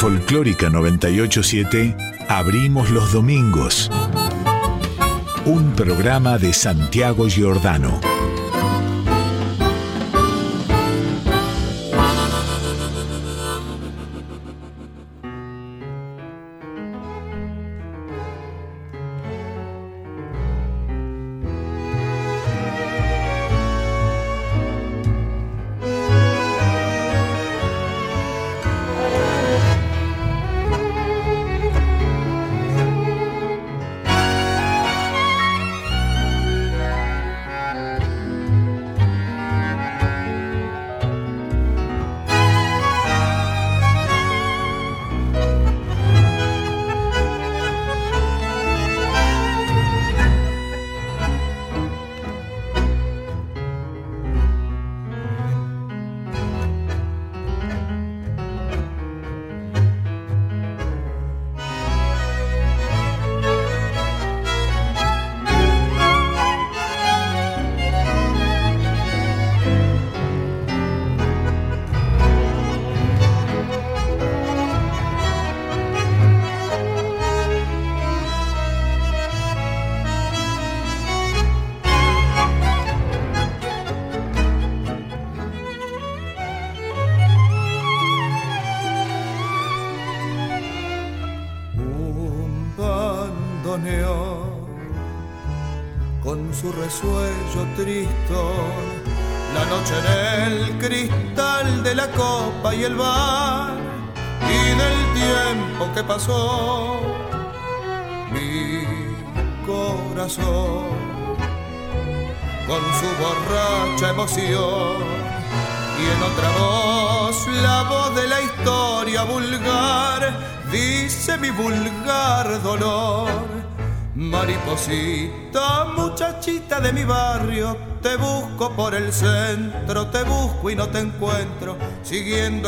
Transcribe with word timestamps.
Folclórica 0.00 0.70
987 0.70 1.94
abrimos 2.26 2.88
los 2.88 3.12
domingos. 3.12 3.90
Un 5.44 5.72
programa 5.72 6.38
de 6.38 6.54
Santiago 6.54 7.28
Giordano. 7.28 8.00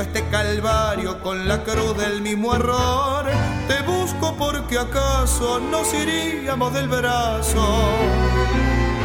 Este 0.02 0.24
calvario 0.30 1.20
con 1.22 1.46
la 1.46 1.62
cruz 1.62 1.96
del 1.96 2.22
mismo 2.22 2.54
error. 2.54 3.24
Te 3.68 3.82
busco 3.82 4.34
porque 4.36 4.78
acaso 4.78 5.60
nos 5.60 5.94
iríamos 5.94 6.72
del 6.74 6.88
brazo. 6.88 7.62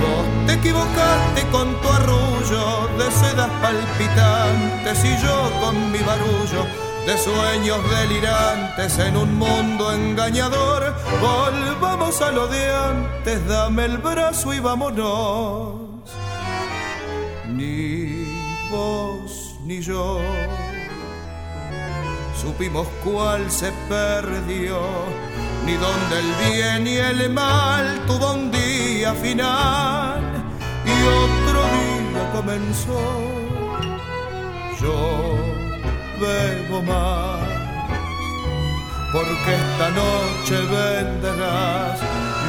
Vos 0.02 0.48
te 0.48 0.54
equivocaste 0.54 1.42
con 1.52 1.80
tu 1.82 1.88
arrullo 1.88 2.88
de 2.98 3.12
sedas 3.12 3.50
palpitantes 3.62 5.06
y 5.06 5.18
yo 5.24 5.52
con 5.62 5.92
mi 5.92 6.00
barullo 6.00 6.66
de 7.06 7.18
sueños 7.18 7.80
delirantes 7.90 8.98
en 9.00 9.18
un 9.18 9.36
mundo 9.38 9.94
engañador. 9.94 10.96
Volvamos 11.22 12.22
a 12.22 12.32
lo 12.32 12.48
de 12.48 12.74
antes, 12.74 13.48
dame 13.48 13.86
el 13.86 13.98
brazo 14.00 14.54
y 14.54 14.60
vámonos. 14.60 15.76
Ni 17.48 18.26
vos 18.72 19.48
ni 19.68 19.82
yo 19.82 20.22
supimos 22.58 22.88
cuál 23.04 23.52
se 23.52 23.72
perdió, 23.88 24.80
ni 25.64 25.74
dónde 25.74 26.20
el 26.20 26.52
bien 26.52 26.88
y 26.88 26.98
el 26.98 27.30
mal 27.30 27.86
tuvo 28.08 28.34
un 28.34 28.50
día 28.50 29.14
final 29.14 30.20
y 30.84 30.96
otro 31.24 31.60
día 31.78 32.32
comenzó. 32.34 33.00
Yo 34.82 35.36
bebo 36.20 36.82
más, 36.82 37.48
porque 39.14 39.54
esta 39.54 39.90
noche 39.92 40.56
vendrás. 40.78 42.00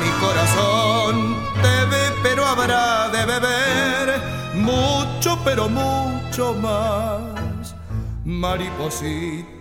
Mi 0.01 0.11
corazón 0.25 1.37
te 1.61 1.85
ve, 1.85 2.05
pero 2.23 2.47
habrá 2.47 3.11
de 3.11 3.27
beber 3.27 4.23
mucho, 4.55 5.39
pero 5.45 5.69
mucho 5.69 6.55
más. 6.55 7.75
Mariposita, 8.25 9.58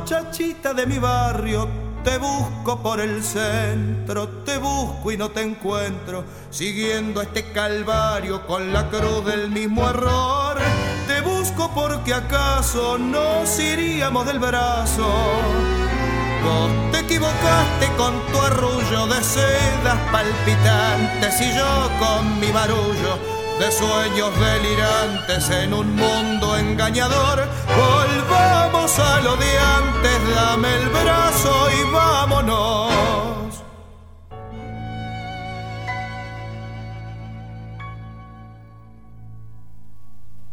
muchachita 0.00 0.72
de 0.72 0.86
mi 0.86 0.98
barrio, 0.98 1.68
te 2.02 2.16
busco 2.16 2.82
por 2.82 3.00
el 3.00 3.22
centro, 3.22 4.28
te 4.46 4.56
busco 4.56 5.12
y 5.12 5.18
no 5.18 5.30
te 5.30 5.42
encuentro, 5.42 6.24
siguiendo 6.50 7.20
este 7.20 7.52
calvario 7.52 8.46
con 8.46 8.72
la 8.72 8.88
cruz 8.88 9.26
del 9.26 9.50
mismo 9.50 9.86
error. 9.88 10.56
Te 11.06 11.20
busco 11.20 11.70
porque 11.74 12.14
acaso 12.14 12.96
nos 12.96 13.58
iríamos 13.60 14.24
del 14.24 14.38
brazo. 14.38 15.06
Vos 16.44 16.92
te 16.92 17.00
equivocaste 17.00 17.86
con 17.98 18.14
tu 18.32 18.40
arrullo 18.40 19.06
de 19.06 19.22
sedas 19.22 19.98
palpitantes 20.10 21.40
y 21.42 21.54
yo 21.54 21.90
con 21.98 22.40
mi 22.40 22.50
barullo 22.50 23.39
de 23.60 23.70
sueños 23.70 24.32
delirantes 24.40 25.50
en 25.50 25.74
un 25.74 25.94
mundo 25.94 26.56
engañador. 26.56 27.46
Volvamos 27.68 28.98
a 28.98 29.20
lo 29.20 29.36
de 29.36 29.58
antes, 29.58 30.34
dame 30.34 30.74
el 30.76 30.88
brazo 30.88 31.68
y 31.70 31.92
vámonos. 31.92 33.62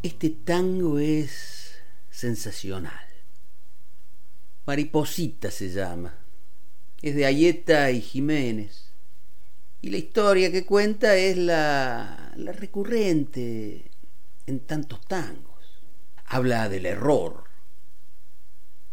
Este 0.03 0.29
tango 0.29 1.00
es 1.00 1.78
sensacional. 2.09 3.07
Mariposita 4.66 5.50
se 5.50 5.69
llama. 5.69 6.13
Es 7.01 7.16
de 7.16 7.25
Ayeta 7.25 7.89
y 7.89 8.01
Jiménez. 8.01 8.87
Y 9.81 9.89
la 9.91 9.97
historia 9.97 10.51
que 10.51 10.65
cuenta 10.65 11.15
es 11.15 11.38
la, 11.38 12.33
recurrente 12.35 13.91
en 14.47 14.59
tantos 14.61 15.01
tangos. 15.05 15.81
Habla 16.25 16.68
del 16.68 16.88
error, 16.88 17.44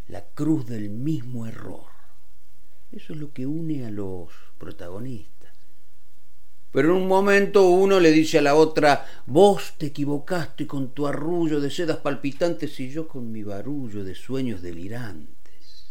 la 0.09 0.25
cruz 0.35 0.67
del 0.67 0.91
mismo 0.91 1.47
error. 1.47 1.87
Eso 2.93 3.15
es 3.15 3.19
lo 3.19 3.33
que 3.33 3.47
une 3.47 3.87
a 3.87 3.91
los 3.91 4.29
protagonistas. 4.59 5.53
Pero 6.71 6.91
en 6.91 7.03
un 7.03 7.09
momento 7.09 7.69
uno 7.71 7.99
le 7.99 8.13
dice 8.13 8.39
a 8.39 8.43
la 8.43 8.55
otra, 8.55 9.07
vos 9.27 9.75
te 9.79 9.87
equivocaste 9.87 10.67
con 10.67 10.91
tu 10.91 11.07
arrullo 11.07 11.61
de 11.61 11.71
sedas 11.71 11.99
palpitantes 11.99 12.79
y 12.79 12.91
yo 12.91 13.09
con 13.09 13.33
mi 13.33 13.43
barullo 13.43 14.05
de 14.05 14.15
sueños 14.15 14.61
delirantes, 14.61 15.87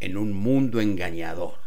en 0.00 0.16
un 0.16 0.32
mundo 0.32 0.80
engañador 0.80 1.61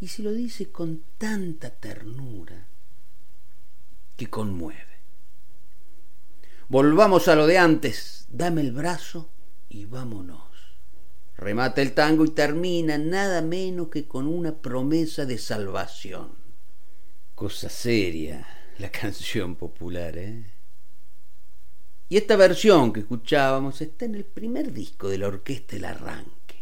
y 0.00 0.08
se 0.08 0.22
lo 0.22 0.32
dice 0.32 0.70
con 0.70 1.02
tanta 1.18 1.70
ternura 1.70 2.66
que 4.16 4.28
conmueve. 4.28 4.86
Volvamos 6.68 7.28
a 7.28 7.34
lo 7.34 7.46
de 7.46 7.58
antes, 7.58 8.26
dame 8.30 8.62
el 8.62 8.72
brazo 8.72 9.28
y 9.68 9.84
vámonos. 9.84 10.40
Remata 11.36 11.82
el 11.82 11.92
tango 11.92 12.24
y 12.24 12.30
termina 12.30 12.98
nada 12.98 13.42
menos 13.42 13.88
que 13.88 14.06
con 14.06 14.26
una 14.26 14.54
promesa 14.54 15.26
de 15.26 15.38
salvación. 15.38 16.34
Cosa 17.34 17.68
seria 17.68 18.46
la 18.78 18.90
canción 18.92 19.56
popular, 19.56 20.16
¿eh? 20.16 20.44
Y 22.08 22.16
esta 22.16 22.36
versión 22.36 22.92
que 22.92 23.00
escuchábamos 23.00 23.80
está 23.80 24.04
en 24.04 24.16
el 24.16 24.24
primer 24.24 24.72
disco 24.72 25.08
de 25.08 25.18
la 25.18 25.28
orquesta 25.28 25.76
El 25.76 25.84
Arranque. 25.84 26.56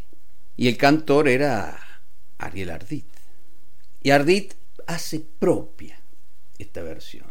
Y 0.56 0.68
el 0.68 0.76
cantor 0.76 1.26
era 1.26 1.78
Ariel 2.36 2.70
Ardit. 2.70 3.17
Y 4.02 4.10
Ardit 4.10 4.54
hace 4.86 5.20
propia 5.20 6.00
esta 6.58 6.82
versión. 6.82 7.28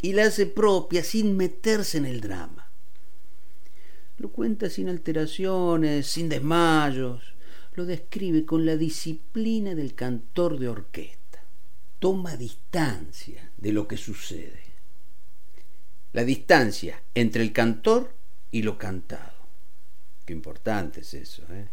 Y 0.00 0.12
la 0.14 0.26
hace 0.26 0.46
propia 0.46 1.04
sin 1.04 1.36
meterse 1.36 1.98
en 1.98 2.06
el 2.06 2.20
drama. 2.20 2.70
Lo 4.18 4.30
cuenta 4.30 4.68
sin 4.68 4.88
alteraciones, 4.88 6.06
sin 6.06 6.28
desmayos. 6.28 7.34
Lo 7.74 7.86
describe 7.86 8.44
con 8.44 8.66
la 8.66 8.76
disciplina 8.76 9.74
del 9.74 9.94
cantor 9.94 10.58
de 10.58 10.68
orquesta. 10.68 11.42
Toma 11.98 12.36
distancia 12.36 13.50
de 13.56 13.72
lo 13.72 13.86
que 13.86 13.96
sucede 13.96 14.72
la 16.12 16.24
distancia 16.24 17.02
entre 17.14 17.42
el 17.42 17.52
cantor 17.52 18.14
y 18.50 18.62
lo 18.62 18.78
cantado. 18.78 19.32
Qué 20.24 20.32
importante 20.32 21.00
es 21.00 21.14
eso. 21.14 21.42
¿eh? 21.50 21.68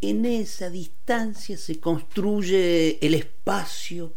En 0.00 0.24
esa 0.24 0.70
distancia 0.70 1.56
se 1.58 1.78
construye 1.78 2.98
el 3.04 3.14
espacio 3.14 4.14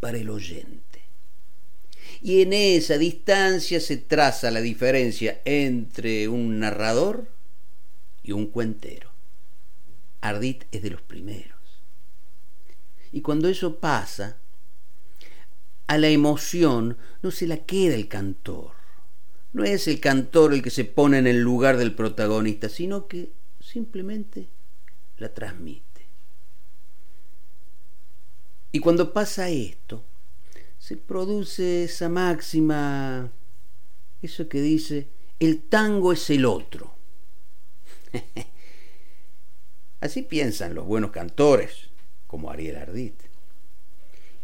para 0.00 0.18
el 0.18 0.30
oyente. 0.30 1.02
Y 2.22 2.40
en 2.40 2.54
esa 2.54 2.96
distancia 2.96 3.80
se 3.80 3.98
traza 3.98 4.50
la 4.50 4.62
diferencia 4.62 5.42
entre 5.44 6.26
un 6.28 6.58
narrador 6.58 7.28
y 8.22 8.32
un 8.32 8.46
cuentero. 8.46 9.10
Ardit 10.22 10.64
es 10.72 10.82
de 10.82 10.90
los 10.90 11.02
primeros. 11.02 11.52
Y 13.12 13.20
cuando 13.20 13.48
eso 13.48 13.76
pasa, 13.76 14.38
a 15.86 15.98
la 15.98 16.08
emoción 16.08 16.96
no 17.22 17.30
se 17.30 17.46
la 17.46 17.58
queda 17.58 17.94
el 17.94 18.08
cantor. 18.08 18.72
No 19.52 19.64
es 19.64 19.86
el 19.86 20.00
cantor 20.00 20.54
el 20.54 20.62
que 20.62 20.70
se 20.70 20.84
pone 20.84 21.18
en 21.18 21.26
el 21.26 21.40
lugar 21.40 21.76
del 21.76 21.94
protagonista, 21.94 22.70
sino 22.70 23.06
que 23.06 23.32
simplemente 23.60 24.48
la 25.18 25.32
transmite. 25.32 25.84
Y 28.72 28.80
cuando 28.80 29.12
pasa 29.12 29.48
esto, 29.48 30.04
se 30.78 30.96
produce 30.96 31.84
esa 31.84 32.08
máxima, 32.08 33.30
eso 34.20 34.48
que 34.48 34.60
dice, 34.60 35.08
el 35.38 35.62
tango 35.62 36.12
es 36.12 36.28
el 36.30 36.44
otro. 36.44 36.94
Así 40.00 40.22
piensan 40.22 40.74
los 40.74 40.86
buenos 40.86 41.10
cantores, 41.12 41.88
como 42.26 42.50
Ariel 42.50 42.76
Ardit. 42.76 43.22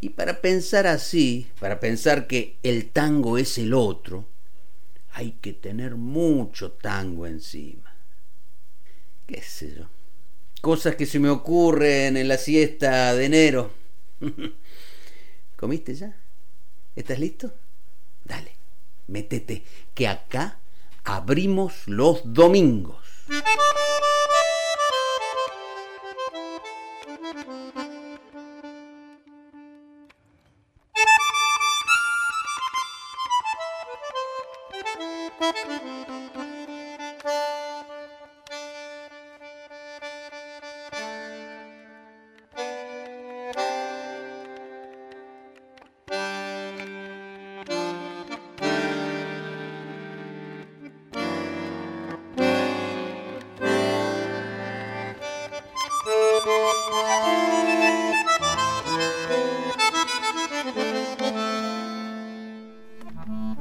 Y 0.00 0.11
para 0.11 0.40
pensar 0.40 0.87
así, 0.87 1.50
para 1.61 1.78
pensar 1.78 2.26
que 2.26 2.56
el 2.62 2.88
tango 2.90 3.37
es 3.37 3.58
el 3.58 3.75
otro, 3.75 4.26
hay 5.12 5.32
que 5.32 5.52
tener 5.52 5.96
mucho 5.96 6.72
tango 6.72 7.26
encima. 7.26 7.94
¿Qué 9.26 9.43
sé 9.43 9.75
yo? 9.76 10.00
Cosas 10.61 10.97
que 10.97 11.07
se 11.07 11.19
me 11.19 11.31
ocurren 11.31 12.17
en 12.17 12.29
la 12.29 12.37
siesta 12.37 13.15
de 13.15 13.25
enero. 13.25 13.71
¿Comiste 15.57 15.95
ya? 15.95 16.15
¿Estás 16.95 17.19
listo? 17.19 17.55
Dale, 18.25 18.53
métete, 19.07 19.65
que 19.95 20.07
acá 20.07 20.59
abrimos 21.05 21.87
los 21.87 22.21
domingos. 22.25 22.99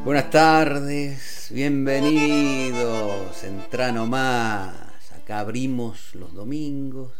Buenas 0.05 0.29
tardes, 0.29 1.49
bienvenidos, 1.51 3.43
entra 3.43 3.91
más. 3.91 4.73
Acá 5.11 5.39
abrimos 5.39 6.15
los 6.15 6.33
domingos, 6.33 7.11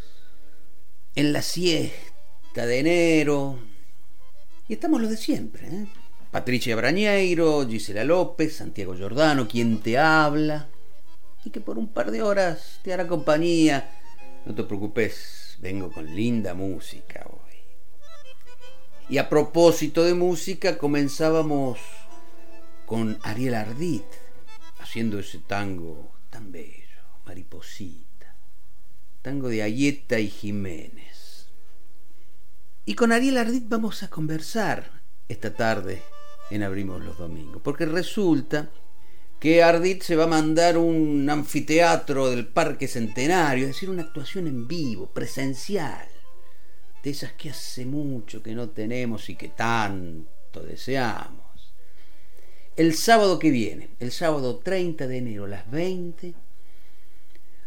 en 1.13 1.33
la 1.33 1.41
siesta 1.41 2.65
de 2.65 2.79
enero. 2.79 3.59
Y 4.69 4.73
estamos 4.73 5.01
los 5.01 5.09
de 5.09 5.17
siempre, 5.17 5.67
¿eh? 5.67 5.87
Patricia 6.31 6.77
Brañeiro, 6.77 7.67
Gisela 7.67 8.05
López, 8.05 8.55
Santiago 8.55 8.95
Giordano, 8.95 9.45
quien 9.45 9.81
te 9.81 9.97
habla. 9.97 10.69
Y 11.43 11.49
que 11.49 11.59
por 11.59 11.77
un 11.77 11.89
par 11.89 12.11
de 12.11 12.21
horas 12.21 12.79
te 12.81 12.93
hará 12.93 13.07
compañía. 13.07 13.91
No 14.45 14.55
te 14.55 14.63
preocupes, 14.63 15.57
vengo 15.59 15.91
con 15.91 16.15
linda 16.15 16.53
música 16.53 17.27
hoy. 17.29 17.39
Y 19.09 19.17
a 19.17 19.27
propósito 19.27 20.05
de 20.05 20.13
música, 20.13 20.77
comenzábamos 20.77 21.77
con 22.89 23.19
Ariel 23.21 23.53
Ardit, 23.53 24.03
haciendo 24.79 25.19
ese 25.19 25.37
tango 25.37 26.11
tan 26.31 26.51
bello, 26.51 27.03
Mariposita, 27.23 28.35
tango 29.21 29.47
de 29.47 29.61
Ayeta 29.61 30.19
y 30.19 30.27
Jiménez. 30.27 31.49
Y 32.85 32.95
con 32.95 33.11
Ariel 33.11 33.37
Ardit 33.37 33.69
vamos 33.69 34.01
a 34.01 34.09
conversar 34.09 35.03
esta 35.27 35.53
tarde 35.53 36.01
en 36.49 36.63
Abrimos 36.63 37.03
los 37.03 37.19
Domingos, 37.19 37.61
porque 37.61 37.85
resulta 37.85 38.71
que 39.39 39.61
Ardit 39.61 40.01
se 40.01 40.15
va 40.15 40.23
a 40.23 40.35
mandar 40.41 40.75
un 40.75 41.29
anfiteatro 41.29 42.31
del 42.31 42.47
Parque 42.47 42.87
Centenario, 42.87 43.65
es 43.67 43.75
decir, 43.75 43.91
una 43.91 44.01
actuación 44.01 44.47
en 44.47 44.67
vivo, 44.67 45.11
presencial, 45.11 46.07
de 47.03 47.09
esas 47.11 47.33
que 47.33 47.51
hace 47.51 47.85
mucho 47.85 48.41
que 48.41 48.55
no 48.55 48.69
tenemos 48.69 49.29
y 49.29 49.35
que 49.35 49.49
tanto 49.49 50.63
deseamos 50.63 51.48
el 52.75 52.93
sábado 52.95 53.39
que 53.39 53.51
viene, 53.51 53.89
el 53.99 54.11
sábado 54.11 54.57
30 54.57 55.07
de 55.07 55.17
enero 55.17 55.45
a 55.45 55.49
las 55.49 55.69
20, 55.69 56.33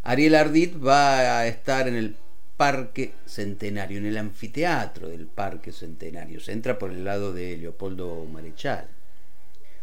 Ariel 0.03 0.35
Ardit 0.35 0.85
va 0.85 1.39
a 1.39 1.47
estar 1.47 1.87
en 1.87 1.95
el 1.95 2.17
Parque 2.57 3.15
Centenario, 3.27 3.99
en 3.99 4.07
el 4.07 4.19
anfiteatro 4.19 5.09
del 5.09 5.27
Parque 5.27 5.73
Centenario. 5.73 6.41
Se 6.41 6.53
entra 6.53 6.79
por 6.79 6.91
el 6.91 7.05
lado 7.05 7.33
de 7.33 7.57
Leopoldo 7.57 8.25
Marechal. 8.25 8.87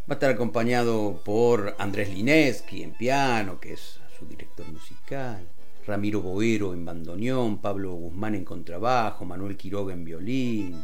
Va 0.10 0.13
a 0.13 0.13
estar 0.13 0.32
acompañado 0.32 1.22
por 1.24 1.75
Andrés 1.77 2.10
Lineski 2.10 2.84
en 2.84 2.94
piano, 2.94 3.60
que 3.60 3.74
es 3.74 4.00
su 4.17 4.25
director 4.25 4.67
musical, 4.67 5.48
Ramiro 5.86 6.22
Boero 6.22 6.74
en 6.74 6.86
bandoneón, 6.86 7.60
Pablo 7.60 7.94
Guzmán 7.94 8.36
en 8.36 8.46
contrabajo, 8.46 9.25
Manuel 9.25 9.58
Quiroga 9.58 9.94
en 9.94 10.03
violín, 10.03 10.84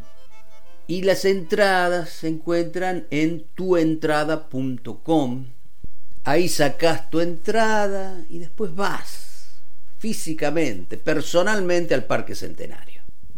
y 0.87 1.01
las 1.01 1.25
entradas 1.25 2.09
se 2.09 2.27
encuentran 2.27 3.07
en 3.09 3.45
tuentrada.com. 3.55 5.45
Ahí 6.23 6.49
sacas 6.49 7.09
tu 7.09 7.19
entrada 7.19 8.25
y 8.29 8.39
después 8.39 8.73
vas 8.73 9.47
físicamente, 9.97 10.97
personalmente 10.97 11.93
al 11.93 12.05
Parque 12.05 12.35
Centenario 12.35 12.95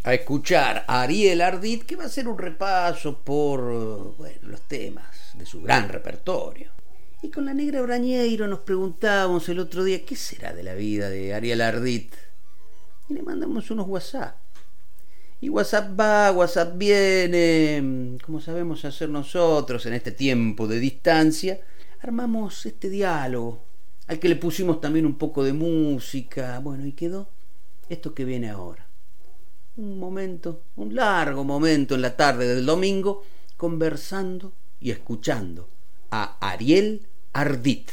a 0.07 0.13
escuchar 0.13 0.85
a 0.87 1.01
Ariel 1.01 1.41
Ardit 1.41 1.83
que 1.83 1.97
va 1.97 2.03
a 2.03 2.07
hacer 2.07 2.29
un 2.29 2.37
repaso 2.37 3.19
por 3.19 3.59
los 3.59 4.61
temas 4.61 5.33
de 5.33 5.45
su 5.45 5.61
gran 5.61 5.89
repertorio. 5.89 6.71
Y 7.21 7.29
con 7.29 7.45
la 7.45 7.53
negra 7.53 7.81
Brañeiro 7.81 8.47
nos 8.47 8.59
preguntábamos 8.59 9.49
el 9.49 9.59
otro 9.59 9.83
día 9.83 10.05
qué 10.05 10.15
será 10.15 10.53
de 10.53 10.63
la 10.63 10.75
vida 10.75 11.09
de 11.09 11.33
Ariel 11.33 11.59
Ardit. 11.59 12.13
Y 13.09 13.15
le 13.15 13.21
mandamos 13.21 13.69
unos 13.69 13.85
WhatsApp 13.85 14.37
y 15.39 15.49
WhatsApp 15.49 15.99
va, 15.99 16.31
WhatsApp 16.31 16.77
viene, 16.77 18.17
como 18.25 18.41
sabemos 18.41 18.83
hacer 18.85 19.09
nosotros 19.09 19.85
en 19.85 19.93
este 19.93 20.11
tiempo 20.11 20.67
de 20.67 20.79
distancia, 20.79 21.59
armamos 22.01 22.65
este 22.65 22.89
diálogo, 22.89 23.63
al 24.07 24.19
que 24.19 24.29
le 24.29 24.35
pusimos 24.35 24.81
también 24.81 25.05
un 25.05 25.17
poco 25.17 25.43
de 25.43 25.53
música, 25.53 26.59
bueno, 26.59 26.85
y 26.85 26.93
quedó 26.93 27.29
esto 27.89 28.13
que 28.13 28.25
viene 28.25 28.49
ahora. 28.49 28.87
Un 29.75 29.99
momento, 29.99 30.63
un 30.75 30.95
largo 30.95 31.43
momento 31.43 31.93
en 31.93 32.01
la 32.01 32.15
tarde 32.15 32.47
del 32.47 32.65
domingo, 32.65 33.23
conversando 33.57 34.53
y 34.79 34.89
escuchando 34.89 35.69
a 36.09 36.37
Ariel 36.39 37.05
Ardit. 37.33 37.91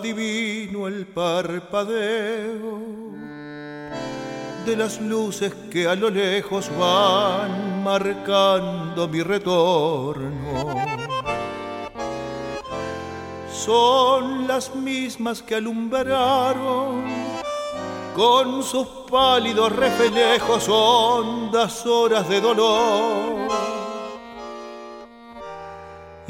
Adivino 0.00 0.88
el 0.88 1.06
parpadeo 1.06 2.80
de 4.64 4.76
las 4.76 4.98
luces 4.98 5.52
que 5.70 5.86
a 5.86 5.94
lo 5.94 6.08
lejos 6.08 6.70
van 6.78 7.84
marcando 7.84 9.06
mi 9.08 9.22
retorno. 9.22 10.30
Son 13.52 14.48
las 14.48 14.74
mismas 14.74 15.42
que 15.42 15.56
alumbraron 15.56 17.04
con 18.16 18.62
sus 18.62 18.86
pálidos 19.10 19.70
reflejos 19.76 20.66
hondas 20.66 21.84
horas 21.84 22.26
de 22.26 22.40
dolor. 22.40 23.69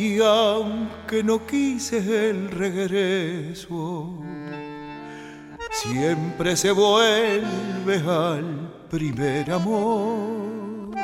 Y 0.00 0.18
aunque 0.22 1.22
no 1.22 1.46
quise 1.46 1.98
el 2.30 2.50
regreso, 2.50 4.08
siempre 5.72 6.56
se 6.56 6.70
vuelve 6.70 7.96
al 8.08 8.72
primer 8.88 9.52
amor. 9.52 10.96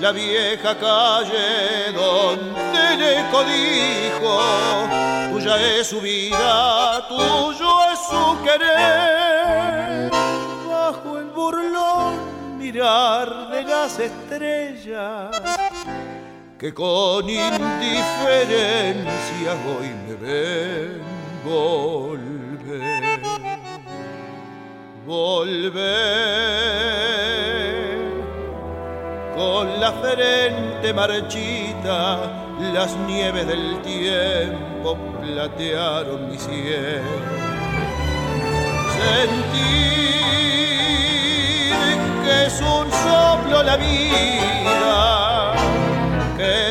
La 0.00 0.12
vieja 0.12 0.78
calle 0.78 1.92
donde 1.92 2.96
le 2.96 3.16
dijo, 3.24 4.40
tuya 5.32 5.78
es 5.78 5.88
su 5.88 6.00
vida, 6.00 7.08
tuyo 7.08 7.90
es 7.92 7.98
su 8.08 8.38
querer. 8.44 10.12
Bajo 10.68 11.18
el 11.18 11.26
burlón 11.30 12.56
mirar 12.56 13.50
de 13.50 13.64
las 13.64 13.98
estrellas 13.98 15.40
que 16.60 16.74
con 16.74 17.24
indiferencia 17.24 17.48
hoy 19.66 19.88
me 20.06 20.14
ven 20.14 21.00
volver, 21.42 23.20
volver 25.06 25.80
con 29.34 29.80
la 29.80 29.90
frente 29.92 30.92
marchita, 30.92 32.58
las 32.74 32.94
nieves 33.06 33.46
del 33.46 33.80
tiempo 33.80 34.98
platearon 35.22 36.28
mi 36.28 36.36
cielo. 36.36 37.08
Sentir 38.98 39.80
que 42.22 42.46
es 42.48 42.60
un 42.60 42.92
soplo 42.92 43.62
la 43.62 43.78
vida 43.78 44.79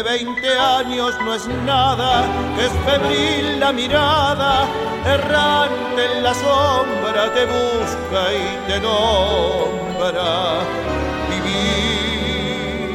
veinte 0.09 0.49
años 0.57 1.13
no 1.23 1.35
es 1.35 1.47
nada, 1.65 2.25
es 2.57 2.71
febril 2.87 3.59
la 3.59 3.71
mirada, 3.71 4.67
errante 5.05 6.01
en 6.11 6.23
la 6.23 6.33
sombra 6.33 7.31
te 7.35 7.45
busca 7.45 8.21
y 8.33 8.43
te 8.67 8.79
nombra. 8.79 10.29
Vivir 11.29 12.89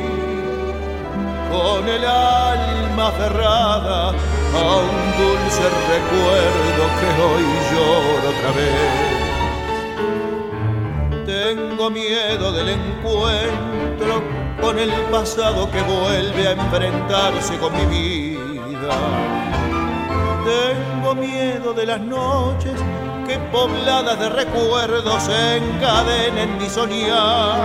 con 1.53 1.89
el 1.89 2.05
alma 2.05 3.07
cerrada 3.19 4.09
a 4.09 4.65
un 4.89 4.99
dulce 5.21 5.65
recuerdo 5.95 6.83
que 6.99 7.09
hoy 7.23 7.47
lloro 7.71 8.27
otra 8.35 8.51
vez. 8.61 8.95
Tengo 11.27 11.85
miedo 11.91 12.47
del 12.51 12.69
encuentro 12.71 14.44
con 14.65 14.79
el 14.79 14.91
pasado 15.13 15.71
que 15.71 15.83
vuelve 15.83 16.49
a 16.49 16.53
enfrentarse 16.53 17.59
con 17.59 17.71
mi 17.77 17.85
vida. 17.85 18.95
Tengo 20.43 21.15
miedo 21.15 21.75
de 21.75 21.85
las 21.85 22.01
noches 22.01 22.73
que 23.29 23.39
pobladas 23.53 24.19
de 24.19 24.31
recuerdos 24.31 25.29
encadenen 25.29 26.57
mi 26.57 26.69
soñar. 26.71 27.59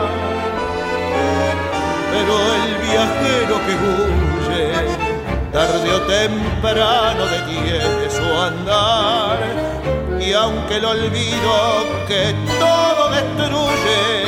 Pero 2.12 2.34
el 2.60 2.72
viajero 2.88 3.56
que 3.65 3.74
huye, 3.88 4.74
tarde 5.53 5.91
o 5.94 6.01
temprano 6.01 7.25
detiene 7.27 8.10
su 8.10 8.41
andar. 8.41 9.39
Y 10.20 10.34
aunque 10.34 10.75
el 10.75 10.86
olvido 10.86 11.56
que 12.10 12.36
todo 12.60 13.10
destruye, 13.10 14.19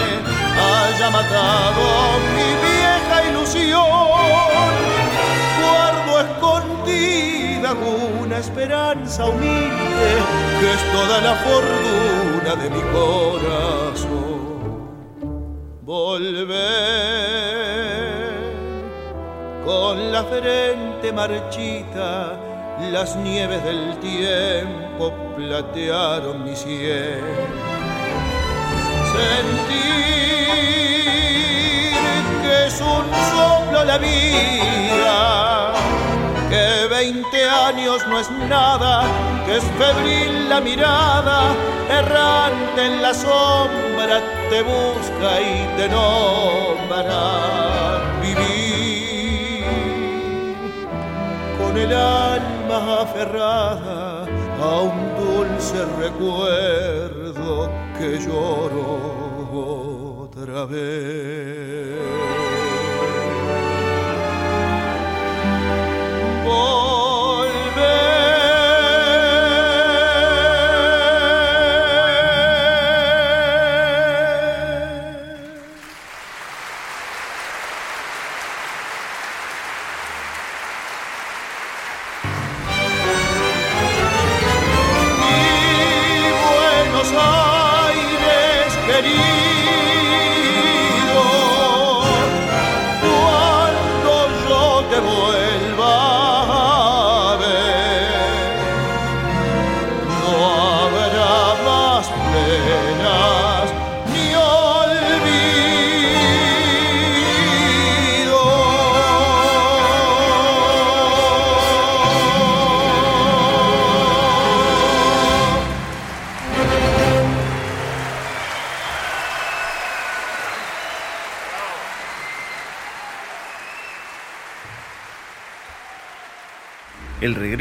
haya 1.02 1.10
matado 1.10 2.20
mi 2.36 2.50
vieja 2.68 3.16
ilusión. 3.30 3.86
Guardo 5.62 6.12
escondida 6.20 7.74
una 8.24 8.38
esperanza 8.38 9.26
humilde 9.26 10.10
que 10.60 10.74
es 10.74 10.92
toda 10.92 11.22
la 11.22 11.36
fortuna 11.36 12.56
de 12.62 12.70
mi 12.70 12.82
corazón. 12.92 14.42
Volver 15.82 16.52
con 19.66 20.12
la 20.12 20.24
frente 20.24 21.12
marchita, 21.12 22.40
las 22.92 23.16
nieves 23.16 23.64
del 23.64 23.98
tiempo 24.00 25.14
platearon 25.36 26.44
mi 26.44 26.56
cielo. 26.56 27.26
Sentir 29.14 30.91
un 32.82 33.06
soplo 33.32 33.86
la 33.86 33.98
vida, 33.98 35.74
que 36.50 36.88
veinte 36.90 37.50
años 37.50 38.06
no 38.08 38.20
es 38.20 38.30
nada, 38.50 39.04
que 39.46 39.58
es 39.58 39.64
febril 39.64 40.50
la 40.50 40.60
mirada, 40.62 41.54
errante 41.90 42.86
en 42.86 43.02
la 43.02 43.14
sombra 43.14 44.22
te 44.52 44.62
busca 44.64 45.40
y 45.40 45.66
te 45.78 45.88
nombra. 45.88 47.20
Vivir 48.22 49.66
con 51.58 51.78
el 51.78 51.94
alma 51.94 53.02
aferrada 53.02 54.26
a 54.62 54.80
un 54.82 55.16
dulce 55.16 55.86
recuerdo 56.00 57.72
que 57.98 58.20
lloro 58.20 58.86
otra 60.26 60.66
vez. 60.66 62.41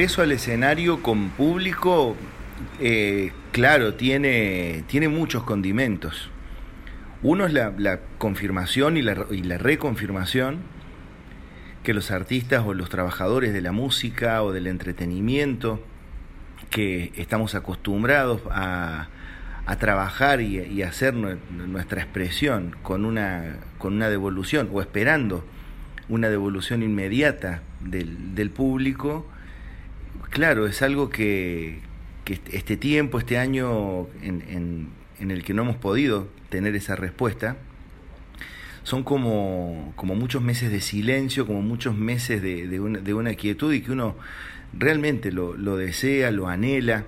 Regreso 0.01 0.23
al 0.23 0.33
escenario 0.33 1.03
con 1.03 1.29
público, 1.29 2.17
eh, 2.81 3.33
claro, 3.53 3.97
tiene, 3.97 4.83
tiene 4.87 5.09
muchos 5.09 5.43
condimentos. 5.43 6.31
Uno 7.23 7.45
es 7.45 7.53
la, 7.53 8.01
confirmación 8.17 8.97
y 8.97 9.03
la, 9.03 9.27
y 9.31 9.43
reconfirmación 9.43 10.61
que 11.83 11.93
los 11.93 12.11
artistas 12.11 12.65
o 12.65 12.73
los 12.73 12.89
trabajadores 12.89 13.53
de 13.53 13.61
la 13.61 13.73
música 13.73 14.43
o 14.43 14.53
del 14.53 14.69
entretenimiento 14.69 15.85
que 16.71 17.13
estamos 17.17 17.55
acostumbrados 17.55 18.41
a, 18.51 19.09
trabajar 19.81 20.41
y, 20.41 20.83
hacer 20.83 21.13
nuestra 21.13 22.01
expresión 22.01 22.75
con 22.83 23.05
una, 23.05 23.57
con 23.77 23.93
una 23.93 24.09
devolución 24.09 24.71
o 24.73 24.81
esperando 24.81 25.45
una 26.09 26.31
devolución 26.31 26.83
inmediata 26.83 27.61
del 27.81 28.51
público, 28.51 29.27
claro, 30.31 30.67
es 30.67 30.83
algo 30.83 31.11
que, 31.11 31.81
este 32.53 32.77
tiempo, 32.77 33.19
este 33.19 33.39
año 33.39 34.07
en, 34.23 34.89
el 35.19 35.45
que 35.45 35.53
no 35.53 35.63
hemos 35.63 35.77
podido 35.77 36.29
tener 36.49 36.75
esa 36.77 36.97
respuesta, 36.97 37.57
son 38.83 39.03
como, 39.05 39.93
muchos 40.03 40.43
meses 40.43 40.71
de 40.71 40.81
silencio, 40.81 41.47
como 41.47 41.61
muchos 41.61 41.97
meses 41.97 42.41
de, 42.41 42.81
una, 42.81 43.35
quietud 43.35 43.73
y 43.73 43.83
que 43.83 43.93
uno 43.93 44.17
realmente 44.73 45.33
lo, 45.33 45.77
desea, 45.77 46.31
lo 46.31 46.49
anhela, 46.49 47.07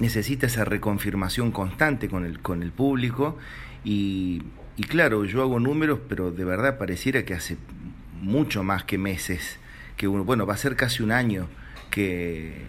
necesita 0.00 0.48
esa 0.48 0.64
reconfirmación 0.64 1.52
constante 1.52 2.08
con 2.08 2.24
el, 2.24 2.40
con 2.40 2.62
el 2.62 2.72
público. 2.72 3.38
Y, 3.84 4.42
y 4.76 4.82
claro, 4.84 5.24
yo 5.24 5.42
hago 5.42 5.60
números, 5.60 6.00
pero 6.08 6.32
de 6.32 6.44
verdad 6.44 6.78
pareciera 6.78 7.24
que 7.24 7.34
hace 7.34 7.56
mucho 8.20 8.64
más 8.64 8.84
que 8.84 8.98
meses, 8.98 9.58
que 9.96 10.08
uno, 10.08 10.24
bueno, 10.24 10.46
va 10.46 10.54
a 10.54 10.58
ser 10.58 10.74
casi 10.74 11.02
un 11.02 11.12
año 11.12 11.48
que, 11.94 12.62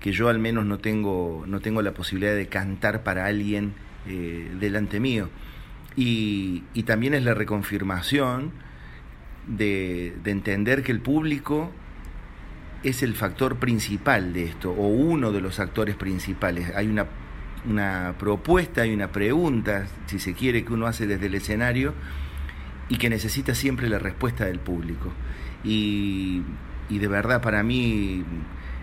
que 0.00 0.12
yo 0.12 0.28
al 0.28 0.38
menos 0.38 0.64
no 0.64 0.78
tengo, 0.78 1.44
no 1.46 1.60
tengo 1.60 1.82
la 1.82 1.92
posibilidad 1.92 2.34
de 2.34 2.46
cantar 2.46 3.02
para 3.02 3.26
alguien 3.26 3.74
eh, 4.06 4.50
delante 4.58 5.00
mío. 5.00 5.28
Y, 5.96 6.64
y, 6.72 6.84
también 6.84 7.14
es 7.14 7.24
la 7.24 7.34
reconfirmación 7.34 8.52
de, 9.46 10.16
de 10.22 10.30
entender 10.30 10.82
que 10.82 10.92
el 10.92 11.00
público 11.00 11.70
es 12.84 13.02
el 13.02 13.14
factor 13.14 13.56
principal 13.56 14.32
de 14.32 14.44
esto, 14.44 14.70
o 14.70 14.86
uno 14.86 15.32
de 15.32 15.40
los 15.42 15.60
actores 15.60 15.96
principales. 15.96 16.72
Hay 16.74 16.86
una 16.86 17.06
una 17.68 18.14
propuesta 18.18 18.86
y 18.86 18.94
una 18.94 19.12
pregunta, 19.12 19.86
si 20.06 20.18
se 20.18 20.34
quiere, 20.34 20.64
que 20.64 20.72
uno 20.72 20.86
hace 20.86 21.06
desde 21.06 21.26
el 21.26 21.34
escenario 21.34 21.94
y 22.88 22.96
que 22.96 23.10
necesita 23.10 23.54
siempre 23.54 23.88
la 23.88 23.98
respuesta 23.98 24.44
del 24.44 24.58
público. 24.58 25.12
Y, 25.64 26.42
de 26.88 27.06
verdad 27.06 27.40
para 27.40 27.62
mí 27.62 28.24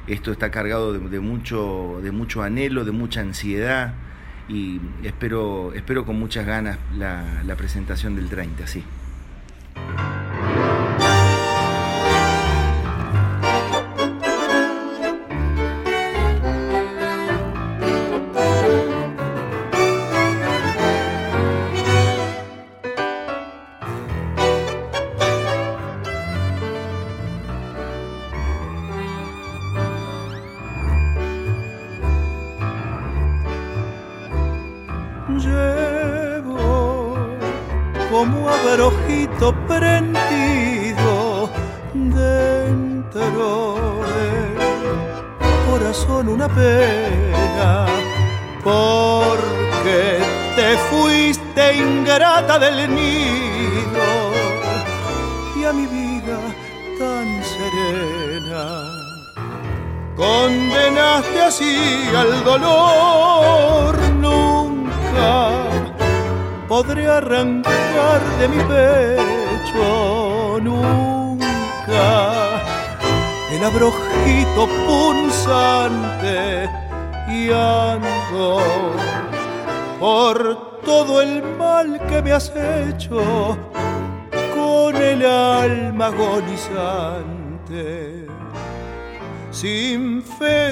esto 0.07 0.31
está 0.31 0.51
cargado 0.51 0.93
de, 0.93 1.19
mucho, 1.19 1.99
de 2.01 2.11
mucho 2.11 2.41
anhelo, 2.41 2.85
de 2.85 2.91
mucha 2.91 3.21
ansiedad 3.21 3.93
y 4.47 4.79
espero, 5.03 5.73
espero 5.73 6.05
con 6.05 6.17
muchas 6.17 6.45
ganas 6.45 6.77
la, 6.97 7.43
la 7.45 7.55
presentación 7.55 8.15
del 8.15 8.29
30, 8.29 8.67
sí. 8.67 8.83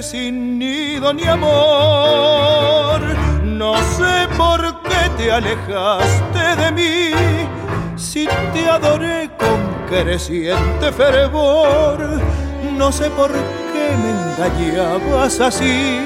Sin 0.05 0.59
nido 0.59 1.13
ni 1.13 1.23
amor. 1.23 3.01
No 3.43 3.75
sé 3.97 4.27
por 4.37 4.61
qué 4.83 5.01
te 5.17 5.31
alejaste 5.31 6.43
de 6.61 6.71
mí, 6.71 7.11
si 7.95 8.27
te 8.53 8.69
adoré 8.69 9.29
con 9.39 9.59
creciente 9.89 10.91
fervor. 10.91 12.21
No 12.77 12.91
sé 12.91 13.09
por 13.11 13.31
qué 13.31 13.85
me 14.01 14.09
engañabas 14.11 15.39
así, 15.39 15.99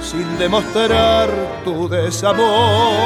sin 0.00 0.38
demostrar 0.38 1.28
tu 1.64 1.88
desamor. 1.88 3.04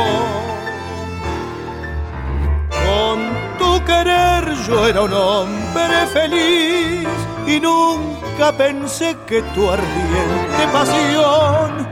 Con 2.87 3.19
tu 3.59 3.85
querer 3.85 4.55
yo 4.67 4.87
era 4.87 5.03
un 5.03 5.13
hombre 5.13 6.07
feliz 6.15 7.09
y 7.47 7.61
nunca 7.61 8.18
pensé 8.57 9.17
que 9.27 9.43
tu 9.55 9.69
ardiente 9.69 10.65
pasión 10.73 11.87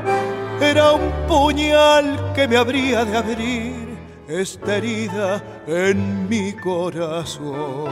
era 0.61 0.93
un 0.93 1.11
puñal 1.27 2.33
que 2.35 2.47
me 2.47 2.57
habría 2.57 3.05
de 3.05 3.17
abrir 3.17 3.99
esta 4.29 4.77
herida 4.77 5.43
en 5.67 6.29
mi 6.29 6.53
corazón. 6.53 7.91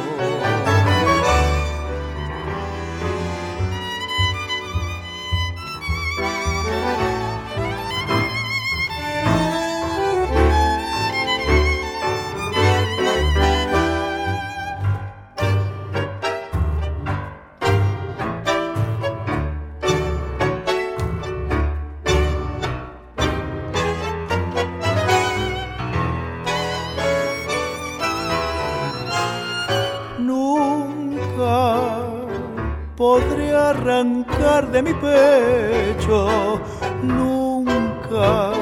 De 34.72 34.82
mi 34.82 34.94
pecho 34.94 36.60
nunca. 37.02 38.52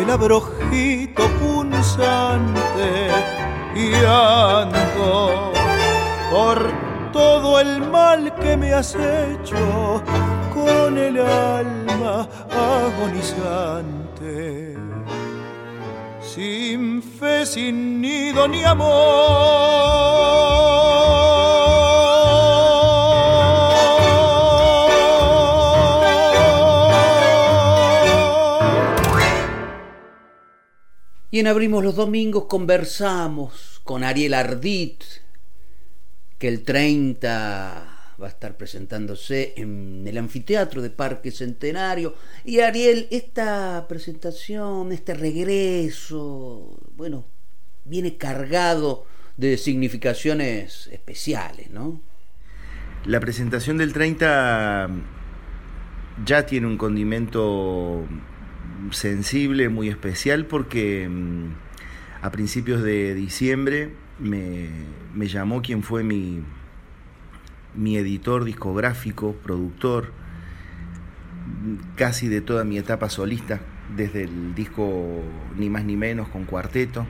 El 0.00 0.10
abrojito 0.10 1.22
punzante 1.40 3.08
y 3.74 3.94
ando 4.04 5.52
por 6.30 6.70
todo 7.12 7.60
el 7.60 7.80
mal 7.90 8.34
que 8.36 8.56
me 8.56 8.72
has 8.74 8.94
hecho 8.94 10.02
con 10.52 10.98
el 10.98 11.18
alma 11.20 12.28
agonizante. 12.50 14.76
Sin 16.20 17.02
fe, 17.02 17.46
sin 17.46 18.00
nido 18.00 18.48
ni 18.48 18.64
amor 18.64 20.51
Abrimos 31.46 31.82
los 31.82 31.96
Domingos 31.96 32.44
conversamos 32.44 33.80
con 33.84 34.04
Ariel 34.04 34.34
Ardit, 34.34 35.02
que 36.38 36.48
el 36.48 36.62
30 36.62 38.14
va 38.20 38.26
a 38.26 38.30
estar 38.30 38.56
presentándose 38.56 39.54
en 39.56 40.04
el 40.06 40.18
anfiteatro 40.18 40.82
de 40.82 40.90
Parque 40.90 41.30
Centenario. 41.30 42.14
Y 42.44 42.60
Ariel, 42.60 43.08
esta 43.10 43.86
presentación, 43.88 44.92
este 44.92 45.14
regreso, 45.14 46.78
bueno, 46.96 47.24
viene 47.84 48.16
cargado 48.16 49.06
de 49.36 49.56
significaciones 49.56 50.88
especiales, 50.92 51.70
¿no? 51.70 52.00
La 53.04 53.18
presentación 53.18 53.78
del 53.78 53.92
30 53.92 54.90
ya 56.24 56.46
tiene 56.46 56.66
un 56.68 56.78
condimento 56.78 58.06
sensible, 58.90 59.68
muy 59.68 59.88
especial, 59.88 60.46
porque 60.46 61.08
mm, 61.08 62.24
a 62.24 62.30
principios 62.30 62.82
de 62.82 63.14
diciembre 63.14 63.92
me, 64.18 64.68
llamó 65.26 65.62
quien 65.62 65.82
fue 65.82 66.02
mi, 66.02 66.42
mi 67.74 67.96
editor 67.96 68.44
discográfico, 68.44 69.34
productor, 69.42 70.12
casi 71.96 72.28
de 72.28 72.40
toda 72.40 72.64
mi 72.64 72.78
etapa 72.78 73.08
solista, 73.08 73.60
desde 73.96 74.24
el 74.24 74.54
disco 74.54 75.22
Ni 75.56 75.68
más 75.68 75.84
ni 75.84 75.96
menos 75.96 76.28
con 76.28 76.44
cuarteto 76.44 77.06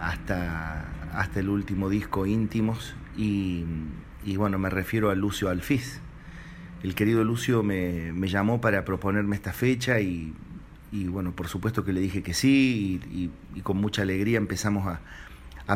hasta, 0.00 0.84
hasta 1.14 1.40
el 1.40 1.48
último 1.48 1.88
disco 1.88 2.26
Íntimos 2.26 2.94
y, 3.16 3.64
bueno, 4.36 4.58
me 4.58 4.70
refiero 4.70 5.10
a 5.10 5.14
Lucio 5.14 5.48
Alfiz. 5.48 6.00
El 6.82 6.94
querido 6.94 7.22
Lucio 7.24 7.62
me, 7.62 8.12
llamó 8.28 8.60
para 8.60 8.84
proponerme 8.84 9.36
esta 9.36 9.52
fecha 9.52 10.00
y, 10.00 10.34
bueno, 11.06 11.32
por 11.32 11.48
supuesto 11.48 11.84
que 11.84 11.92
le 11.92 12.00
dije 12.00 12.22
que 12.22 12.34
sí 12.34 13.00
y, 13.54 13.60
con 13.60 13.78
mucha 13.78 14.02
alegría 14.02 14.38
empezamos 14.38 14.86
a, 14.86 15.00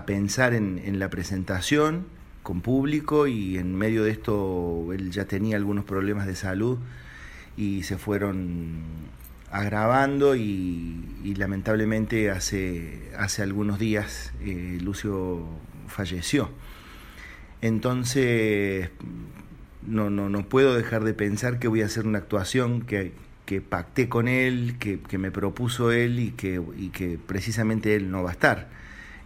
pensar 0.05 0.53
en, 0.53 0.79
en 0.85 0.99
la 0.99 1.09
presentación 1.09 2.05
con 2.43 2.61
público 2.61 3.27
y 3.27 3.57
en 3.57 3.75
medio 3.75 4.05
de 4.05 4.11
esto 4.11 4.93
él 4.93 5.11
ya 5.11 5.25
tenía 5.25 5.57
algunos 5.57 5.85
problemas 5.85 6.27
de 6.27 6.37
salud 6.37 6.79
y 7.57 7.83
se 7.85 7.97
fueron 7.97 8.83
agravando 9.51 10.37
y, 10.37 11.35
lamentablemente 11.37 12.31
hace, 12.31 13.11
hace 13.19 13.43
algunos 13.43 13.79
días 13.79 14.33
eh, 14.41 14.79
Lucio 14.81 15.45
falleció. 15.89 16.51
Entonces 17.63 18.91
no, 19.87 20.11
no, 20.11 20.29
no 20.29 20.49
puedo 20.49 20.75
dejar 20.75 21.05
de 21.05 21.15
pensar 21.15 21.59
que 21.59 21.69
voy 21.69 21.83
a 21.83 21.87
hacer 21.87 22.07
una 22.07 22.19
actuación 22.19 22.83
que, 22.83 23.13
que 23.47 23.63
pacté 23.63 24.09
con 24.09 24.29
él, 24.29 24.77
que, 24.79 25.19
me 25.19 25.31
propuso 25.31 25.93
él 25.93 26.19
y 26.19 26.31
que, 26.33 26.61
y 26.77 26.91
que 26.91 27.19
precisamente 27.25 27.97
él 27.97 28.11
no 28.11 28.23
va 28.23 28.31
a 28.31 28.33
estar. 28.33 28.69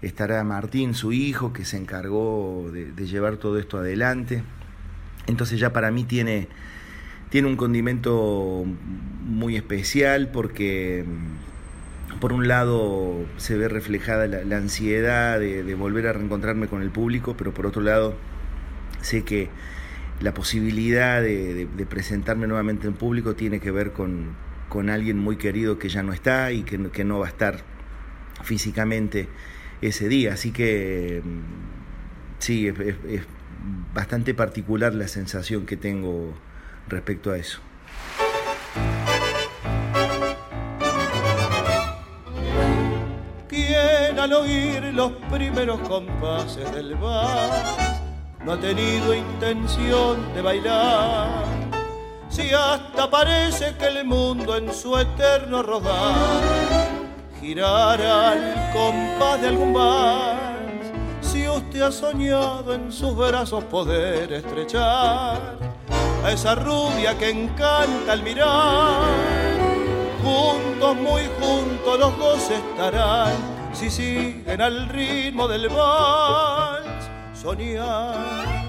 Estará 0.03 0.45
Martín, 0.45 0.95
su 0.95 1.13
hijo, 1.13 1.53
que 1.53 1.65
se 1.65 1.77
encargó 1.77 2.71
de, 2.73 2.93
de 2.93 3.07
llevar 3.07 3.39
todo 3.39 3.59
esto 3.59 3.79
adelante. 3.79 4.43
Entonces 5.27 5.59
ya 5.59 5.73
para 5.73 5.91
mí 5.91 6.05
tiene 6.05 6.49
tiene 7.31 7.47
un 7.47 7.57
condimento 7.57 8.65
muy 9.25 9.57
especial 9.57 10.29
porque 10.33 11.05
mm, 11.07 12.19
por 12.19 12.33
un 12.33 12.49
lado 12.49 13.25
se 13.37 13.57
ve 13.57 13.69
reflejada 13.69 14.27
la, 14.27 14.57
ansiedad 14.57 15.39
de, 15.39 15.75
volver 15.75 16.09
a 16.09 16.13
reencontrarme 16.13 16.67
con 16.67 16.83
el 16.83 16.91
público, 16.91 17.37
pero 17.39 17.55
por 17.55 17.67
otro 17.67 17.83
lado 17.83 18.15
sé 19.01 19.23
que 19.23 19.49
la 20.21 20.35
posibilidad 20.35 21.23
de, 21.23 21.67
presentarme 21.89 22.47
nuevamente 22.47 22.87
en 22.87 22.95
público 22.95 23.35
tiene 23.35 23.61
que 23.61 23.71
ver 23.71 23.93
con, 23.93 24.37
alguien 24.89 25.19
muy 25.19 25.37
querido 25.37 25.79
que 25.79 25.89
ya 25.89 26.03
no 26.03 26.13
está 26.13 26.53
y 26.53 26.63
que, 26.63 26.91
que 26.91 27.05
no 27.05 27.19
va 27.19 27.27
a 27.27 27.31
estar 27.31 27.63
físicamente 28.45 29.29
ese 29.81 30.09
día. 30.09 30.35
Así 30.35 30.53
que 30.53 31.23
mm, 31.25 31.41
sí, 32.39 32.69
es 32.69 33.23
bastante 33.95 34.35
particular 34.35 34.95
la 34.95 35.09
sensación 35.09 35.67
que 35.67 35.77
tengo 35.77 36.35
respecto 36.89 37.31
a 37.33 37.39
eso. 37.39 37.61
Quien 43.49 44.19
al 44.19 44.33
oír 44.33 44.83
los 44.95 45.13
primeros 45.31 45.81
compases 45.81 46.71
del 46.73 46.95
bar 46.97 48.00
no 48.45 48.53
ha 48.53 48.61
tenido 48.61 49.15
intención 49.15 50.33
de 50.35 50.43
bailar. 50.43 51.45
Si 52.29 52.53
hasta 52.53 53.11
parece 53.11 53.75
que 53.77 53.89
el 53.89 54.05
mundo 54.05 54.57
en 54.57 54.73
su 54.73 54.97
eterno 54.97 55.63
rodar 55.63 56.41
girara 57.41 58.31
al 58.31 58.71
compás 58.73 59.41
de 59.41 59.49
algún 59.49 59.73
bar, 59.73 60.61
si 61.21 61.49
usted 61.49 61.83
ha 61.83 61.93
soñado 61.93 62.75
en 62.75 62.93
sus 62.93 63.17
brazos 63.17 63.65
poder 63.65 64.33
estrechar 64.33 65.59
a 66.25 66.33
esa 66.33 66.55
rubia 66.55 67.17
que 67.19 67.31
encanta 67.31 68.13
al 68.13 68.23
mirar. 68.23 69.09
Juntos, 70.23 70.97
muy 70.97 71.23
juntos, 71.41 71.99
los 71.99 72.19
dos 72.19 72.51
estarán 72.51 73.33
si 73.73 73.91
siguen 73.91 74.61
al 74.61 74.89
ritmo 74.89 75.49
del 75.49 75.69
vals. 75.69 76.80
Soñar, 77.41 78.69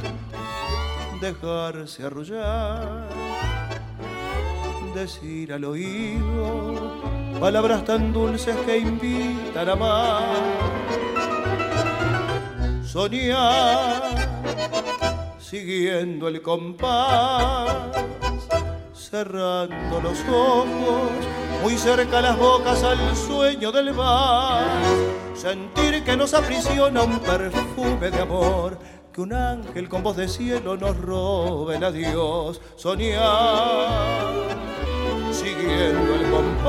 dejarse 1.20 2.06
arrullar, 2.06 3.10
decir 4.96 5.52
al 5.52 5.66
oído 5.66 7.02
palabras 7.38 7.84
tan 7.84 8.14
dulces 8.14 8.56
que 8.66 8.78
invitan 8.78 9.68
a 9.68 9.74
amar. 9.74 10.36
Soñar 12.86 14.04
siguiendo 15.38 16.30
el 16.30 16.42
compás, 16.42 17.76
cerrando 18.94 20.00
los 20.00 20.18
ojos, 20.30 21.12
muy 21.62 21.78
cerca 21.78 22.22
las 22.22 22.38
bocas 22.38 22.82
al 22.84 23.18
sueño 23.18 23.70
del 23.74 23.94
mar, 23.94 24.66
sentir 25.42 26.04
que 26.04 26.16
nos 26.16 26.36
aprisiona 26.36 27.02
un 27.02 27.18
perfume 27.18 28.12
de 28.12 28.22
amor, 28.22 28.78
que 29.12 29.22
un 29.22 29.34
ángel 29.34 29.90
con 29.90 30.04
voz 30.04 30.16
de 30.16 30.28
cielo 30.28 30.78
nos 30.78 30.96
robe 30.96 31.78
el 31.78 31.84
adiós, 31.84 32.62
soñar, 32.76 34.30
siguiendo 35.32 36.14
el 36.14 36.30
compás, 36.30 36.64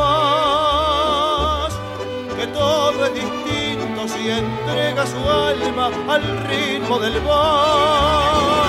que 2.35 2.47
todo 2.47 3.05
es 3.05 3.13
distinto 3.13 4.09
si 4.09 4.31
entrega 4.31 5.07
su 5.07 5.19
alma 5.19 5.91
al 6.09 6.23
ritmo 6.49 6.99
del 6.99 7.21
bar. 7.21 8.62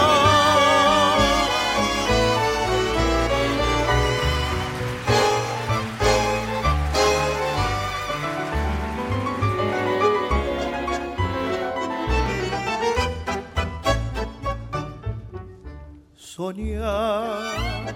Soñar, 16.35 17.93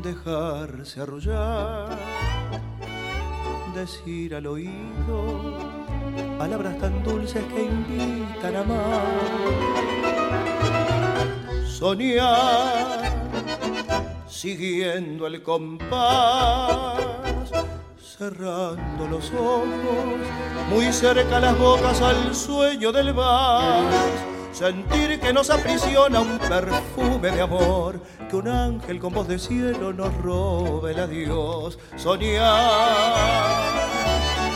dejarse 0.00 1.00
arrollar, 1.00 1.98
decir 3.74 4.32
al 4.36 4.46
oído 4.46 5.58
palabras 6.38 6.78
tan 6.78 7.02
dulces 7.02 7.42
que 7.46 7.64
invitan 7.64 8.54
a 8.54 8.60
amar. 8.60 9.02
Soñar, 11.66 13.12
siguiendo 14.28 15.26
el 15.26 15.42
compás, 15.42 16.94
cerrando 17.98 19.08
los 19.10 19.32
ojos, 19.32 19.66
muy 20.70 20.92
cerca 20.92 21.40
las 21.40 21.58
bocas 21.58 22.00
al 22.02 22.32
sueño 22.32 22.92
del 22.92 23.12
vals 23.12 24.35
sentir 24.56 25.20
que 25.20 25.34
nos 25.34 25.50
aprisiona 25.50 26.20
un 26.20 26.38
perfume 26.38 27.30
de 27.30 27.42
amor, 27.42 28.00
que 28.30 28.36
un 28.36 28.48
ángel 28.48 28.98
con 28.98 29.12
voz 29.12 29.28
de 29.28 29.38
cielo 29.38 29.92
nos 29.92 30.14
robe 30.22 30.92
el 30.92 31.00
adiós, 31.00 31.78
soñar, 31.96 33.44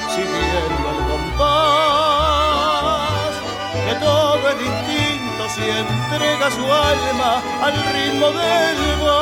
siguiendo 0.08 0.88
el 0.90 1.04
compás, 1.10 2.40
que 3.74 3.94
todo 4.02 4.48
es 4.48 4.58
distinto 4.58 5.42
si 5.54 5.64
entrega 5.68 6.50
su 6.50 6.64
alma 6.64 7.42
al 7.62 7.74
ritmo 7.92 8.28
del 8.28 8.96
mar. 9.04 9.20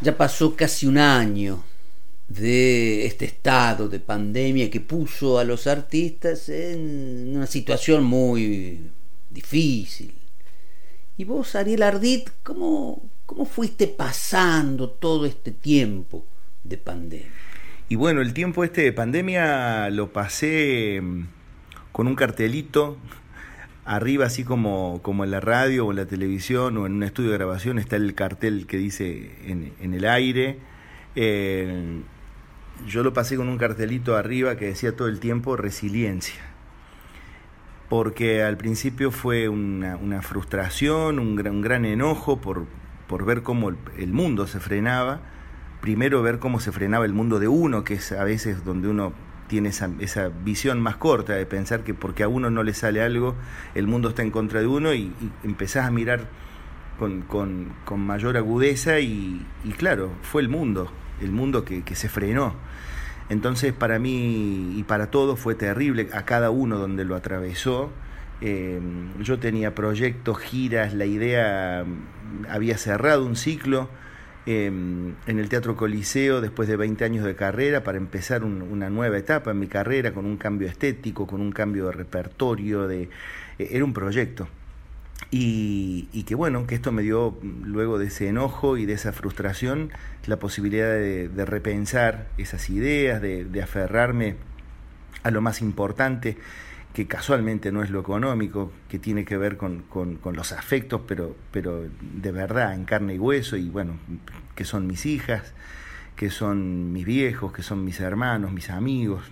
Ya 0.00 0.16
pasó 0.16 0.56
casi 0.56 0.86
un 0.88 0.98
año 0.98 1.62
de 2.28 3.06
este 3.06 3.26
estado 3.26 3.88
de 3.88 4.00
pandemia 4.00 4.70
que 4.70 4.80
puso 4.80 5.38
a 5.38 5.44
los 5.44 5.66
artistas 5.66 6.48
en 6.48 7.36
una 7.36 7.46
situación 7.46 8.04
muy 8.04 8.90
difícil. 9.30 10.14
Y 11.16 11.24
vos, 11.24 11.54
Ariel 11.54 11.82
Ardit, 11.82 12.30
¿cómo, 12.42 13.02
cómo 13.26 13.44
fuiste 13.44 13.86
pasando 13.86 14.88
todo 14.90 15.26
este 15.26 15.52
tiempo 15.52 16.24
de 16.64 16.76
pandemia? 16.78 17.30
Y 17.88 17.96
bueno, 17.96 18.20
el 18.20 18.32
tiempo 18.32 18.64
este 18.64 18.82
de 18.82 18.92
pandemia 18.92 19.90
lo 19.90 20.12
pasé 20.12 21.00
mm, 21.00 21.26
con 21.92 22.08
un 22.08 22.16
cartelito 22.16 22.96
arriba, 23.84 24.26
así 24.26 24.44
como, 24.44 25.00
como 25.02 25.24
en 25.24 25.30
la 25.30 25.40
radio 25.40 25.86
o 25.86 25.90
en 25.90 25.98
la 25.98 26.06
televisión 26.06 26.78
o 26.78 26.86
en 26.86 26.94
un 26.94 27.02
estudio 27.02 27.30
de 27.30 27.36
grabación, 27.36 27.78
está 27.78 27.96
el 27.96 28.14
cartel 28.14 28.66
que 28.66 28.78
dice 28.78 29.30
en, 29.46 29.94
el 29.94 30.04
aire. 30.06 30.58
Eh, 31.14 32.00
yo 32.86 33.02
lo 33.02 33.12
pasé 33.12 33.36
con 33.36 33.48
un 33.48 33.58
cartelito 33.58 34.16
arriba 34.16 34.56
que 34.56 34.66
decía 34.66 34.96
todo 34.96 35.08
el 35.08 35.20
tiempo 35.20 35.56
resiliencia. 35.56 36.40
Porque 37.88 38.42
al 38.42 38.56
principio 38.56 39.10
fue 39.10 39.48
una, 39.48 40.22
frustración, 40.22 41.18
un 41.18 41.36
gran, 41.36 41.60
gran 41.60 41.84
enojo 41.84 42.40
por, 42.40 42.66
ver 43.24 43.42
cómo 43.42 43.70
el, 43.70 44.12
mundo 44.12 44.46
se 44.46 44.60
frenaba. 44.60 45.20
Primero 45.80 46.22
ver 46.22 46.38
cómo 46.38 46.60
se 46.60 46.72
frenaba 46.72 47.04
el 47.04 47.12
mundo 47.12 47.38
de 47.38 47.48
uno, 47.48 47.84
que 47.84 47.94
es 47.94 48.12
a 48.12 48.24
veces 48.24 48.64
donde 48.64 48.88
uno 48.88 49.12
tiene 49.46 49.68
esa, 49.68 49.90
esa, 50.00 50.28
visión 50.28 50.80
más 50.80 50.96
corta 50.96 51.34
de 51.34 51.44
pensar 51.44 51.84
que 51.84 51.92
porque 51.92 52.22
a 52.22 52.28
uno 52.28 52.50
no 52.50 52.62
le 52.62 52.72
sale 52.72 53.02
algo, 53.02 53.34
el 53.74 53.86
mundo 53.86 54.08
está 54.08 54.22
en 54.22 54.30
contra 54.30 54.60
de 54.60 54.66
uno 54.66 54.94
y, 54.94 55.12
empezás 55.44 55.86
a 55.86 55.90
mirar 55.90 56.28
con, 56.98 58.06
mayor 58.06 58.36
agudeza 58.36 59.00
y, 59.00 59.44
claro, 59.76 60.12
fue 60.22 60.42
el 60.42 60.48
mundo, 60.48 60.90
el 61.24 61.32
mundo 61.32 61.64
que, 61.64 61.82
se 61.94 62.08
frenó. 62.08 62.54
Entonces 63.28 63.72
para 63.72 63.98
mí 63.98 64.74
y 64.76 64.82
para 64.84 65.10
todos 65.10 65.40
fue 65.40 65.54
terrible, 65.54 66.08
a 66.12 66.24
cada 66.24 66.50
uno 66.50 66.78
donde 66.78 67.04
lo 67.04 67.16
atravesó. 67.16 67.90
Eh, 68.40 68.80
yo 69.20 69.38
tenía 69.38 69.74
proyectos, 69.74 70.38
giras, 70.38 70.92
la 70.92 71.06
idea 71.06 71.84
había 72.48 72.76
cerrado 72.76 73.24
un 73.24 73.36
ciclo 73.36 73.88
Em, 74.46 75.14
en 75.26 75.38
el 75.38 75.48
Teatro 75.48 75.74
Coliseo 75.74 76.42
después 76.42 76.68
de 76.68 76.76
20 76.76 77.02
años 77.06 77.24
de 77.24 77.34
carrera 77.34 77.82
para 77.82 77.96
empezar 77.96 78.44
una 78.44 78.90
nueva 78.90 79.16
etapa 79.16 79.52
en 79.52 79.58
mi 79.58 79.68
carrera 79.68 80.12
con 80.12 80.26
un 80.26 80.36
cambio 80.36 80.68
estético, 80.68 81.26
con 81.26 81.40
un 81.40 81.50
cambio 81.50 81.86
de 81.86 81.92
repertorio, 81.92 82.86
de, 82.86 83.08
e, 83.58 83.68
era 83.70 83.84
un 83.84 83.94
proyecto. 83.94 84.46
Y, 85.30 86.24
que 86.26 86.34
bueno, 86.34 86.66
que 86.66 86.74
esto 86.76 86.92
me 86.92 87.02
dio 87.02 87.36
luego 87.42 87.98
de 87.98 88.06
ese 88.06 88.28
enojo 88.28 88.76
y 88.76 88.86
de 88.86 88.92
esa 88.92 89.12
frustración 89.12 89.90
la 90.26 90.38
posibilidad 90.38 90.88
de, 90.88 91.44
repensar 91.44 92.28
esas 92.38 92.70
ideas, 92.70 93.20
de, 93.20 93.60
aferrarme 93.62 94.36
a 95.22 95.30
lo 95.30 95.40
más 95.40 95.60
importante 95.60 96.36
que 96.92 97.08
casualmente 97.08 97.72
no 97.72 97.82
es 97.82 97.90
lo 97.90 98.00
económico, 98.00 98.70
que 98.88 99.00
tiene 99.00 99.24
que 99.24 99.36
ver 99.36 99.56
con, 99.56 99.82
con, 99.82 100.36
los 100.36 100.52
afectos, 100.52 101.00
pero, 101.08 101.34
pero 101.50 101.82
de 102.00 102.30
verdad, 102.30 102.72
en 102.72 102.84
carne 102.84 103.16
y 103.16 103.18
hueso, 103.18 103.56
y 103.56 103.68
bueno, 103.68 103.98
que 104.54 104.64
son 104.64 104.86
mis 104.86 105.04
hijas, 105.04 105.54
que 106.14 106.30
son 106.30 106.92
mis 106.92 107.04
viejos, 107.04 107.52
que 107.52 107.62
son 107.62 107.84
mis 107.84 107.98
hermanos, 107.98 108.52
mis 108.52 108.70
amigos, 108.70 109.24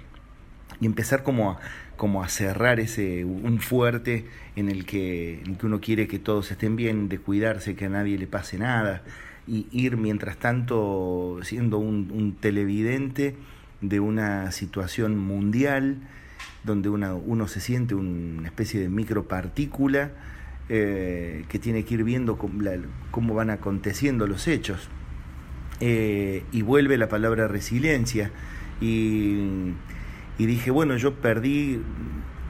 y 0.80 0.86
empezar 0.86 1.22
como 1.22 1.52
a, 1.52 1.60
como 2.02 2.24
a 2.24 2.28
cerrar 2.28 2.80
ese 2.80 3.24
un 3.24 3.60
fuerte 3.60 4.26
en 4.56 4.68
el, 4.68 4.86
que, 4.86 5.40
en 5.46 5.54
que 5.54 5.66
uno 5.66 5.80
quiere 5.80 6.08
que 6.08 6.18
todos 6.18 6.50
estén 6.50 6.74
bien, 6.74 7.08
de 7.08 7.20
cuidarse, 7.20 7.76
que 7.76 7.84
a 7.84 7.90
nadie 7.90 8.18
le 8.18 8.26
pase 8.26 8.58
nada, 8.58 9.04
y 9.46 9.68
ir 9.70 9.96
mientras 9.96 10.36
tanto 10.36 11.38
siendo 11.44 11.78
un, 11.78 12.36
televidente 12.40 13.36
de 13.82 14.00
una 14.00 14.50
situación 14.50 15.16
mundial, 15.16 15.98
donde 16.64 16.88
uno 16.88 17.46
se 17.46 17.60
siente 17.60 17.94
una 17.94 18.48
especie 18.48 18.80
de 18.80 18.88
micropartícula 18.88 20.10
eh, 20.68 21.44
que 21.48 21.60
tiene 21.60 21.84
que 21.84 21.94
ir 21.94 22.02
viendo 22.02 22.36
cómo, 22.36 23.34
van 23.34 23.50
aconteciendo 23.50 24.26
los 24.26 24.48
hechos. 24.48 24.88
Eh, 25.78 26.42
y 26.50 26.62
vuelve 26.62 26.98
la 26.98 27.08
palabra 27.08 27.46
resiliencia. 27.46 28.32
Y, 28.80 29.74
dije, 30.38 30.70
bueno, 30.70 30.96
yo 30.96 31.14
perdí 31.14 31.80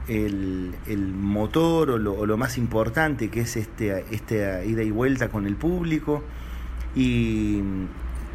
el, 0.07 0.73
motor 1.15 1.91
o 1.91 1.97
lo, 1.97 2.37
más 2.37 2.57
importante, 2.57 3.29
que 3.29 3.41
es 3.41 3.55
este, 3.55 4.05
esta 4.11 4.63
ida 4.63 4.83
y 4.83 4.91
vuelta 4.91 5.29
con 5.29 5.45
el 5.45 5.55
público. 5.55 6.23
Y, 6.95 7.61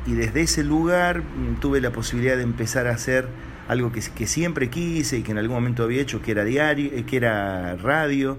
y 0.06 0.12
desde 0.14 0.42
ese 0.42 0.64
lugar 0.64 1.22
tuve 1.60 1.80
la 1.80 1.90
posibilidad 1.90 2.36
de 2.36 2.42
empezar 2.42 2.86
a 2.86 2.92
hacer 2.92 3.28
algo 3.68 3.92
que, 3.92 4.00
que, 4.00 4.26
siempre 4.26 4.70
quise 4.70 5.18
y 5.18 5.22
que 5.22 5.32
en 5.32 5.38
algún 5.38 5.56
momento 5.56 5.84
había 5.84 6.00
hecho, 6.00 6.22
que 6.22 6.30
era 6.30 6.44
diario, 6.44 6.90
eh, 6.92 7.04
que 7.04 7.18
era 7.18 7.76
radio, 7.76 8.38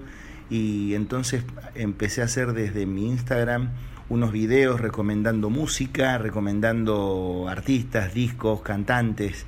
y 0.50 0.94
entonces 0.94 1.44
empecé 1.76 2.22
a 2.22 2.24
hacer 2.24 2.52
desde 2.52 2.84
mi 2.86 3.08
Instagram 3.08 3.70
unos 4.08 4.32
videos 4.32 4.80
recomendando 4.80 5.48
música, 5.48 6.18
recomendando 6.18 7.46
artistas, 7.48 8.12
discos, 8.12 8.60
cantantes, 8.62 9.46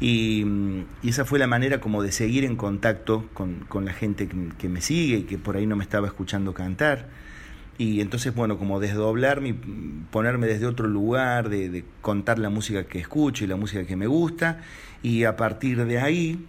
y, 0.00 0.44
esa 1.04 1.24
fue 1.24 1.38
la 1.38 1.46
manera 1.46 1.80
como 1.80 2.02
de 2.02 2.12
seguir 2.12 2.44
en 2.44 2.56
contacto 2.56 3.28
con, 3.32 3.60
con 3.68 3.84
la 3.84 3.92
gente 3.92 4.28
que, 4.58 4.68
me 4.68 4.80
sigue 4.80 5.18
y 5.18 5.22
que 5.22 5.38
por 5.38 5.56
ahí 5.56 5.66
no 5.66 5.76
me 5.76 5.84
estaba 5.84 6.06
escuchando 6.06 6.52
cantar. 6.52 7.08
Y 7.78 8.00
entonces, 8.00 8.34
bueno, 8.34 8.58
como 8.58 8.80
desdoblarme, 8.80 9.54
ponerme 10.10 10.46
desde 10.46 10.66
otro 10.66 10.88
lugar, 10.88 11.48
de, 11.50 11.68
de, 11.68 11.84
contar 12.00 12.38
la 12.38 12.48
música 12.48 12.84
que 12.84 12.98
escucho 12.98 13.44
y 13.44 13.46
la 13.46 13.56
música 13.56 13.86
que 13.86 13.96
me 13.96 14.06
gusta, 14.06 14.60
y 15.02 15.24
a 15.24 15.36
partir 15.36 15.84
de 15.84 15.98
ahí, 15.98 16.46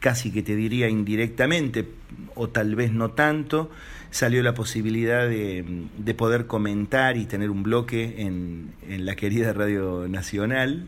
casi 0.00 0.30
que 0.30 0.42
te 0.42 0.56
diría 0.56 0.88
indirectamente, 0.88 1.86
o 2.34 2.48
tal 2.48 2.76
vez 2.76 2.92
no 2.92 3.10
tanto, 3.10 3.70
salió 4.10 4.42
la 4.42 4.54
posibilidad 4.54 5.28
de, 5.28 5.86
de 5.98 6.14
poder 6.14 6.46
comentar 6.46 7.18
y 7.18 7.26
tener 7.26 7.50
un 7.50 7.62
bloque 7.62 8.22
en, 8.22 8.72
en 8.88 9.04
la 9.04 9.16
querida 9.16 9.52
Radio 9.52 10.06
Nacional, 10.08 10.86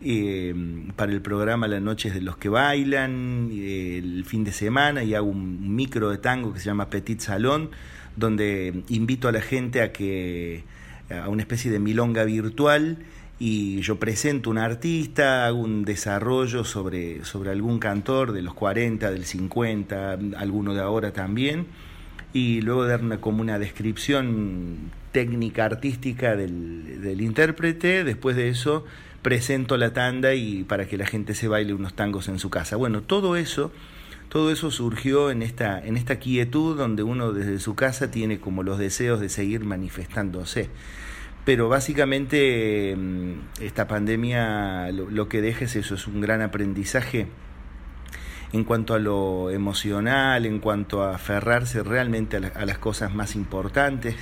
eh, 0.00 0.54
para 0.96 1.12
el 1.12 1.20
programa 1.20 1.68
Las 1.68 1.82
noches 1.82 2.14
de 2.14 2.20
los 2.20 2.36
que 2.36 2.48
bailan, 2.48 3.50
el 3.52 4.24
fin 4.26 4.44
de 4.44 4.52
semana, 4.52 5.02
y 5.02 5.14
hago 5.14 5.28
un 5.28 5.74
micro 5.74 6.10
de 6.10 6.18
tango 6.18 6.52
que 6.52 6.60
se 6.60 6.66
llama 6.66 6.90
Petit 6.90 7.20
Salón, 7.20 7.70
donde 8.16 8.82
invito 8.88 9.28
a 9.28 9.32
la 9.32 9.40
gente 9.40 9.82
a 9.82 9.92
que 9.92 10.64
a 11.10 11.28
una 11.28 11.42
especie 11.42 11.70
de 11.70 11.78
milonga 11.78 12.24
virtual 12.24 12.98
y 13.38 13.80
yo 13.80 13.98
presento 13.98 14.50
un 14.50 14.58
artista, 14.58 15.46
hago 15.46 15.58
un 15.58 15.84
desarrollo 15.84 16.64
sobre, 16.64 17.24
sobre 17.24 17.50
algún 17.50 17.78
cantor 17.78 18.32
de 18.32 18.42
los 18.42 18.54
40, 18.54 19.10
del 19.10 19.24
50, 19.24 20.18
alguno 20.36 20.72
de 20.74 20.80
ahora 20.80 21.12
también, 21.12 21.66
y 22.32 22.60
luego 22.60 22.86
dar 22.86 23.02
una, 23.02 23.20
como 23.20 23.40
una 23.40 23.58
descripción 23.58 24.90
técnica 25.12 25.64
artística 25.64 26.36
del, 26.36 27.02
del 27.02 27.20
intérprete, 27.20 28.04
después 28.04 28.36
de 28.36 28.48
eso 28.48 28.84
presento 29.24 29.76
la 29.76 29.92
tanda 29.92 30.34
y 30.34 30.62
para 30.62 30.86
que 30.86 30.96
la 30.96 31.06
gente 31.06 31.34
se 31.34 31.48
baile 31.48 31.74
unos 31.74 31.94
tangos 31.94 32.28
en 32.28 32.38
su 32.38 32.48
casa. 32.48 32.76
Bueno, 32.76 33.02
todo 33.02 33.34
eso 33.34 33.72
todo 34.34 34.50
eso 34.50 34.72
surgió 34.72 35.30
en 35.30 35.42
esta, 35.42 35.78
en 35.78 35.96
esta 35.96 36.18
quietud 36.18 36.76
donde 36.76 37.04
uno 37.04 37.32
desde 37.32 37.60
su 37.60 37.76
casa 37.76 38.10
tiene 38.10 38.40
como 38.40 38.64
los 38.64 38.78
deseos 38.78 39.20
de 39.20 39.28
seguir 39.28 39.64
manifestándose. 39.64 40.70
Pero 41.44 41.68
básicamente 41.68 42.96
mm, 42.96 43.62
esta 43.62 43.86
pandemia 43.86 44.90
lo, 44.90 45.28
que 45.28 45.40
deja 45.40 45.66
es 45.66 45.76
eso, 45.76 45.94
es 45.94 46.08
un 46.08 46.20
gran 46.20 46.42
aprendizaje 46.42 47.28
en 48.52 48.64
cuanto 48.64 48.94
a 48.94 48.98
lo 48.98 49.50
emocional, 49.50 50.46
en 50.46 50.58
cuanto 50.58 51.04
a 51.04 51.14
aferrarse 51.14 51.84
realmente 51.84 52.36
a, 52.36 52.64
las 52.64 52.78
cosas 52.78 53.14
más 53.14 53.36
importantes, 53.36 54.16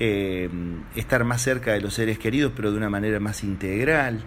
eh, 0.00 0.48
estar 0.94 1.24
más 1.24 1.42
cerca 1.42 1.72
de 1.72 1.80
los 1.80 1.94
seres 1.94 2.18
queridos, 2.18 2.52
pero 2.54 2.70
de 2.70 2.76
una 2.76 2.90
manera 2.90 3.20
más 3.20 3.44
integral. 3.44 4.22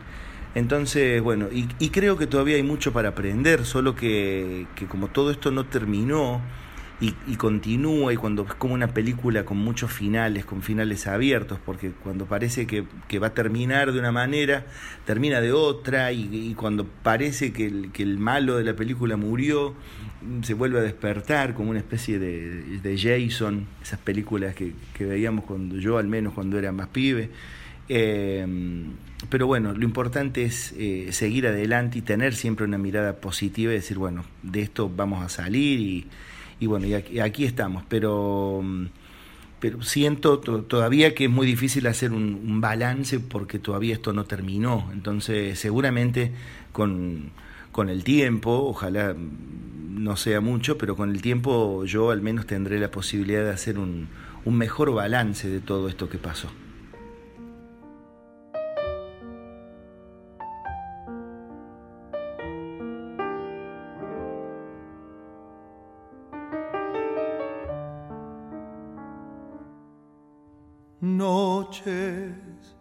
Entonces, 0.53 1.21
bueno, 1.21 1.47
y, 1.51 1.89
creo 1.89 2.17
que 2.17 2.27
todavía 2.27 2.57
hay 2.57 2.63
mucho 2.63 2.91
para 2.91 3.09
aprender, 3.09 3.65
solo 3.65 3.95
que, 3.95 4.67
que 4.75 4.85
como 4.85 5.07
todo 5.07 5.31
esto 5.31 5.49
no 5.51 5.65
terminó 5.65 6.41
y, 7.01 7.15
y, 7.25 7.35
continúa, 7.35 8.13
y 8.13 8.15
cuando 8.15 8.43
es 8.43 8.53
como 8.53 8.75
una 8.75 8.93
película 8.93 9.43
con 9.43 9.57
muchos 9.57 9.91
finales, 9.91 10.45
con 10.45 10.61
finales 10.61 11.07
abiertos, 11.07 11.59
porque 11.65 11.91
cuando 11.91 12.27
parece 12.27 12.67
que, 12.67 12.85
va 13.19 13.27
a 13.27 13.33
terminar 13.33 13.91
de 13.91 13.99
una 13.99 14.11
manera, 14.11 14.67
termina 15.05 15.41
de 15.41 15.51
otra, 15.51 16.11
y, 16.11 16.53
cuando 16.55 16.85
parece 16.85 17.51
que 17.51 17.65
el, 17.65 17.91
que 17.91 18.03
el, 18.03 18.19
malo 18.19 18.55
de 18.55 18.63
la 18.63 18.75
película 18.75 19.17
murió, 19.17 19.73
se 20.43 20.53
vuelve 20.53 20.77
a 20.77 20.83
despertar 20.83 21.55
como 21.55 21.71
una 21.71 21.79
especie 21.79 22.19
de, 22.19 22.79
de 22.79 22.97
Jason, 22.97 23.65
esas 23.81 23.99
películas 23.99 24.53
que, 24.53 24.73
que 24.93 25.05
veíamos 25.05 25.45
cuando 25.45 25.77
yo 25.77 25.97
al 25.97 26.07
menos 26.07 26.33
cuando 26.33 26.59
era 26.59 26.71
más 26.71 26.87
pibe. 26.89 27.31
Eh, 27.89 28.45
pero 29.29 29.47
bueno, 29.47 29.73
lo 29.73 29.83
importante 29.83 30.43
es 30.43 30.73
eh, 30.77 31.09
seguir 31.11 31.47
adelante 31.47 31.99
y 31.99 32.01
tener 32.01 32.35
siempre 32.35 32.65
una 32.65 32.77
mirada 32.77 33.17
positiva 33.17 33.71
y 33.71 33.75
decir, 33.75 33.97
bueno, 33.97 34.23
de 34.43 34.61
esto 34.61 34.89
vamos 34.89 35.23
a 35.23 35.29
salir 35.29 35.79
y, 35.79 36.07
y 36.61 36.67
bueno, 36.67 36.85
y 36.85 37.19
aquí, 37.19 37.43
estamos. 37.43 37.83
Pero, 37.89 38.63
pero 39.59 39.81
siento 39.81 40.39
todavía 40.39 41.15
que 41.15 41.25
es 41.25 41.29
muy 41.29 41.47
difícil 41.47 41.87
hacer 41.87 42.13
un, 42.13 42.61
balance 42.61 43.19
porque 43.19 43.57
todavía 43.57 43.95
esto 43.95 44.13
no 44.13 44.25
terminó. 44.25 44.87
Entonces, 44.93 45.57
seguramente 45.57 46.31
con, 46.71 47.31
con 47.71 47.89
el 47.89 48.03
tiempo, 48.03 48.51
ojalá 48.51 49.15
no 49.89 50.15
sea 50.17 50.39
mucho, 50.39 50.77
pero 50.77 50.95
con 50.95 51.09
el 51.09 51.23
tiempo 51.23 51.83
yo 51.85 52.11
al 52.11 52.21
menos 52.21 52.45
tendré 52.45 52.79
la 52.79 52.91
posibilidad 52.91 53.43
de 53.43 53.49
hacer 53.49 53.79
un, 53.79 54.07
un 54.45 54.55
mejor 54.55 54.93
balance 54.93 55.49
de 55.49 55.61
todo 55.61 55.89
esto 55.89 56.09
que 56.09 56.19
pasó. 56.19 56.47
Noches, 71.71 72.75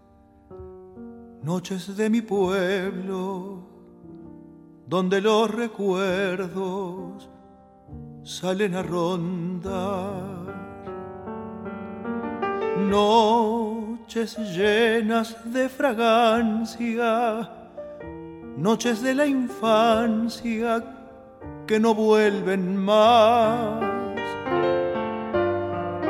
noches 1.44 1.96
de 1.96 2.10
mi 2.10 2.22
pueblo, 2.22 3.62
donde 4.84 5.20
los 5.20 5.48
recuerdos 5.48 7.30
salen 8.24 8.74
a 8.74 8.82
rondar. 8.82 10.24
Noches 12.88 14.36
llenas 14.56 15.36
de 15.44 15.68
fragancia, 15.68 17.48
noches 18.56 19.02
de 19.02 19.14
la 19.14 19.26
infancia 19.26 20.82
que 21.64 21.78
no 21.78 21.94
vuelven 21.94 22.76
más. 22.76 23.89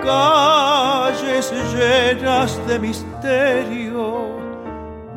Calles 0.03 1.53
llenas 1.75 2.67
de 2.67 2.79
misterio, 2.79 4.21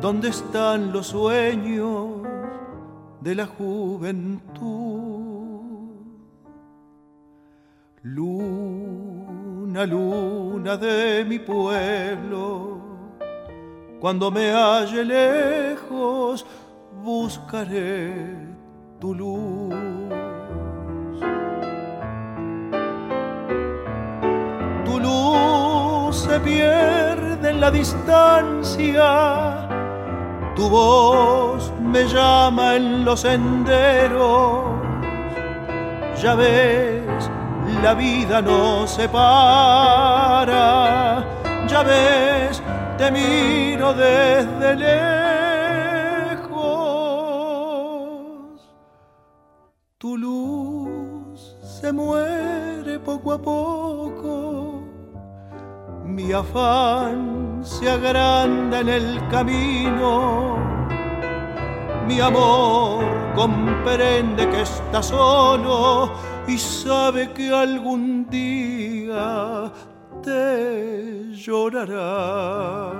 donde 0.00 0.28
están 0.28 0.92
los 0.92 1.06
sueños 1.08 2.22
de 3.20 3.34
la 3.34 3.46
juventud. 3.46 5.14
Luna, 8.02 9.86
luna 9.86 10.76
de 10.76 11.24
mi 11.24 11.38
pueblo, 11.38 12.78
cuando 13.98 14.30
me 14.30 14.52
halle 14.52 15.04
lejos, 15.04 16.44
buscaré 17.02 18.12
tu 19.00 19.14
luz. 19.14 20.13
Luz 25.04 26.16
se 26.26 26.40
pierde 26.40 27.50
en 27.50 27.60
la 27.60 27.70
distancia, 27.70 29.08
tu 30.56 30.68
voz 30.68 31.72
me 31.80 32.02
llama 32.14 32.76
en 32.76 33.04
los 33.04 33.20
senderos. 33.20 34.64
Ya 36.22 36.34
ves, 36.34 37.30
la 37.82 37.92
vida 37.94 38.40
no 38.40 38.86
se 38.86 39.08
para. 39.08 40.62
Ya 41.66 41.82
ves, 41.82 42.62
te 42.98 43.10
miro 43.10 43.92
desde 43.92 44.76
lejos. 44.76 45.04
Tu 49.98 50.16
luz 50.16 51.56
se 51.78 51.92
muere 51.92 52.98
poco 53.00 53.32
a 53.32 53.38
poco. 53.38 54.43
Mi 56.04 56.32
afán 56.32 57.62
se 57.64 57.90
agranda 57.90 58.80
en 58.80 58.88
el 58.88 59.28
camino. 59.28 60.56
Mi 62.06 62.20
amor 62.20 63.04
comprende 63.34 64.48
que 64.50 64.62
está 64.62 65.02
solo 65.02 66.12
y 66.46 66.58
sabe 66.58 67.32
que 67.32 67.50
algún 67.50 68.28
día 68.28 69.72
te 70.22 71.32
llorará. 71.32 72.92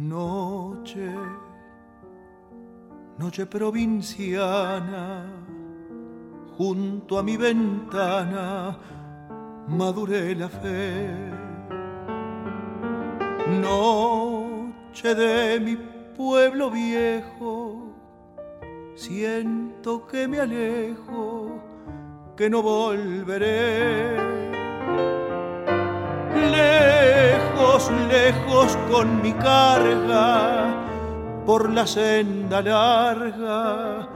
Noche, 0.00 1.12
noche 3.16 3.46
provinciana, 3.46 5.24
junto 6.56 7.18
a 7.18 7.22
mi 7.22 7.36
ventana 7.36 8.78
maduré 9.66 10.36
la 10.36 10.48
fe. 10.48 11.10
Noche 13.60 15.14
de 15.16 15.58
mi 15.58 15.76
pueblo 16.16 16.70
viejo, 16.70 17.92
siento 18.94 20.06
que 20.06 20.28
me 20.28 20.38
alejo, 20.38 21.60
que 22.36 22.48
no 22.48 22.62
volveré. 22.62 24.16
Lejos, 27.86 28.76
con 28.90 29.22
mi 29.22 29.32
carga, 29.34 30.74
por 31.46 31.70
la 31.70 31.86
senda 31.86 32.60
larga 32.60 34.08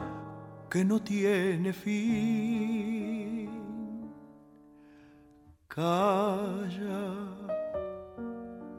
que 0.68 0.84
no 0.84 1.00
tiene 1.00 1.72
fin. 1.72 3.48
Calla, 5.68 7.06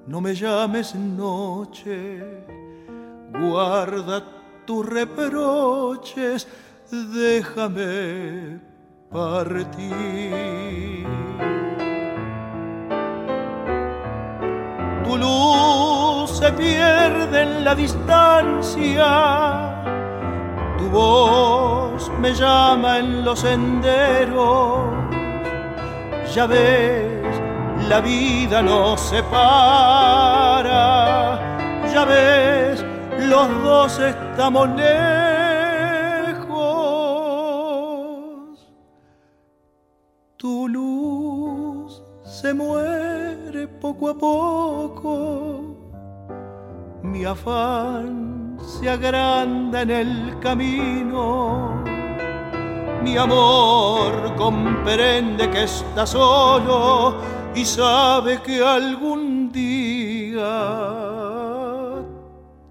no 0.05 0.19
me 0.19 0.35
llames 0.35 0.93
noche, 0.95 2.21
guarda 3.39 4.21
tus 4.65 4.85
reproches, 4.85 6.45
déjame 6.91 8.59
partir. 9.09 11.07
Tu 15.03 15.17
luz 15.17 16.37
se 16.37 16.51
pierde 16.53 17.41
en 17.41 17.63
la 17.63 17.75
distancia, 17.75 19.05
tu 20.77 20.89
voz 20.89 22.09
me 22.19 22.33
llama 22.33 22.99
en 22.99 23.23
los 23.25 23.39
senderos. 23.39 24.79
Ya 26.33 26.47
ves, 26.47 27.41
la 27.89 27.99
vida 28.01 28.61
nos 28.61 28.99
separa. 29.01 30.73
Ya 31.93 32.05
ves, 32.05 32.83
los 33.19 33.47
dos 33.63 33.99
estamos 33.99 34.69
lejos. 34.69 34.93
Tu 40.37 40.67
luz 40.69 41.22
se 42.43 42.53
muere 42.53 43.67
poco 43.67 44.09
a 44.09 44.13
poco. 44.13 45.05
Mi 47.01 47.23
afán 47.23 48.57
se 48.59 48.89
agranda 48.89 49.81
en 49.83 49.89
el 49.89 50.39
camino 50.41 51.83
mi 53.03 53.17
amor 53.17 54.33
comprende 54.37 55.49
que 55.49 55.63
está 55.63 56.05
solo 56.05 57.17
y 57.53 57.65
sabe 57.65 58.41
que 58.41 58.63
algún 58.63 59.51
día 59.51 60.55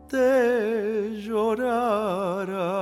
te 0.09 1.21
llorará. 1.21 2.73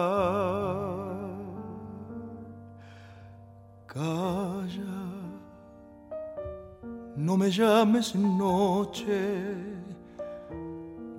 No 7.22 7.37
me 7.37 7.50
llames 7.50 8.14
noche, 8.14 9.52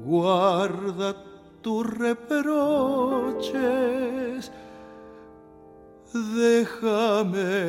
guarda 0.03 1.15
tus 1.61 1.85
reproches. 1.85 3.51
Déjame 6.11 7.61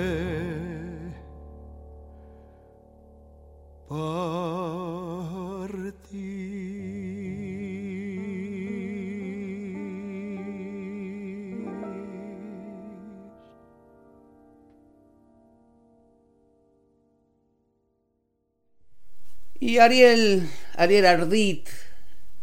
Y 19.72 19.78
Ariel, 19.78 20.50
Ariel 20.76 21.06
Ardit, 21.06 21.66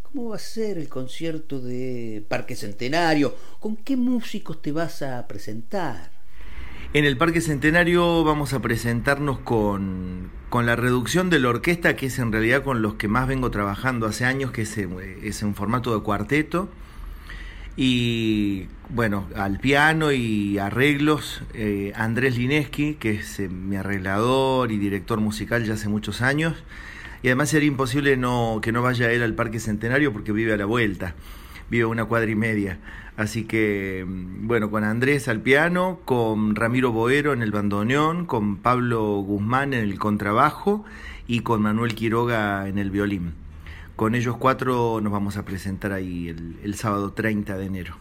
¿cómo 0.01 0.29
va 0.29 0.37
a 0.37 0.39
ser 0.39 0.79
el 0.79 0.89
concierto 0.89 1.59
de 1.59 2.23
Parque 2.27 2.55
Centenario? 2.55 3.35
¿Con 3.59 3.75
qué 3.75 3.97
músicos 3.97 4.63
te 4.63 4.71
vas 4.71 5.03
a 5.03 5.27
presentar? 5.27 6.09
En 6.91 7.05
el 7.05 7.17
Parque 7.17 7.39
Centenario 7.39 8.23
vamos 8.23 8.53
a 8.53 8.63
presentarnos 8.63 9.37
con, 9.41 10.31
con, 10.49 10.65
la 10.65 10.75
reducción 10.75 11.29
de 11.29 11.37
la 11.37 11.49
orquesta, 11.49 11.95
que 11.95 12.07
es 12.07 12.17
en 12.17 12.31
realidad 12.31 12.63
con 12.63 12.81
los 12.81 12.95
que 12.95 13.07
más 13.07 13.27
vengo 13.27 13.51
trabajando 13.51 14.07
hace 14.07 14.25
años, 14.25 14.49
que 14.49 14.63
es, 14.63 14.75
es 15.21 15.43
en 15.43 15.53
formato 15.53 15.95
de 15.95 16.01
cuarteto. 16.01 16.67
Y 17.77 18.69
bueno, 18.89 19.27
al 19.35 19.59
piano 19.59 20.11
y 20.11 20.57
arreglos, 20.57 21.43
eh, 21.53 21.93
Andrés 21.95 22.39
Lineski, 22.39 22.95
que 22.95 23.11
es 23.11 23.39
eh, 23.39 23.49
mi 23.49 23.75
arreglador 23.75 24.71
y 24.71 24.79
director 24.79 25.19
musical 25.19 25.63
ya 25.63 25.75
hace 25.75 25.89
muchos 25.89 26.23
años. 26.23 26.55
Y 27.21 27.27
además 27.27 27.49
sería 27.49 27.67
imposible 27.67 28.15
no, 28.17 28.59
que 28.61 28.71
no 28.71 28.81
vaya 28.81 29.11
él 29.11 29.23
al 29.23 29.33
Parque 29.33 29.59
Centenario 29.59 30.13
porque 30.13 30.31
vive 30.31 30.53
a 30.53 30.57
la 30.57 30.65
vuelta, 30.65 31.15
vive 31.69 31.85
una 31.85 32.05
cuadra 32.05 32.31
y 32.31 32.35
media. 32.35 32.79
Así 33.17 33.43
que, 33.43 34.05
mm, 34.07 34.47
bueno, 34.47 34.71
con 34.71 34.83
Andrés 34.83 35.27
al 35.27 35.41
piano, 35.41 35.99
con 36.05 36.55
Ramiro 36.55 36.91
Boero 36.91 37.33
en 37.33 37.41
el 37.41 37.51
bandoneón, 37.51 38.25
con 38.25 38.57
Pablo 38.57 39.17
Guzmán 39.19 39.73
en 39.73 39.83
el 39.83 39.99
contrabajo 39.99 40.85
y 41.27 41.41
con 41.41 41.61
Manuel 41.61 41.95
Quiroga 41.95 42.67
en 42.67 42.77
el 42.77 42.91
violín. 42.91 43.33
Con 43.97 44.15
ellos 44.15 44.37
cuatro 44.37 45.01
nos 45.01 45.11
vamos 45.11 45.35
a 45.35 45.43
presentar 45.43 45.91
ahí 45.91 46.29
el, 46.29 46.57
el 46.63 46.75
sábado 46.75 47.11
30 47.11 47.57
de 47.57 47.65
enero. 47.65 47.97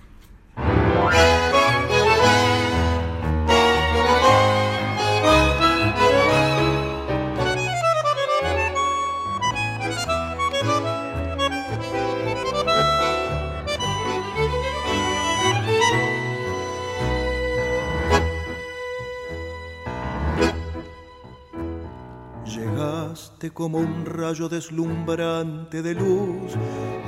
Como 23.58 23.78
un 23.78 24.06
rayo 24.06 24.48
deslumbrante 24.48 25.82
de 25.82 25.92
luz. 25.92 26.52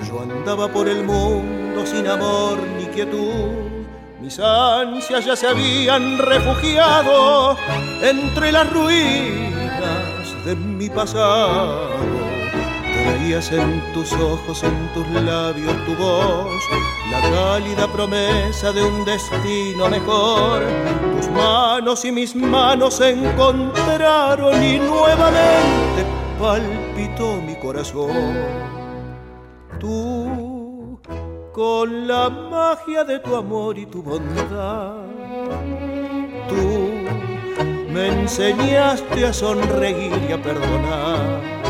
Yo 0.09 0.21
andaba 0.21 0.67
por 0.67 0.89
el 0.89 1.05
mundo 1.05 1.87
sin 1.87 2.09
amor 2.09 2.59
ni 2.77 2.87
quietud. 2.87 3.85
Mis 4.21 4.37
ansias 4.41 5.25
ya 5.25 5.37
se 5.37 5.47
habían 5.47 6.19
refugiado 6.19 7.57
entre 8.03 8.51
las 8.51 8.69
ruinas 8.73 10.45
de 10.45 10.57
mi 10.57 10.91
pasado 10.91 11.89
Traías 13.05 13.53
en 13.53 13.81
tus 13.95 14.13
ojos, 14.15 14.65
en 14.65 14.93
tus 14.93 15.07
labios 15.23 15.73
tu 15.87 15.95
voz, 15.95 16.63
la 17.13 17.21
cálida 17.31 17.87
promesa 17.93 18.73
de 18.73 18.83
un 18.83 19.05
destino 19.05 19.89
mejor. 19.89 20.65
Tus 21.17 21.31
manos 21.31 22.05
y 22.05 22.11
mis 22.11 22.35
manos 22.35 22.95
se 22.95 23.11
encontraron 23.11 24.61
y 24.65 24.81
nuevamente 24.81 26.20
palpitó 26.41 27.43
mi 27.43 27.55
corazón. 27.57 28.35
Tú, 29.79 30.99
con 31.53 32.09
la 32.09 32.31
magia 32.31 33.05
de 33.05 33.19
tu 33.19 33.37
amor 33.37 33.79
y 33.79 33.87
tu 33.87 34.03
bondad, 34.03 34.95
tú 36.49 36.91
me 37.93 38.09
enseñaste 38.09 39.27
a 39.27 39.33
sonreír 39.33 40.19
y 40.29 40.33
a 40.33 40.43
perdonar 40.43 41.61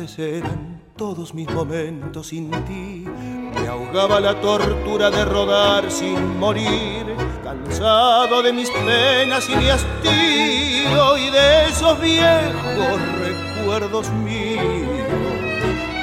Eran 0.00 0.80
todos 0.96 1.34
mis 1.34 1.50
momentos 1.50 2.28
sin 2.28 2.52
ti. 2.66 3.04
Me 3.04 3.66
ahogaba 3.66 4.20
la 4.20 4.40
tortura 4.40 5.10
de 5.10 5.24
rodar 5.24 5.90
sin 5.90 6.38
morir, 6.38 7.16
cansado 7.42 8.40
de 8.42 8.52
mis 8.52 8.70
penas 8.70 9.48
y 9.50 9.56
mi 9.56 9.68
hastío 9.68 11.16
y 11.16 11.30
de 11.30 11.66
esos 11.66 12.00
viejos 12.00 13.00
recuerdos 13.18 14.08
míos. 14.10 14.86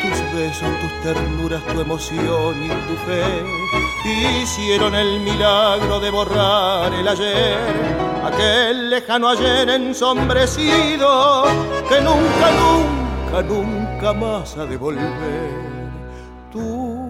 Tus 0.01 0.37
besos, 0.37 0.69
tus 0.81 1.01
ternuras, 1.01 1.63
tu 1.63 1.79
emoción 1.79 2.63
y 2.63 2.67
tu 2.67 2.95
fe 3.05 4.41
hicieron 4.43 4.93
el 4.93 5.21
milagro 5.21 6.01
de 6.01 6.09
borrar 6.09 6.93
el 6.93 7.07
ayer, 7.07 7.57
aquel 8.25 8.89
lejano 8.89 9.29
ayer 9.29 9.69
ensombrecido 9.69 11.45
que 11.87 12.01
nunca, 12.01 12.51
nunca, 12.51 13.41
nunca 13.41 13.84
jamás 14.05 14.55
a 14.55 14.65
devolver. 14.67 15.49
Tú, 16.51 17.09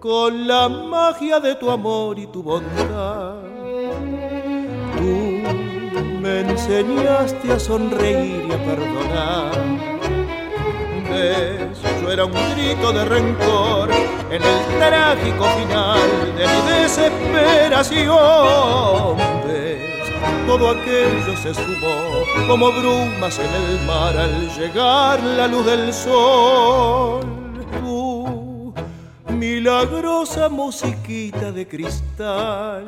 con 0.00 0.48
la 0.48 0.68
magia 0.68 1.38
de 1.38 1.54
tu 1.54 1.70
amor 1.70 2.18
y 2.18 2.26
tu 2.26 2.42
bondad, 2.42 3.36
tú 4.96 5.40
me 6.20 6.40
enseñaste 6.40 7.52
a 7.52 7.60
sonreír 7.60 8.44
y 8.48 8.52
a 8.52 8.58
perdonar. 8.68 9.52
Yo 12.00 12.10
era 12.10 12.24
un 12.24 12.32
grito 12.32 12.92
de 12.92 13.04
rencor 13.04 13.88
en 14.32 14.42
el 14.42 14.58
trágico 14.80 15.44
final 15.58 16.00
de 16.38 16.44
mi 16.52 16.60
desesperación 16.72 19.16
todo 20.46 20.70
aquello 20.70 21.36
se 21.36 21.54
sumó 21.54 22.24
como 22.46 22.72
brumas 22.72 23.38
en 23.38 23.54
el 23.54 23.86
mar 23.86 24.16
al 24.16 24.48
llegar 24.56 25.22
la 25.22 25.46
luz 25.48 25.66
del 25.66 25.92
sol. 25.92 27.22
Tú, 27.80 28.74
milagrosa 29.28 30.48
musiquita 30.48 31.52
de 31.52 31.66
cristal, 31.66 32.84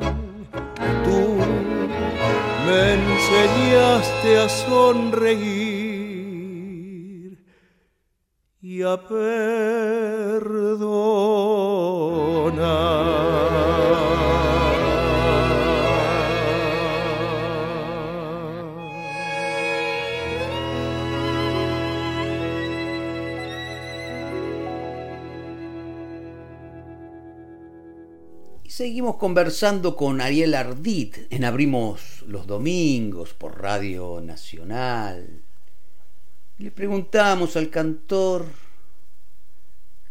tú 1.03 1.37
me 2.65 2.93
enseñaste 2.93 4.39
a 4.39 4.49
sonreír 4.49 5.95
y 8.61 8.81
a 8.81 8.97
perdonar. 8.97 9.25
Seguimos 28.75 29.15
conversando 29.15 29.95
con 29.95 30.19
Ariel 30.19 30.53
Ardit 30.53 31.27
en 31.29 31.45
Abrimos 31.45 32.25
los 32.27 32.45
Domingos 32.45 33.33
por 33.33 33.61
Radio 33.61 34.19
Nacional. 34.21 35.43
Le 36.57 36.71
preguntamos 36.71 37.55
al 37.55 37.69
cantor, 37.69 38.47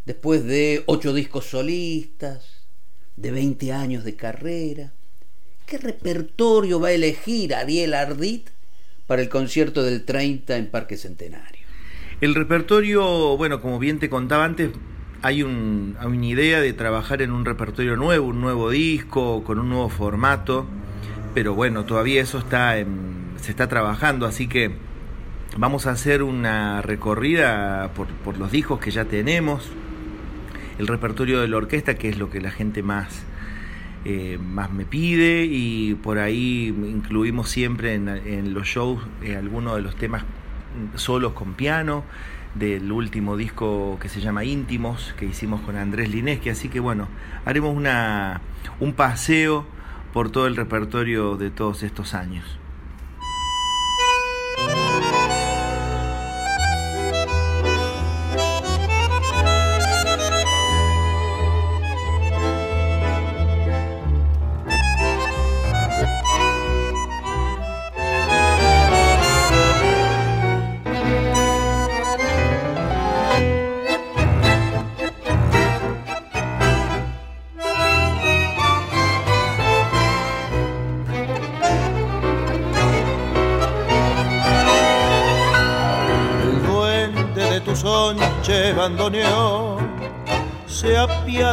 después 0.06 0.46
de 0.46 0.82
ocho 0.86 1.12
discos 1.12 1.44
solistas, 1.44 2.64
de 3.16 3.32
20 3.32 3.70
años 3.70 4.02
de 4.02 4.16
carrera, 4.16 4.94
¿qué 5.66 5.76
repertorio 5.76 6.80
va 6.80 6.88
a 6.88 6.92
elegir 6.92 7.54
Ariel 7.54 7.92
Ardit 7.92 8.48
para 9.06 9.20
el 9.20 9.28
concierto 9.28 9.82
del 9.82 10.06
30 10.06 10.56
en 10.56 10.70
Parque 10.70 10.96
Centenario? 10.96 11.66
El 12.22 12.34
repertorio, 12.34 13.36
bueno, 13.36 13.60
como 13.60 13.78
bien 13.78 13.98
te 13.98 14.08
contaba 14.08 14.46
antes, 14.46 14.70
hay, 15.25 15.43
una 15.43 16.27
idea 16.27 16.61
de 16.61 16.75
trabajar 16.75 17.22
en 17.22 17.33
un 17.33 17.47
repertorio 17.47 17.97
nuevo, 17.97 18.27
un 18.27 18.43
nuevo 18.43 18.68
disco, 18.68 19.43
con 19.43 19.59
un 19.59 19.70
nuevo 19.70 19.89
formato, 19.89 20.66
pero 21.33 21.55
bueno, 21.55 21.87
todavía 21.87 22.20
eso 22.20 22.37
está 22.37 22.77
se 23.41 23.51
está 23.51 23.66
trabajando, 23.66 24.27
así 24.27 24.49
que 24.49 24.72
vamos 25.57 25.87
a 25.87 25.93
hacer 25.93 26.22
una 26.22 26.83
recorrida 26.83 27.91
por, 27.95 28.37
los 28.37 28.53
discos 28.53 28.81
que 28.81 28.91
ya 28.91 29.07
tenemos, 29.07 29.70
el 30.79 30.87
repertorio 30.87 31.41
de 31.41 31.49
la 31.49 31.57
orquesta, 31.57 31.95
que 31.95 32.11
es 32.11 32.18
lo 32.18 32.29
que 32.29 32.43
la 32.43 32.51
gente 32.51 32.83
más, 32.83 33.25
eh, 34.05 34.39
más 34.39 34.72
me 34.72 34.85
pide, 34.85 35.47
y 35.47 35.95
por 35.95 36.18
ahí 36.18 36.66
incluimos 36.66 37.49
siempre 37.49 37.95
en, 37.95 38.53
los 38.53 38.66
shows 38.66 39.03
eh, 39.22 39.37
algunos 39.37 39.77
de 39.77 39.81
los 39.81 39.97
temas 39.97 40.22
solos 40.97 41.33
con 41.33 41.55
piano 41.55 42.05
del 42.55 42.90
último 42.92 43.36
disco 43.36 43.98
que 44.00 44.09
se 44.09 44.20
llama 44.20 44.44
Íntimos, 44.44 45.14
que 45.18 45.26
hicimos 45.26 45.61
con 45.62 45.76
Andrés 45.76 46.11
Lineski. 46.11 46.50
Así 46.50 46.68
que 46.68 46.80
bueno, 46.80 47.09
haremos 47.44 47.76
una, 47.76 48.40
un 48.80 48.92
paseo 48.92 49.66
por 50.12 50.30
todo 50.30 50.46
el 50.46 50.57
repertorio 50.57 51.36
de 51.36 51.50
todos 51.50 51.82
estos 51.82 52.14
años. 52.14 52.44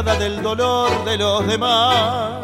Del 0.02 0.42
dolor 0.42 1.04
de 1.04 1.16
los 1.16 1.46
demás 1.46 2.42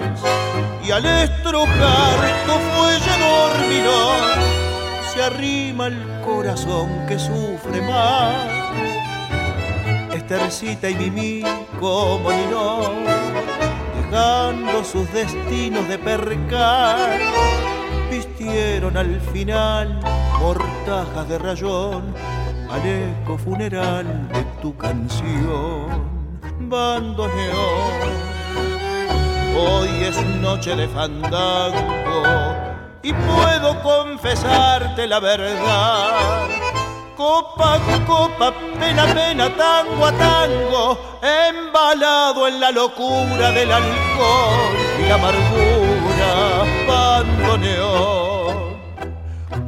y 0.85 0.93
al 0.93 1.05
estrujar 1.05 2.19
tu 2.47 2.53
fuelle 2.53 3.13
dormirón 3.19 4.21
se 5.13 5.23
arrima 5.25 5.89
el 5.89 6.21
corazón 6.25 6.89
que 7.09 7.19
sufre 7.19 7.83
más. 7.83 8.47
Estercita 10.15 10.89
y 10.89 10.95
Mimi 10.95 11.43
como 11.81 12.31
ni 12.31 12.47
no, 12.47 12.93
dejando 14.03 14.85
sus 14.85 15.13
destinos 15.13 15.89
de 15.89 15.99
percar, 15.99 17.19
vistieron 18.09 18.97
al 18.97 19.21
final 19.33 20.01
mortajas 20.41 21.29
de 21.29 21.39
rayón 21.39 22.15
al 22.71 22.87
eco 22.87 23.37
funeral 23.37 24.29
de 24.29 24.45
tu 24.63 24.77
canción. 24.77 26.08
Bandoneón 26.69 28.29
Hoy 29.57 29.89
es 30.05 30.23
noche 30.41 30.77
de 30.77 30.87
fandango 30.89 32.23
y 33.03 33.13
puedo 33.13 33.81
confesarte 33.83 35.07
la 35.07 35.19
verdad. 35.21 36.47
Copa, 37.17 37.79
copa, 38.07 38.53
pena, 38.79 39.07
pena, 39.15 39.49
tango 39.57 40.07
a 40.07 40.13
tango, 40.13 41.19
embalado 41.23 42.47
en 42.49 42.61
la 42.61 42.71
locura 42.71 43.51
del 43.53 43.73
alcohol 43.73 44.77
y 45.01 45.09
la 45.09 45.15
amargura, 45.15 46.65
bandoneón. 46.87 48.79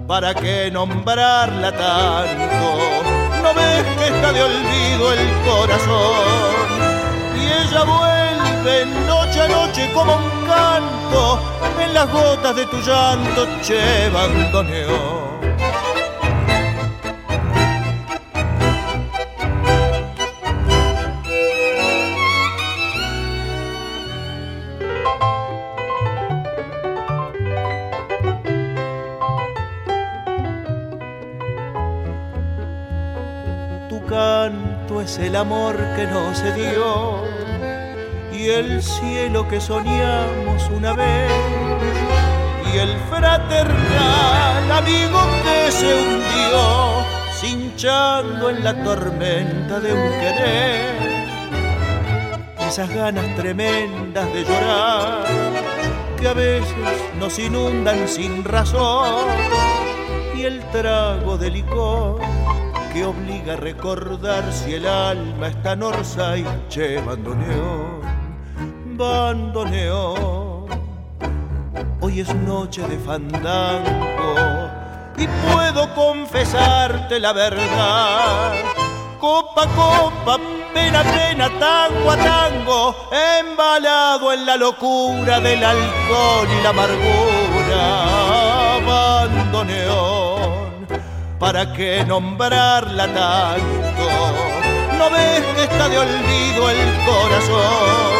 ¿Para 0.07 0.35
qué 0.35 0.71
nombrarla 0.71 1.73
tanto? 1.73 3.03
¿No 3.43 3.55
ves 3.55 3.85
que 3.99 4.07
está 4.07 4.33
de 4.33 4.43
olvido 4.43 5.13
el 5.13 5.31
corazón? 5.45 6.80
Vuelve 8.63 8.85
noche 9.07 9.41
a 9.41 9.49
noche 9.49 9.91
como 9.95 10.17
un 10.17 10.47
canto 10.47 11.41
en 11.81 11.95
las 11.95 12.11
gotas 12.13 12.57
de 12.57 12.67
tu 12.67 12.77
llanto, 12.79 13.47
che 13.63 14.11
bandoneón. 14.11 15.31
Tu 33.89 34.05
canto 34.05 35.01
es 35.01 35.19
el 35.19 35.37
amor 35.37 35.77
que 35.97 36.07
no 36.07 36.35
se 36.35 36.53
dio 36.53 37.30
y 38.41 38.49
el 38.49 38.83
cielo 38.83 39.47
que 39.49 39.61
soñamos 39.61 40.71
una 40.75 40.95
vez. 40.95 41.31
Y 42.73 42.79
el 42.79 42.97
fraternal 43.11 44.73
amigo 44.73 45.21
que 45.45 45.71
se 45.71 45.95
hundió 45.95 47.05
cinchando 47.35 48.51
en 48.51 48.65
la 48.65 48.83
tormenta 48.83 49.81
de 49.81 49.93
un 49.93 50.11
querer. 50.21 50.95
Esas 52.59 52.89
ganas 52.95 53.35
tremendas 53.37 54.33
de 54.33 54.45
llorar 54.45 55.25
que 56.19 56.29
a 56.29 56.33
veces 56.33 56.75
nos 57.19 57.39
inundan 57.39 58.09
sin 58.09 58.45
razón. 58.45 59.27
Y 60.35 60.45
el 60.45 60.61
trago 60.71 61.37
de 61.37 61.51
licor 61.51 62.21
que 62.93 63.05
obliga 63.05 63.53
a 63.55 63.57
recordar 63.57 64.53
si 64.53 64.75
el 64.75 64.87
alma 64.87 65.49
está 65.49 65.73
en 65.73 65.83
y 65.83 66.69
che 66.69 67.01
bandoneón, 67.01 68.00
bandoneón. 69.01 70.67
Hoy 72.01 72.21
es 72.21 72.35
noche 72.35 72.83
de 72.87 72.99
fandango 72.99 74.35
y 75.17 75.27
puedo 75.27 75.95
confesarte 75.95 77.19
la 77.19 77.33
verdad. 77.33 78.53
Copa, 79.19 79.67
copa, 79.75 80.39
pena, 80.75 81.03
pena, 81.03 81.49
tango 81.59 82.11
a 82.11 82.17
tango, 82.17 82.95
embalado 83.39 84.33
en 84.33 84.47
la 84.47 84.57
locura 84.57 85.41
del 85.41 85.65
alcohol 85.65 86.49
y 86.59 86.63
la 86.63 86.71
amargura, 86.71 87.85
bandoneón 88.87 90.21
¿para 91.39 91.73
qué 91.73 92.05
nombrarla 92.07 93.07
tanto? 93.07 94.05
¿No 94.99 95.11
ves 95.11 95.43
que 95.57 95.63
está 95.65 95.89
de 95.89 95.99
olvido 95.99 96.71
el 96.71 97.05
corazón? 97.07 98.20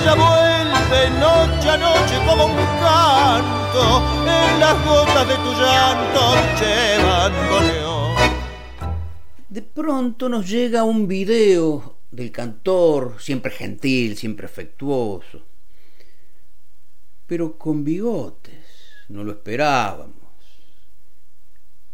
Ella 0.00 0.14
vuelve 0.14 1.10
noche 1.18 1.68
a 1.68 1.76
noche 1.76 2.18
como 2.24 2.46
un 2.46 2.56
canto 2.78 3.82
en 4.22 4.60
las 4.60 4.84
gotas 4.84 5.28
de 5.28 5.34
tu 5.34 5.52
llanto, 5.52 6.20
che 6.56 7.02
bandoneón. 7.02 8.16
De 9.48 9.62
pronto 9.62 10.28
nos 10.28 10.48
llega 10.48 10.84
un 10.84 11.08
video 11.08 11.98
del 12.10 12.30
cantor, 12.30 13.16
siempre 13.18 13.50
gentil, 13.50 14.16
siempre 14.16 14.46
afectuoso, 14.46 15.42
pero 17.26 17.58
con 17.58 17.82
bigotes, 17.82 19.04
no 19.08 19.24
lo 19.24 19.32
esperábamos 19.32 20.14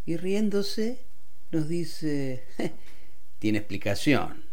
y 0.07 0.17
riéndose 0.17 1.07
nos 1.51 1.69
dice, 1.69 2.45
tiene 3.39 3.59
explicación. 3.59 4.45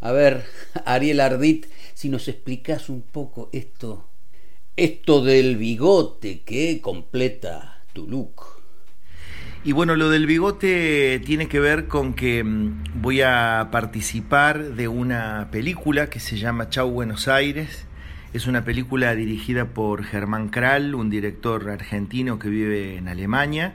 A 0.00 0.12
ver, 0.12 0.44
Ariel 0.84 1.20
Ardit, 1.20 1.66
si 1.94 2.08
nos 2.08 2.28
explicas 2.28 2.88
un 2.88 3.02
poco 3.02 3.48
esto, 3.52 4.08
esto 4.76 5.22
del 5.22 5.56
bigote 5.56 6.42
que 6.42 6.80
completa 6.80 7.82
tu 7.92 8.08
look. 8.08 8.42
Y 9.64 9.72
bueno, 9.72 9.94
lo 9.94 10.10
del 10.10 10.26
bigote 10.26 11.20
tiene 11.24 11.46
que 11.46 11.60
ver 11.60 11.86
con 11.86 12.14
que 12.14 12.42
mm, 12.42 13.00
voy 13.00 13.22
a 13.22 13.68
participar 13.70 14.74
de 14.74 14.88
una 14.88 15.48
película 15.52 16.10
que 16.10 16.18
se 16.18 16.36
llama 16.36 16.68
Chau 16.68 16.90
Buenos 16.90 17.28
Aires. 17.28 17.86
Es 18.32 18.46
una 18.46 18.64
película 18.64 19.14
dirigida 19.14 19.66
por 19.66 20.04
Germán 20.04 20.48
Kral, 20.48 20.94
un 20.94 21.10
director 21.10 21.70
argentino 21.70 22.38
que 22.38 22.48
vive 22.48 22.96
en 22.96 23.08
Alemania 23.08 23.74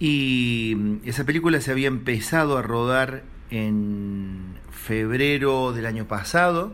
y 0.00 0.76
esa 1.04 1.24
película 1.24 1.60
se 1.60 1.72
había 1.72 1.88
empezado 1.88 2.56
a 2.56 2.62
rodar 2.62 3.24
en 3.50 4.54
febrero 4.70 5.72
del 5.72 5.86
año 5.86 6.06
pasado. 6.06 6.72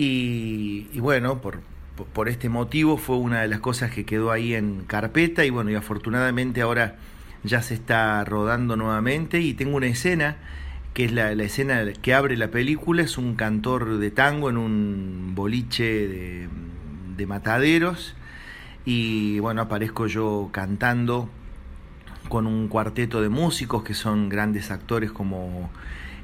Y, 0.00 1.00
bueno, 1.00 1.40
por, 1.40 1.60
por, 2.12 2.28
este 2.28 2.48
motivo 2.48 2.98
fue 2.98 3.16
una 3.16 3.42
de 3.42 3.48
las 3.48 3.58
cosas 3.58 3.90
que 3.90 4.04
quedó 4.04 4.30
ahí 4.30 4.54
en 4.54 4.84
carpeta. 4.86 5.44
Y 5.44 5.50
bueno, 5.50 5.70
y 5.72 5.74
afortunadamente 5.74 6.60
ahora 6.62 6.98
ya 7.42 7.62
se 7.62 7.74
está 7.74 8.24
rodando 8.24 8.76
nuevamente. 8.76 9.40
Y 9.40 9.54
tengo 9.54 9.76
una 9.76 9.88
escena, 9.88 10.36
que 10.94 11.06
es 11.06 11.10
la, 11.10 11.34
la 11.34 11.42
escena 11.42 11.84
que 12.00 12.14
abre 12.14 12.36
la 12.36 12.52
película. 12.52 13.02
Es 13.02 13.18
un 13.18 13.34
cantor 13.34 13.98
de 13.98 14.12
tango 14.12 14.50
en 14.50 14.56
un 14.56 15.32
boliche 15.34 16.06
de, 16.06 16.48
de 17.16 17.26
mataderos. 17.26 18.14
Y 18.84 19.40
bueno, 19.40 19.62
aparezco 19.62 20.06
yo 20.06 20.50
cantando 20.52 21.28
con 22.28 22.46
un 22.46 22.68
cuarteto 22.68 23.20
de 23.20 23.30
músicos 23.30 23.82
que 23.82 23.94
son 23.94 24.28
grandes 24.28 24.70
actores 24.70 25.10
como 25.10 25.70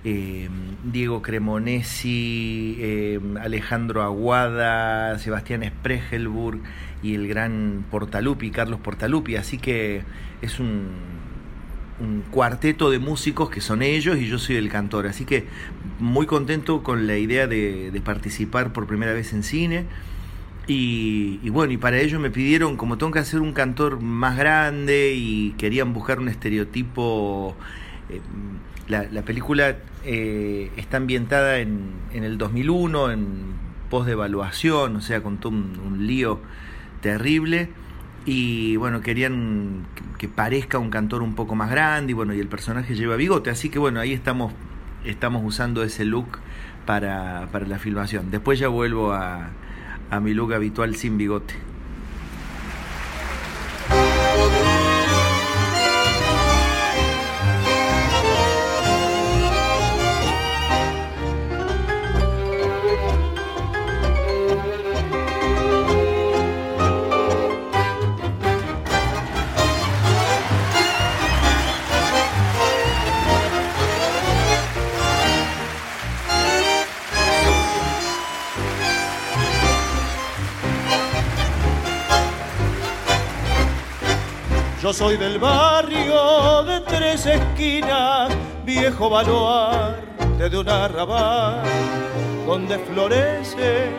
eh, 0.05 0.51
Diego 0.85 1.23
Cremonesi, 1.23 2.77
eh, 2.79 3.21
Alejandro 3.41 4.03
Aguada, 4.03 5.19
Sebastián 5.19 5.65
Spregelburg 5.65 6.61
y 7.03 7.15
el 7.15 7.27
gran 7.27 7.87
Portalupi, 7.91 8.51
Carlos 8.51 8.81
Portalupi. 8.81 9.37
Así 9.37 9.59
que 9.59 10.03
es 10.43 10.61
un, 10.61 11.15
cuarteto 12.31 12.91
de 12.91 12.99
músicos 12.99 13.49
que 13.51 13.61
son 13.61 13.81
ellos 13.81 14.19
y 14.19 14.27
yo 14.27 14.39
soy 14.39 14.57
el 14.57 14.69
cantor. 14.69 15.07
Así 15.07 15.25
que 15.25 15.47
muy 16.01 16.27
contento 16.27 16.83
con 16.83 17.07
la 17.07 17.17
idea 17.17 17.47
de, 17.47 18.01
participar 18.05 18.73
por 18.73 18.87
primera 18.87 19.13
vez 19.15 19.33
en 19.33 19.43
cine 19.43 19.87
y, 20.67 21.49
bueno, 21.51 21.73
y 21.73 21.77
para 21.77 21.99
ello 21.99 22.19
me 22.21 22.31
pidieron, 22.31 22.77
como 22.77 22.99
tengo 22.99 23.13
que 23.13 23.19
hacer 23.21 23.41
un 23.41 23.53
cantor 23.53 24.01
más 24.01 24.37
grande 24.37 25.15
y 25.15 25.53
querían 25.53 25.93
buscar 25.93 26.19
un 26.19 26.29
estereotipo, 26.29 27.55
la, 28.89 29.05
la, 29.11 29.23
película 29.23 29.77
eh, 30.05 30.71
está 30.77 30.99
ambientada 30.99 31.59
en, 31.59 31.93
en, 32.13 32.25
el 32.25 32.39
2001, 32.39 33.11
en 33.11 33.55
pos 33.91 34.07
de 34.07 34.13
evaluación, 34.13 34.97
o 34.97 35.01
sea, 35.01 35.23
con 35.23 35.39
todo 35.39 35.53
un, 35.53 36.07
lío 36.07 36.41
terrible. 37.01 37.69
Y 38.27 38.77
bueno, 38.77 39.01
querían 39.01 39.87
que, 40.19 40.29
parezca 40.29 40.79
un 40.79 40.91
cantor 40.91 41.23
un 41.23 41.35
poco 41.35 41.55
más 41.55 41.71
grande 41.71 42.13
y 42.13 42.15
bueno, 42.15 42.35
y 42.35 42.41
el 42.41 42.49
personaje 42.49 42.95
lleva 42.95 43.17
bigote, 43.17 43.51
así 43.51 43.69
que 43.69 43.79
bueno, 43.79 44.01
ahí 44.01 44.13
estamos, 44.13 44.53
estamos 45.05 45.43
usando 45.45 45.83
ese 45.83 46.05
look 46.05 46.39
para, 46.87 47.49
para 47.53 47.67
la 47.67 47.79
filmación. 47.79 48.31
Después 48.31 48.59
ya 48.59 48.69
vuelvo 48.69 49.13
a 49.13 49.51
a 50.11 50.21
mi 50.21 50.35
look 50.35 50.55
habitual 50.55 50.95
sin 50.97 51.19
bigote. 51.19 51.55
Soy 85.05 85.19
del 85.19 85.39
barrio 85.39 86.63
de 86.63 86.81
tres 86.81 87.27
esquinas, 87.27 88.33
viejo 88.65 89.11
baluarte 89.11 90.49
de 90.49 90.57
un 90.57 90.67
arrabal, 90.67 91.63
donde 92.47 92.79
florecen 92.79 93.93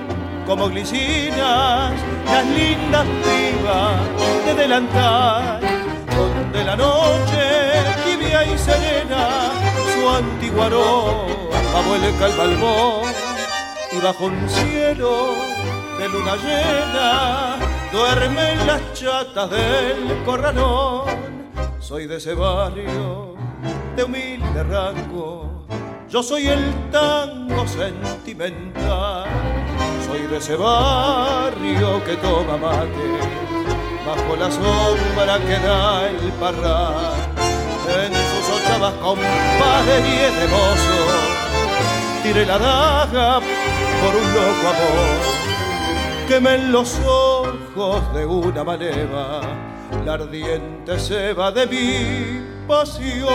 como 0.47 0.67
glicinas 0.67 1.93
las 2.25 2.45
lindas 2.47 3.05
vivas 3.23 4.45
de 4.47 4.53
delantal, 4.55 5.59
donde 6.17 6.63
la 6.63 6.75
noche 6.75 7.43
tibia 8.03 8.43
y 8.43 8.57
serena 8.57 9.51
su 9.93 10.09
antiguo 10.09 10.63
aroma 10.63 11.81
vuelca 11.87 12.25
el 12.25 12.35
balbón 12.35 13.13
y 13.91 13.97
bajo 13.99 14.25
un 14.25 14.49
cielo 14.49 15.35
de 15.99 16.09
luna 16.09 16.35
llena 16.37 17.64
duermen 17.95 18.67
las 18.67 18.81
chatas 18.93 19.49
del 19.49 20.21
corralón. 20.25 21.05
Soy 21.79 22.07
de 22.07 22.17
ese 22.17 22.33
barrio 22.33 23.35
de 23.95 24.03
humilde 24.03 24.63
rango, 24.63 25.65
yo 26.09 26.21
soy 26.21 26.47
el 26.47 26.91
tango 26.91 27.65
sentimental. 27.65 29.25
Soy 30.05 30.27
de 30.27 30.37
ese 30.37 30.55
barrio 30.55 32.03
que 32.03 32.17
toma 32.17 32.57
mate 32.57 33.07
bajo 34.05 34.35
la 34.35 34.51
sombra 34.51 35.39
que 35.39 35.57
da 35.65 36.09
el 36.09 36.31
parral. 36.33 37.13
En 38.03 38.13
sus 38.13 38.45
ochavas 38.57 38.93
compadre 38.95 40.31
de 40.37 40.47
mozo, 40.47 40.99
tire 42.23 42.45
la 42.45 42.57
daga 42.57 43.39
por 43.39 44.15
un 44.15 44.33
loco 44.33 44.67
amor. 44.73 45.35
Quemen 46.27 46.71
los 46.71 46.89
de 47.75 48.25
una 48.25 48.63
maneva 48.63 49.41
la 50.05 50.13
ardiente 50.13 50.97
ceba 50.97 51.51
de 51.51 51.67
mi 51.67 52.65
pasión. 52.65 53.27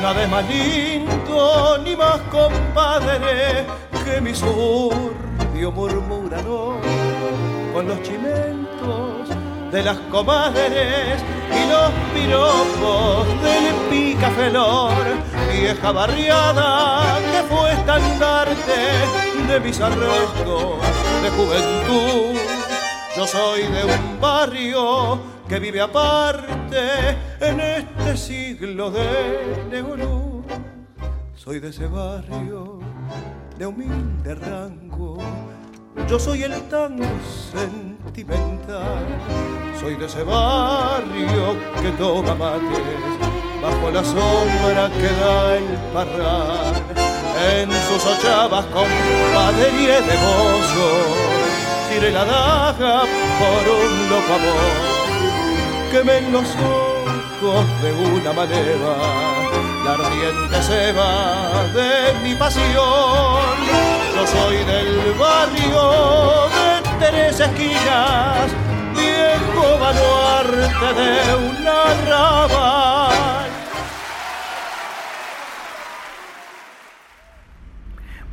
Nada 0.00 0.28
más 0.28 0.48
lindo 0.48 1.78
ni 1.78 1.96
más 1.96 2.20
compadre 2.30 3.81
que 4.04 4.20
mi 4.20 4.34
suburbio 4.34 5.72
murmurador 5.72 6.80
con 7.72 7.86
los 7.86 8.02
chimentos 8.02 9.28
de 9.70 9.82
las 9.82 9.98
comadres 10.10 11.22
y 11.50 11.70
los 11.70 11.90
piropos 12.12 13.26
del 13.42 13.74
picafelor, 13.90 14.92
vieja 15.50 15.92
barriada 15.92 17.18
que 17.32 17.54
fue 17.54 17.72
estandarte 17.72 19.48
de 19.48 19.60
mis 19.60 19.80
arrestos 19.80 20.78
de 21.22 21.30
juventud. 21.30 22.40
Yo 23.16 23.26
soy 23.26 23.62
de 23.62 23.84
un 23.84 24.20
barrio 24.20 25.20
que 25.48 25.58
vive 25.58 25.80
aparte 25.80 27.16
en 27.40 27.60
este 27.60 28.16
siglo 28.16 28.90
de 28.90 29.64
neoluz. 29.70 30.44
Soy 31.34 31.60
de 31.60 31.70
ese 31.70 31.86
barrio 31.86 32.91
de 33.62 33.68
humilde 33.68 34.34
rango. 34.34 35.18
Yo 36.08 36.18
soy 36.18 36.42
el 36.42 36.60
tango 36.62 37.04
sentimental. 37.52 39.06
Soy 39.78 39.94
de 39.94 40.06
ese 40.06 40.24
barrio 40.24 41.44
que 41.80 41.90
toma 41.92 42.34
mates 42.34 43.12
bajo 43.62 43.90
la 43.92 44.02
sombra 44.02 44.90
que 44.98 45.10
da 45.20 45.56
el 45.58 45.76
parral. 45.94 46.74
En 47.54 47.70
sus 47.86 48.04
ochavas 48.04 48.66
con 48.66 48.88
padería 49.32 50.00
de 50.08 50.16
mozo, 50.24 50.88
tire 51.88 52.10
la 52.10 52.24
daga 52.24 53.02
por 53.38 53.64
un 53.80 54.10
loco 54.10 54.34
amor 54.40 55.02
quemen 55.92 56.32
los 56.32 56.48
ojos 56.56 57.66
de 57.82 57.92
una 57.92 58.32
manera 58.32 59.31
la 59.84 59.92
ardiente 59.94 60.62
ceba 60.62 61.64
de 61.74 62.14
mi 62.22 62.34
pasión. 62.34 63.56
Yo 64.14 64.26
soy 64.26 64.56
del 64.64 65.12
barrio 65.18 66.48
de 66.48 67.06
tres 67.06 67.40
esquinas, 67.40 68.50
viejo 68.94 69.78
baluarte 69.78 71.00
de 71.00 71.36
un 71.36 71.66
arrabal. 71.66 73.48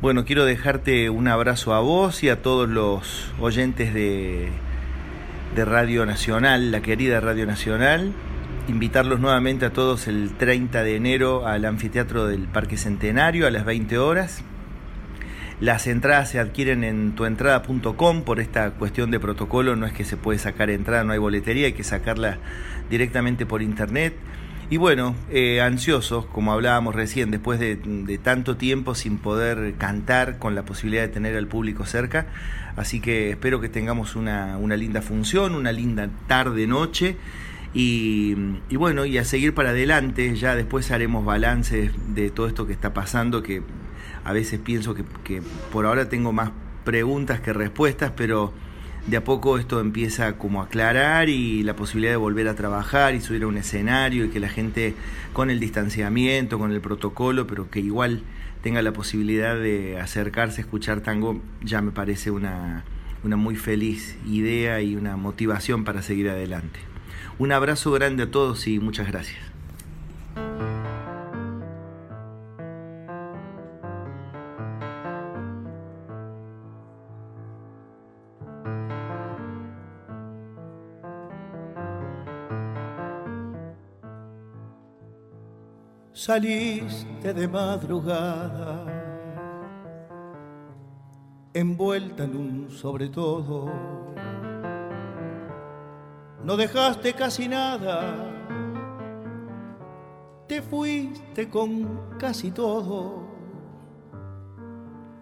Bueno, 0.00 0.24
quiero 0.24 0.44
dejarte 0.44 1.10
un 1.10 1.28
abrazo 1.28 1.74
a 1.74 1.80
vos 1.80 2.22
y 2.22 2.28
a 2.28 2.42
todos 2.42 2.68
los 2.68 3.32
oyentes 3.38 3.92
de 3.92 4.50
de 5.54 5.64
Radio 5.64 6.06
Nacional, 6.06 6.70
la 6.70 6.80
querida 6.80 7.20
Radio 7.20 7.46
Nacional. 7.46 8.12
Invitarlos 8.70 9.18
nuevamente 9.18 9.66
a 9.66 9.72
todos 9.72 10.06
el 10.06 10.30
30 10.38 10.84
de 10.84 10.94
enero 10.94 11.44
al 11.44 11.64
anfiteatro 11.64 12.28
del 12.28 12.42
Parque 12.42 12.76
Centenario 12.76 13.48
a 13.48 13.50
las 13.50 13.64
20 13.64 13.98
horas. 13.98 14.44
Las 15.58 15.88
entradas 15.88 16.30
se 16.30 16.38
adquieren 16.38 16.84
en 16.84 17.16
tuentrada.com 17.16 18.22
por 18.22 18.38
esta 18.38 18.70
cuestión 18.70 19.10
de 19.10 19.18
protocolo, 19.18 19.74
no 19.74 19.86
es 19.86 19.92
que 19.92 20.04
se 20.04 20.16
puede 20.16 20.38
sacar 20.38 20.70
entrada, 20.70 21.02
no 21.02 21.12
hay 21.12 21.18
boletería, 21.18 21.66
hay 21.66 21.72
que 21.72 21.82
sacarla 21.82 22.38
directamente 22.88 23.44
por 23.44 23.60
internet. 23.60 24.14
Y 24.70 24.76
bueno, 24.76 25.16
eh, 25.30 25.60
ansiosos, 25.60 26.26
como 26.26 26.52
hablábamos 26.52 26.94
recién, 26.94 27.32
después 27.32 27.58
de, 27.58 27.74
tanto 28.22 28.56
tiempo 28.56 28.94
sin 28.94 29.18
poder 29.18 29.74
cantar 29.78 30.38
con 30.38 30.54
la 30.54 30.62
posibilidad 30.62 31.02
de 31.02 31.08
tener 31.08 31.36
al 31.36 31.48
público 31.48 31.86
cerca. 31.86 32.28
Así 32.76 33.00
que 33.00 33.30
espero 33.30 33.60
que 33.60 33.68
tengamos 33.68 34.14
una, 34.14 34.58
una 34.58 34.76
linda 34.76 35.02
función, 35.02 35.56
una 35.56 35.72
linda 35.72 36.08
tarde-noche. 36.28 37.16
Y, 37.72 38.34
y, 38.68 38.76
bueno, 38.76 39.04
y 39.04 39.18
a 39.18 39.24
seguir 39.24 39.54
para 39.54 39.70
adelante, 39.70 40.34
ya 40.34 40.56
después 40.56 40.90
haremos 40.90 41.24
balances 41.24 41.92
de 42.14 42.30
todo 42.30 42.48
esto 42.48 42.66
que 42.66 42.72
está 42.72 42.92
pasando, 42.92 43.42
que 43.42 43.62
a 44.24 44.32
veces 44.32 44.58
pienso 44.58 44.94
que, 44.94 45.04
que 45.24 45.42
por 45.72 45.86
ahora 45.86 46.08
tengo 46.08 46.32
más 46.32 46.50
preguntas 46.84 47.40
que 47.40 47.52
respuestas, 47.52 48.12
pero 48.16 48.52
de 49.06 49.16
a 49.16 49.24
poco 49.24 49.58
esto 49.58 49.80
empieza 49.80 50.36
como 50.36 50.60
a 50.60 50.66
aclarar 50.66 51.28
y 51.28 51.62
la 51.62 51.74
posibilidad 51.74 52.12
de 52.12 52.16
volver 52.16 52.48
a 52.48 52.54
trabajar 52.54 53.14
y 53.14 53.20
subir 53.20 53.44
a 53.44 53.46
un 53.46 53.56
escenario 53.56 54.24
y 54.24 54.28
que 54.28 54.40
la 54.40 54.48
gente 54.48 54.94
con 55.32 55.50
el 55.50 55.60
distanciamiento, 55.60 56.58
con 56.58 56.72
el 56.72 56.80
protocolo, 56.80 57.46
pero 57.46 57.70
que 57.70 57.80
igual 57.80 58.22
tenga 58.62 58.82
la 58.82 58.92
posibilidad 58.92 59.56
de 59.56 59.98
acercarse 59.98 60.60
a 60.60 60.64
escuchar 60.64 61.00
tango, 61.00 61.40
ya 61.62 61.80
me 61.80 61.92
parece 61.92 62.30
una, 62.30 62.84
una 63.24 63.36
muy 63.36 63.56
feliz 63.56 64.18
idea 64.26 64.82
y 64.82 64.96
una 64.96 65.16
motivación 65.16 65.84
para 65.84 66.02
seguir 66.02 66.28
adelante. 66.28 66.89
Un 67.40 67.52
abrazo 67.52 67.90
grande 67.92 68.24
a 68.24 68.30
todos 68.30 68.66
y 68.66 68.78
muchas 68.78 69.08
gracias. 69.08 69.40
saliste 86.12 87.32
de 87.32 87.48
madrugada, 87.48 88.84
envuelta 91.54 92.24
en 92.24 92.36
un 92.36 92.70
sobre 92.70 93.08
todo. 93.08 93.72
No 96.44 96.56
dejaste 96.56 97.12
casi 97.12 97.48
nada, 97.48 98.14
te 100.46 100.62
fuiste 100.62 101.48
con 101.48 102.16
casi 102.18 102.50
todo. 102.50 103.28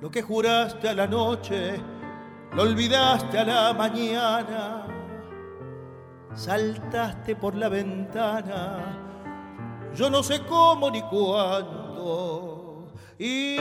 Lo 0.00 0.10
que 0.10 0.22
juraste 0.22 0.88
a 0.88 0.94
la 0.94 1.06
noche, 1.06 1.80
lo 2.52 2.62
olvidaste 2.62 3.38
a 3.38 3.44
la 3.44 3.74
mañana. 3.74 4.86
Saltaste 6.34 7.34
por 7.34 7.56
la 7.56 7.68
ventana 7.68 8.98
yo 9.94 10.10
no 10.10 10.22
sé 10.22 10.44
cómo 10.44 10.90
ni 10.90 11.02
cuándo, 11.02 12.92
y 13.18 13.56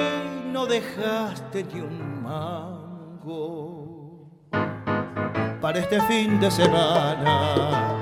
no 0.51 0.65
dejaste 0.65 1.63
ni 1.63 1.81
un 1.81 2.21
mango 2.21 3.76
para 5.61 5.79
este 5.79 6.01
fin 6.01 6.39
de 6.39 6.51
semana. 6.51 7.95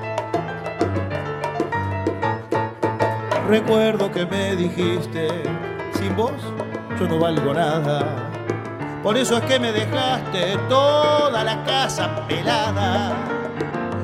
Recuerdo 3.47 4.11
que 4.11 4.25
me 4.25 4.55
dijiste, 4.55 5.27
sin 5.93 6.15
vos 6.15 6.31
yo 6.99 7.07
no 7.07 7.19
valgo 7.19 7.53
nada, 7.53 8.31
Por 9.03 9.17
eso 9.17 9.37
es 9.37 9.43
que 9.43 9.59
me 9.59 9.71
dejaste 9.71 10.57
toda 10.67 11.43
la 11.43 11.63
casa 11.63 12.25
pelada. 12.27 13.13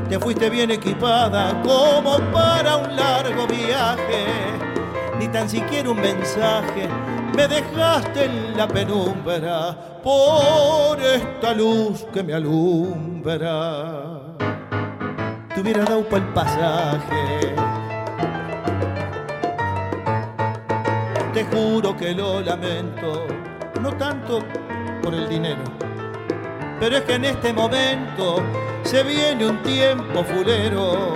Te 0.08 0.20
fuiste 0.20 0.50
bien 0.50 0.70
equipada 0.70 1.60
como 1.64 2.20
para 2.32 2.78
un 2.78 2.96
largo 2.96 3.48
viaje. 3.48 4.26
Ni 5.18 5.28
tan 5.28 5.50
siquiera 5.50 5.90
un 5.90 6.00
mensaje 6.00 6.88
me 7.36 7.48
dejaste 7.48 8.26
en 8.26 8.58
la 8.58 8.68
penumbra 8.68 9.76
por 10.04 11.00
esta 11.00 11.54
luz 11.54 12.06
que 12.14 12.24
me 12.24 12.34
alumbra. 12.34 14.20
Te 15.54 15.62
hubiera 15.62 15.84
dado 15.86 16.04
para 16.06 16.24
el 16.26 16.34
pasaje. 16.34 17.56
Te 21.34 21.46
juro 21.46 21.96
que 21.96 22.14
lo 22.14 22.42
lamento, 22.42 23.26
no 23.82 23.94
tanto 23.94 24.40
por 25.02 25.14
el 25.14 25.30
dinero, 25.30 25.64
pero 26.80 26.98
es 26.98 27.04
que 27.04 27.16
en 27.16 27.26
este 27.26 27.54
momento 27.54 28.44
se 28.84 29.04
viene 29.04 29.46
un 29.48 29.62
tiempo 29.64 30.24
fulero. 30.24 31.14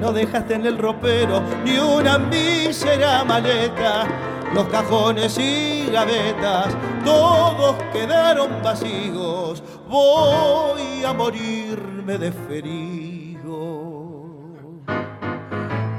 No 0.00 0.12
dejaste 0.12 0.54
en 0.54 0.66
el 0.66 0.78
ropero 0.78 1.42
ni 1.64 1.78
una 1.78 2.18
mísera 2.18 3.22
maleta 3.22 4.06
los 4.54 4.66
cajones 4.68 5.38
y 5.38 5.88
gavetas, 5.92 6.76
todos 7.04 7.76
quedaron 7.92 8.62
vacíos. 8.62 9.62
Voy 9.88 11.04
a 11.04 11.12
morirme 11.12 12.18
de 12.18 12.32
ferido, 12.32 14.02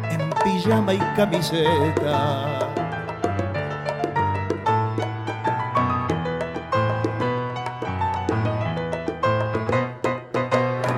en 0.10 0.30
pijama 0.44 0.94
y 0.94 1.00
camiseta. 1.16 2.70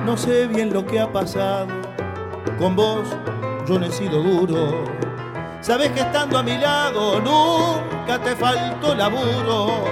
No 0.04 0.16
sé 0.16 0.46
bien 0.46 0.72
lo 0.72 0.86
que 0.86 1.00
ha 1.00 1.10
pasado, 1.12 1.66
con 2.58 2.76
vos 2.76 3.08
yo 3.66 3.78
no 3.78 3.86
he 3.86 3.90
sido 3.90 4.22
duro 4.22 4.84
Sabes 5.64 5.90
que 5.92 6.00
estando 6.00 6.36
a 6.36 6.42
mi 6.42 6.58
lado 6.58 7.18
nunca 7.20 8.18
te 8.22 8.36
faltó 8.36 8.94
laburo. 8.94 9.82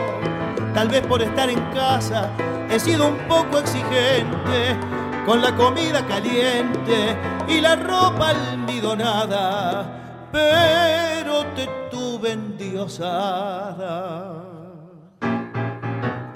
Tal 0.75 0.89
vez 0.89 1.01
por 1.07 1.23
estar 1.23 1.49
en 1.49 1.59
casa 1.73 2.29
he 2.68 2.79
sido 2.79 3.09
un 3.09 3.16
poco 3.27 3.61
exigente 3.61 4.77
con 5.25 5.41
la 5.41 5.57
comida 5.57 6.07
caliente 6.07 7.16
y 7.49 7.62
la 7.62 7.77
ropa 7.77 8.29
almidonada, 8.29 10.29
pero 10.31 11.47
te 11.57 11.66
tuve 11.91 12.33
endiosada 12.33 14.35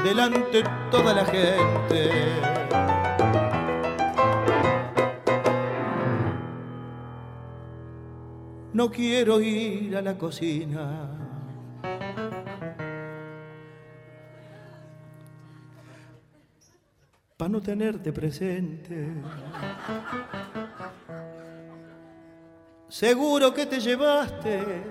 delante 0.02 0.64
toda 0.90 1.12
la 1.12 1.26
gente 1.26 2.40
no 8.76 8.90
quiero 8.90 9.40
ir 9.40 9.96
a 9.96 10.02
la 10.02 10.18
cocina. 10.18 11.08
Para 17.38 17.48
no 17.48 17.62
tenerte 17.62 18.12
presente. 18.12 19.08
Seguro 22.88 23.54
que 23.54 23.64
te 23.64 23.80
llevaste 23.80 24.82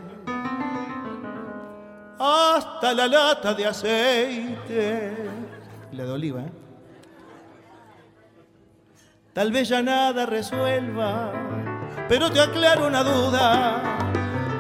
hasta 2.17 2.91
la 2.91 3.07
lata 3.07 3.53
de 3.53 3.67
aceite. 3.67 5.13
La 5.91 6.05
de 6.05 6.11
oliva, 6.11 6.41
¿eh? 6.41 6.51
Tal 9.31 9.51
vez 9.51 9.69
ya 9.69 9.83
nada 9.83 10.25
resuelva 10.25 11.55
pero 12.08 12.32
te 12.32 12.41
aclaro 12.41 12.88
una 12.88 13.03
duda. 13.03 13.82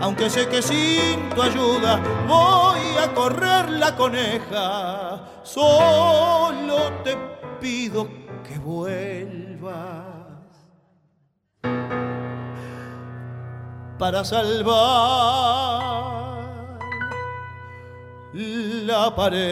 Aunque 0.01 0.29
sé 0.29 0.47
que 0.47 0.61
sin 0.61 1.29
tu 1.29 1.41
ayuda 1.41 1.99
voy 2.27 2.97
a 3.01 3.13
correr 3.13 3.69
la 3.71 3.95
coneja, 3.95 5.19
solo 5.43 6.91
te 7.03 7.17
pido 7.59 8.07
que 8.43 8.59
vuelvas 8.59 10.05
para 13.97 14.23
salvar 14.23 15.85
la 18.33 19.15
pareja. 19.15 19.45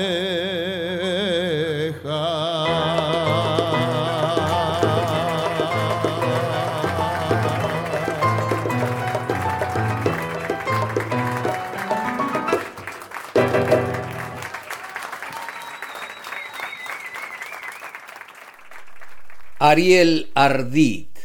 Ariel 19.65 20.29
Ardit, 20.33 21.17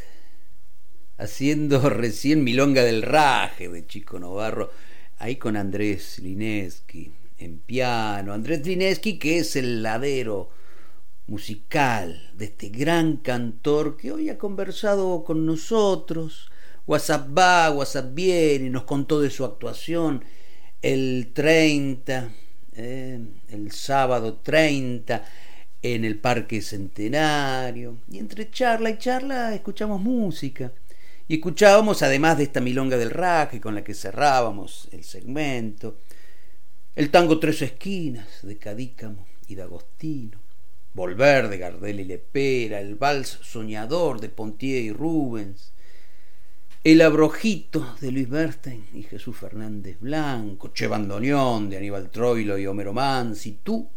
haciendo 1.17 1.81
recién 1.91 2.45
Milonga 2.45 2.85
del 2.85 3.03
Raje 3.03 3.69
de 3.69 3.85
Chico 3.85 4.21
Novarro, 4.21 4.71
ahí 5.19 5.35
con 5.35 5.57
Andrés 5.57 6.21
Lineski 6.21 7.11
en 7.37 7.59
piano. 7.59 8.33
Andrés 8.33 8.65
Lineski, 8.65 9.19
que 9.19 9.41
es 9.41 9.57
el 9.57 9.83
ladero 9.83 10.51
musical 11.27 12.31
de 12.35 12.45
este 12.45 12.69
gran 12.69 13.17
cantor 13.17 13.97
que 13.97 14.13
hoy 14.13 14.31
ha 14.31 14.39
conversado 14.39 15.25
con 15.25 15.45
nosotros. 15.45 16.49
WhatsApp 16.87 17.37
va, 17.37 17.73
WhatsApp 17.73 18.15
viene, 18.15 18.67
y 18.67 18.71
nos 18.71 18.85
contó 18.85 19.21
de 19.21 19.31
su 19.31 19.45
actuación 19.45 20.25
el 20.81 21.33
30, 21.35 22.29
eh, 22.77 23.19
el 23.49 23.73
sábado 23.73 24.35
30 24.35 25.25
en 25.95 26.05
el 26.05 26.19
Parque 26.19 26.61
Centenario. 26.63 27.99
Y 28.11 28.19
entre 28.19 28.51
charla 28.51 28.91
y 28.91 28.99
charla 28.99 29.55
escuchamos 29.55 30.01
música. 30.01 30.73
Y 31.27 31.35
escuchábamos, 31.35 32.03
además 32.03 32.39
de 32.39 32.45
esta 32.45 32.61
milonga 32.61 32.97
del 32.97 33.11
raje 33.11 33.61
con 33.61 33.75
la 33.75 33.85
que 33.85 33.95
cerrábamos 33.95 34.89
el 34.93 35.05
segmento, 35.05 35.99
el 36.97 37.11
tango 37.11 37.39
Tres 37.39 37.63
Esquinas 37.63 38.41
de 38.43 38.57
Cadícamo 38.57 39.27
y 39.47 39.55
de 39.55 39.63
Agostino, 39.63 40.39
Volver 40.95 41.49
de 41.49 41.59
Gardel 41.59 42.01
y 42.01 42.05
Lepera, 42.05 42.81
el 42.81 42.95
vals 42.95 43.39
Soñador 43.43 44.21
de 44.21 44.31
Pontier 44.31 44.83
y 44.83 44.93
Rubens, 44.93 45.73
el 46.83 47.03
Abrojito 47.03 47.97
de 48.01 48.11
Luis 48.11 48.29
Bernstein 48.29 48.87
y 48.95 49.03
Jesús 49.03 49.37
Fernández 49.37 49.99
Blanco, 50.01 50.73
Che 50.73 50.87
Bandoneón 50.87 51.69
de 51.69 51.77
Aníbal 51.77 52.11
Troilo 52.11 52.57
y 52.57 52.67
Homero 52.67 52.95
Mansi, 52.95 53.59
Tú 53.63 53.89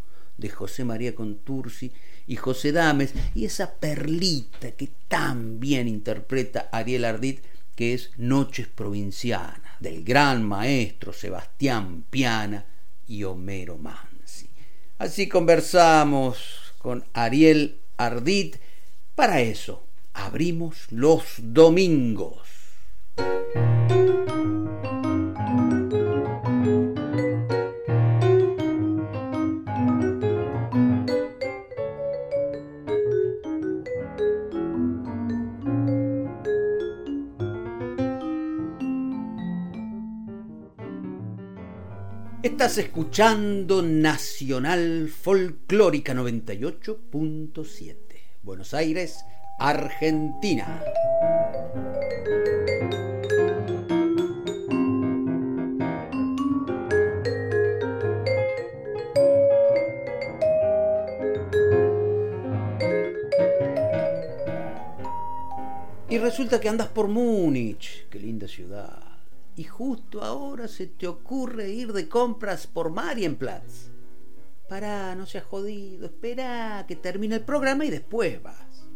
de 0.41 0.49
José 0.49 0.83
María 0.83 1.15
Contursi 1.15 1.93
y 2.27 2.35
José 2.35 2.71
Dames, 2.71 3.13
y 3.33 3.45
esa 3.45 3.75
perlita 3.75 4.71
que 4.71 4.89
tan 5.07 5.59
bien 5.59 5.87
interpreta 5.87 6.67
Ariel 6.71 7.05
Ardit, 7.05 7.39
que 7.75 7.93
es 7.93 8.11
Noches 8.17 8.67
Provincianas, 8.67 9.79
del 9.79 10.03
gran 10.03 10.43
maestro 10.43 11.13
Sebastián 11.13 12.03
Piana 12.09 12.65
y 13.07 13.23
Homero 13.23 13.77
Mansi. 13.77 14.49
Así 14.97 15.27
conversamos 15.27 16.73
con 16.77 17.05
Ariel 17.13 17.79
Ardit. 17.97 18.57
Para 19.15 19.41
eso, 19.41 19.83
abrimos 20.13 20.87
los 20.91 21.23
domingos. 21.37 22.39
Estás 42.43 42.79
escuchando 42.79 43.83
Nacional 43.83 45.09
Folclórica 45.09 46.15
98.7, 46.15 47.95
Buenos 48.41 48.73
Aires, 48.73 49.23
Argentina. 49.59 50.83
Y 66.09 66.17
resulta 66.17 66.59
que 66.59 66.69
andas 66.69 66.87
por 66.87 67.07
Múnich, 67.07 68.07
qué 68.09 68.17
linda 68.17 68.47
ciudad 68.47 69.00
y 69.55 69.63
justo 69.63 70.21
ahora 70.23 70.67
se 70.67 70.87
te 70.87 71.07
ocurre 71.07 71.69
ir 71.69 71.93
de 71.93 72.09
compras 72.09 72.67
por 72.67 72.89
Marienplatz. 72.89 73.91
Pará, 74.69 75.15
no 75.15 75.25
seas 75.25 75.43
jodido, 75.43 76.05
espera 76.05 76.85
que 76.87 76.95
termine 76.95 77.35
el 77.35 77.41
programa 77.41 77.83
y 77.85 77.89
después 77.89 78.41
vas. 78.41 78.87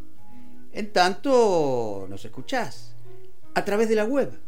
En 0.71 0.93
tanto, 0.93 2.07
nos 2.09 2.23
escuchás 2.23 2.95
a 3.53 3.65
través 3.65 3.89
de 3.89 3.95
la 3.95 4.05
web. 4.05 4.39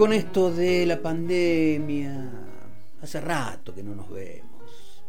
Con 0.01 0.13
esto 0.13 0.49
de 0.49 0.83
la 0.87 0.99
pandemia, 0.99 2.27
hace 3.03 3.21
rato 3.21 3.71
que 3.75 3.83
no 3.83 3.93
nos 3.93 4.09
vemos. 4.09 5.03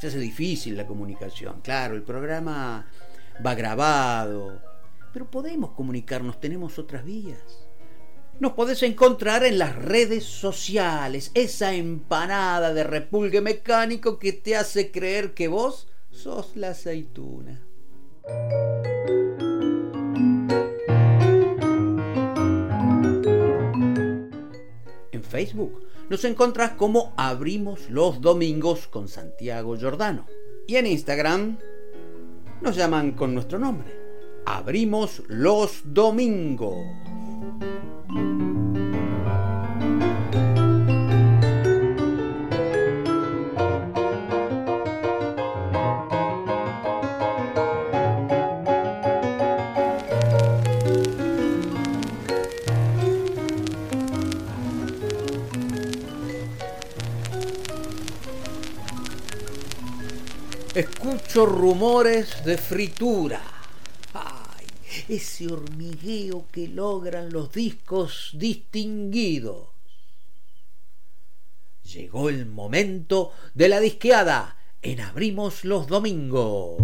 Se 0.00 0.06
hace 0.06 0.20
difícil 0.20 0.76
la 0.76 0.86
comunicación. 0.86 1.60
Claro, 1.60 1.96
el 1.96 2.04
programa 2.04 2.86
va 3.44 3.54
grabado, 3.56 4.62
pero 5.12 5.28
podemos 5.28 5.72
comunicarnos, 5.72 6.38
tenemos 6.38 6.78
otras 6.78 7.04
vías. 7.04 7.66
Nos 8.38 8.52
podés 8.52 8.84
encontrar 8.84 9.42
en 9.42 9.58
las 9.58 9.74
redes 9.74 10.22
sociales, 10.22 11.32
esa 11.34 11.74
empanada 11.74 12.72
de 12.72 12.84
repulgue 12.84 13.40
mecánico 13.40 14.20
que 14.20 14.32
te 14.32 14.54
hace 14.54 14.92
creer 14.92 15.34
que 15.34 15.48
vos 15.48 15.88
sos 16.12 16.54
la 16.54 16.68
aceituna. 16.68 17.60
Facebook. 25.38 25.84
Nos 26.08 26.24
encontrás 26.24 26.72
como 26.72 27.12
Abrimos 27.16 27.88
los 27.90 28.20
Domingos 28.20 28.88
con 28.88 29.06
Santiago 29.06 29.76
Giordano. 29.76 30.26
Y 30.66 30.74
en 30.74 30.86
Instagram 30.86 31.58
nos 32.60 32.74
llaman 32.74 33.12
con 33.12 33.34
nuestro 33.34 33.60
nombre. 33.60 33.96
Abrimos 34.44 35.22
los 35.28 35.82
Domingos. 35.84 36.74
Escucho 60.78 61.44
rumores 61.44 62.44
de 62.44 62.56
fritura. 62.56 63.42
Ay, 64.14 64.64
ese 65.08 65.48
hormigueo 65.48 66.46
que 66.52 66.68
logran 66.68 67.32
los 67.32 67.50
discos 67.50 68.30
distinguidos. 68.34 69.70
Llegó 71.82 72.28
el 72.28 72.46
momento 72.46 73.32
de 73.54 73.68
la 73.68 73.80
disqueada 73.80 74.56
en 74.80 75.00
Abrimos 75.00 75.64
los 75.64 75.88
Domingos. 75.88 76.76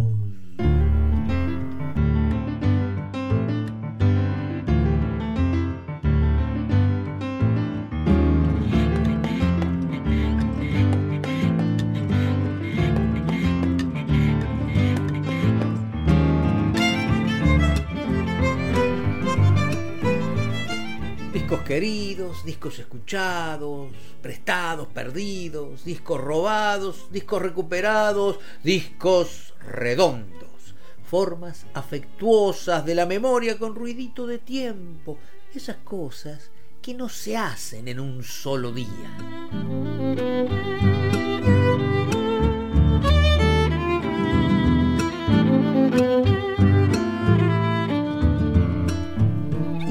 Queridos, 21.60 22.44
discos 22.44 22.78
escuchados, 22.78 23.92
prestados, 24.20 24.88
perdidos, 24.88 25.84
discos 25.84 26.20
robados, 26.20 27.10
discos 27.10 27.42
recuperados, 27.42 28.38
discos 28.62 29.54
redondos, 29.60 30.74
formas 31.04 31.66
afectuosas 31.74 32.84
de 32.84 32.94
la 32.94 33.06
memoria 33.06 33.58
con 33.58 33.74
ruidito 33.74 34.26
de 34.26 34.38
tiempo, 34.38 35.18
esas 35.54 35.76
cosas 35.76 36.50
que 36.82 36.94
no 36.94 37.08
se 37.08 37.36
hacen 37.36 37.88
en 37.88 38.00
un 38.00 38.22
solo 38.22 38.72
día. 38.72 39.10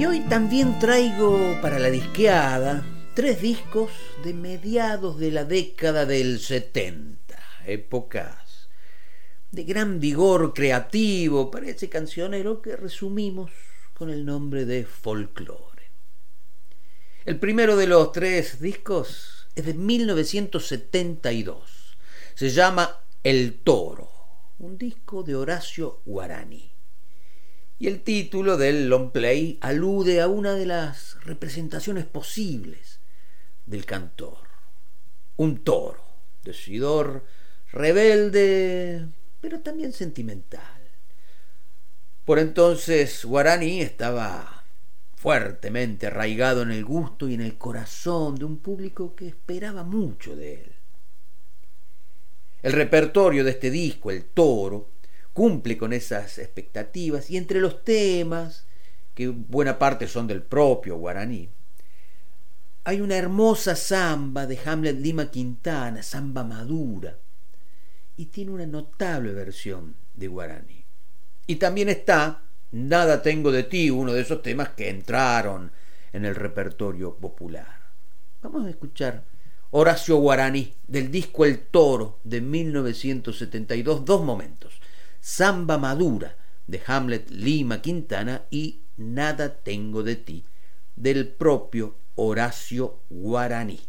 Y 0.04 0.06
hoy 0.06 0.20
también 0.20 0.78
traigo 0.80 1.58
para 1.62 1.80
la 1.80 1.90
disqueada 1.90 2.86
tres 3.14 3.42
discos 3.42 3.90
de 4.22 4.34
mediados 4.34 5.18
de 5.18 5.32
la 5.32 5.46
década 5.46 6.06
del 6.06 6.42
70, 6.42 7.40
épocas 7.66 8.68
de 9.52 9.64
gran 9.64 10.02
vigor 10.02 10.54
creativo 10.54 11.50
para 11.50 11.70
ese 11.70 11.88
cancionero 11.88 12.62
que 12.62 12.76
resumimos 12.76 13.52
con 13.94 14.10
el 14.10 14.26
nombre 14.26 14.66
de 14.66 14.84
folklore. 14.84 15.90
El 17.24 17.40
primero 17.40 17.78
de 17.78 17.88
los 17.88 18.12
tres 18.12 18.60
discos 18.60 19.48
es 19.56 19.66
de 19.66 19.74
1972. 19.74 21.96
Se 22.36 22.50
llama 22.50 23.06
El 23.24 23.62
Toro, 23.64 24.12
un 24.60 24.78
disco 24.78 25.24
de 25.24 25.38
Horacio 25.38 26.02
Guarani. 26.04 26.73
Y 27.80 27.88
el 27.88 28.02
título 28.02 28.58
del 28.58 28.88
long 28.88 29.12
play 29.12 29.58
alude 29.62 30.22
a 30.22 30.28
una 30.28 30.54
de 30.54 30.66
las 30.66 31.18
representaciones 31.24 32.06
posibles 32.06 33.00
del 33.66 33.86
cantor. 33.86 34.38
Un 35.38 35.64
toro, 35.64 36.04
decidor, 36.44 37.26
rebelde, 37.72 39.08
pero 39.42 39.60
también 39.62 39.92
sentimental. 39.92 40.82
Por 42.26 42.40
entonces 42.40 43.26
Guarani 43.26 43.82
estaba 43.82 44.64
fuertemente 45.16 46.08
arraigado 46.08 46.62
en 46.62 46.72
el 46.72 46.86
gusto 46.86 47.28
y 47.28 47.34
en 47.34 47.42
el 47.42 47.58
corazón 47.58 48.36
de 48.36 48.46
un 48.46 48.58
público 48.58 49.16
que 49.16 49.28
esperaba 49.28 49.84
mucho 49.84 50.36
de 50.36 50.56
él. 50.56 50.72
El 52.62 52.72
repertorio 52.72 53.44
de 53.44 53.52
este 53.52 53.70
disco, 53.70 54.12
El 54.12 54.24
Toro, 54.26 54.90
cumple 55.34 55.78
con 55.78 55.94
esas 55.94 56.38
expectativas 56.38 57.30
y 57.30 57.38
entre 57.38 57.60
los 57.60 57.84
temas, 57.84 58.66
que 59.14 59.28
buena 59.28 59.78
parte 59.78 60.08
son 60.08 60.28
del 60.28 60.42
propio 60.42 60.98
guaraní, 60.98 61.50
hay 62.86 63.02
una 63.02 63.16
hermosa 63.16 63.76
samba 63.76 64.46
de 64.46 64.60
Hamlet 64.66 65.00
Lima 65.00 65.32
Quintana, 65.32 66.04
samba 66.04 66.44
madura, 66.44 67.18
y 68.18 68.26
tiene 68.26 68.52
una 68.52 68.66
notable 68.66 69.34
versión 69.34 69.96
de 70.14 70.28
guaraní. 70.28 70.84
Y 71.48 71.56
también 71.56 71.90
está 71.90 72.44
Nada 72.74 73.22
tengo 73.22 73.52
de 73.52 73.62
ti, 73.62 73.92
uno 73.92 74.14
de 74.14 74.22
esos 74.22 74.42
temas 74.42 74.70
que 74.70 74.90
entraron 74.90 75.72
en 76.12 76.26
el 76.26 76.34
repertorio 76.34 77.16
popular. 77.16 77.68
Vamos 78.42 78.66
a 78.66 78.72
escuchar 78.72 79.24
Horacio 79.70 80.18
Guaraní 80.18 80.74
del 80.88 81.12
disco 81.12 81.46
El 81.46 81.60
Toro 81.60 82.18
de 82.24 82.42
1972, 82.42 84.06
dos 84.06 84.24
momentos. 84.24 84.82
Samba 85.26 85.78
Madura 85.78 86.36
de 86.68 86.82
Hamlet 86.86 87.30
Lima 87.30 87.82
Quintana 87.82 88.42
y 88.52 88.82
Nada 88.98 89.56
tengo 89.56 90.04
de 90.04 90.18
ti 90.18 90.44
del 90.98 91.30
propio 91.30 91.96
Horacio 92.16 93.00
Guaraní. 93.10 93.80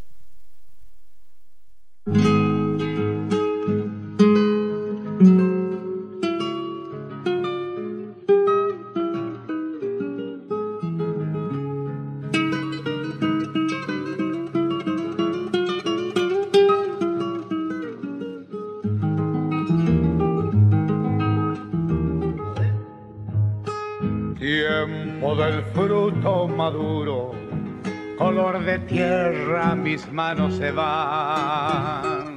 Manos 30.14 30.54
se 30.54 30.70
van, 30.70 32.36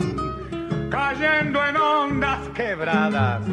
cayendo 0.90 1.64
en 1.64 1.78
ondas 1.78 2.50
quebradas 2.56 3.44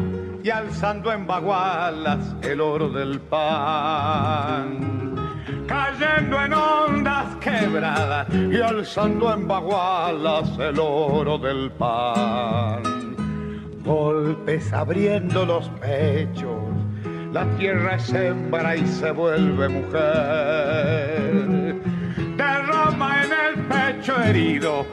y 0.43 0.49
alzando 0.49 1.13
en 1.13 1.27
bagualas 1.27 2.35
el 2.41 2.63
oro 2.63 2.89
del 2.89 3.21
pan. 3.21 5.05
Cayendo 5.67 6.43
en 6.43 6.55
ondas 6.55 7.37
quebradas 7.37 8.27
y 8.33 8.61
alzando 8.61 9.33
en 9.35 9.47
bagualas 9.47 10.59
el 10.59 10.79
oro 10.79 11.37
del 11.37 11.71
pan. 11.73 12.83
Golpes 13.85 14.73
abriendo 14.73 15.45
los 15.45 15.69
pechos, 15.81 16.73
la 17.31 17.45
tierra 17.59 17.97
es 17.97 18.11
hembra 18.13 18.75
y 18.77 18.87
se 18.87 19.11
vuelve 19.11 19.69
mujer. 19.69 21.64
Pecho 24.05 24.23
herido, 24.23 24.87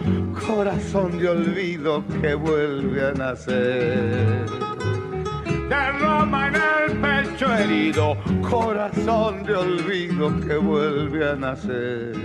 corazón 0.47 1.20
de 1.20 1.28
olvido 1.28 2.01
que 2.22 2.34
vuelve 2.34 3.09
a 3.09 3.12
nacer 3.12 4.45
derrama 5.68 6.47
en 6.47 6.55
el 6.55 6.97
pecho 7.01 7.53
herido, 7.53 8.16
corazón 8.49 9.43
de 9.43 9.53
olvido 9.53 10.39
que 10.39 10.55
vuelve 10.55 11.30
a 11.30 11.36
nacer. 11.36 12.16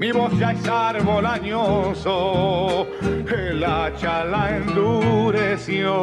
Mi 0.00 0.10
voz 0.10 0.36
ya 0.40 0.50
es 0.50 0.68
árbol 0.68 1.24
añoso, 1.24 2.88
el 3.00 3.62
hacha 3.62 4.24
la 4.24 4.56
endureció. 4.56 5.94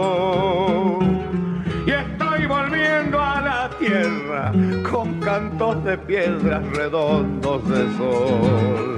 Con 4.90 5.20
cantos 5.20 5.84
de 5.84 5.98
piedras 5.98 6.64
redondos 6.72 7.68
de 7.68 7.98
sol 7.98 8.98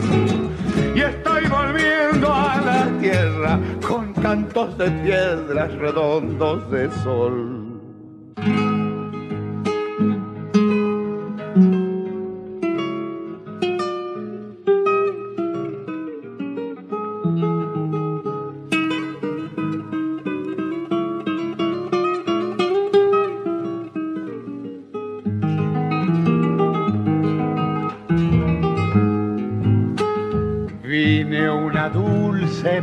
y 0.96 1.02
estoy 1.02 1.44
volviendo 1.48 2.32
a 2.32 2.62
la 2.62 3.00
tierra 3.00 3.60
con 3.88 4.14
cantos 4.14 4.78
de 4.78 4.92
piedras 4.92 5.74
redondos 5.74 6.70
de 6.70 6.92
sol. 7.04 8.75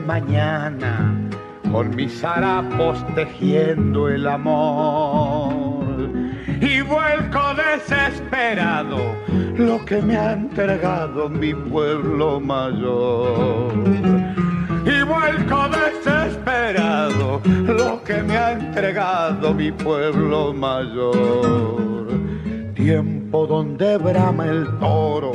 Mañana 0.07 1.15
con 1.71 1.95
mis 1.97 2.23
harapos 2.23 3.05
tejiendo 3.15 4.09
el 4.09 4.27
amor 4.27 5.83
y 6.61 6.81
vuelco 6.83 7.41
desesperado 7.55 8.99
lo 9.57 9.85
que 9.85 10.03
me 10.03 10.17
ha 10.17 10.33
entregado 10.33 11.29
mi 11.29 11.55
pueblo 11.55 12.41
mayor. 12.41 13.73
Y 14.85 15.03
vuelco 15.05 15.69
desesperado 15.69 17.41
lo 17.45 18.03
que 18.05 18.23
me 18.23 18.37
ha 18.37 18.53
entregado 18.53 19.55
mi 19.55 19.73
pueblo 19.73 20.53
mayor. 20.53 22.09
Tiempo 22.75 23.47
donde 23.47 23.97
brama 23.99 24.47
el 24.47 24.67
toro 24.79 25.33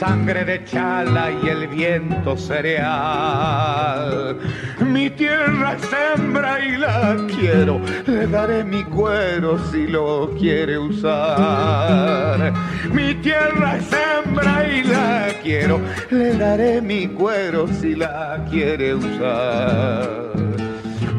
sangre 0.00 0.44
de 0.46 0.64
chala 0.64 1.30
y 1.42 1.48
el 1.48 1.68
viento 1.68 2.34
cereal. 2.34 4.38
Mi 4.80 5.10
tierra 5.10 5.74
es 5.74 5.86
hembra 5.92 6.64
y 6.64 6.78
la 6.78 7.18
quiero, 7.28 7.78
le 8.06 8.26
daré 8.26 8.64
mi 8.64 8.82
cuero 8.84 9.58
si 9.70 9.86
lo 9.86 10.30
quiere 10.38 10.78
usar. 10.78 12.54
Mi 12.90 13.14
tierra 13.16 13.76
es 13.76 13.90
hembra 13.92 14.66
y 14.66 14.84
la 14.84 15.28
quiero, 15.42 15.78
le 16.10 16.32
daré 16.32 16.80
mi 16.80 17.06
cuero 17.06 17.68
si 17.68 17.94
la 17.94 18.42
quiere 18.50 18.94
usar 18.94 20.30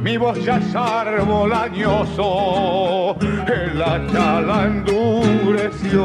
mi 0.02 0.18
voz 0.18 0.44
ya 0.44 0.58
es 0.58 0.76
árbol 0.76 1.54
añoso, 1.54 3.16
el 3.22 3.82
hacha 3.82 4.42
la 4.42 4.66
endureció. 4.66 6.02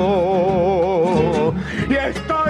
Y 1.88 1.94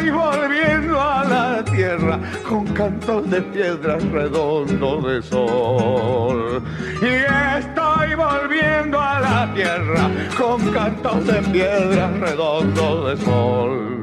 estoy 0.07 0.11
volviendo 0.11 1.01
a 1.01 1.25
la 1.25 1.65
tierra 1.65 2.21
con 2.49 2.65
cantos 2.75 3.31
de 3.31 3.43
piedras 3.43 4.03
redondos 4.05 5.05
de 5.05 5.23
sol. 5.23 6.63
Y 7.03 7.59
estoy 7.59 8.15
volviendo 8.15 9.01
a 9.01 9.21
la 9.21 9.55
tierra 9.55 10.11
con 10.39 10.73
cantos 10.73 11.27
de 11.27 11.43
piedras 11.51 12.21
redondos 12.21 13.19
de 13.19 13.25
sol. 13.25 13.97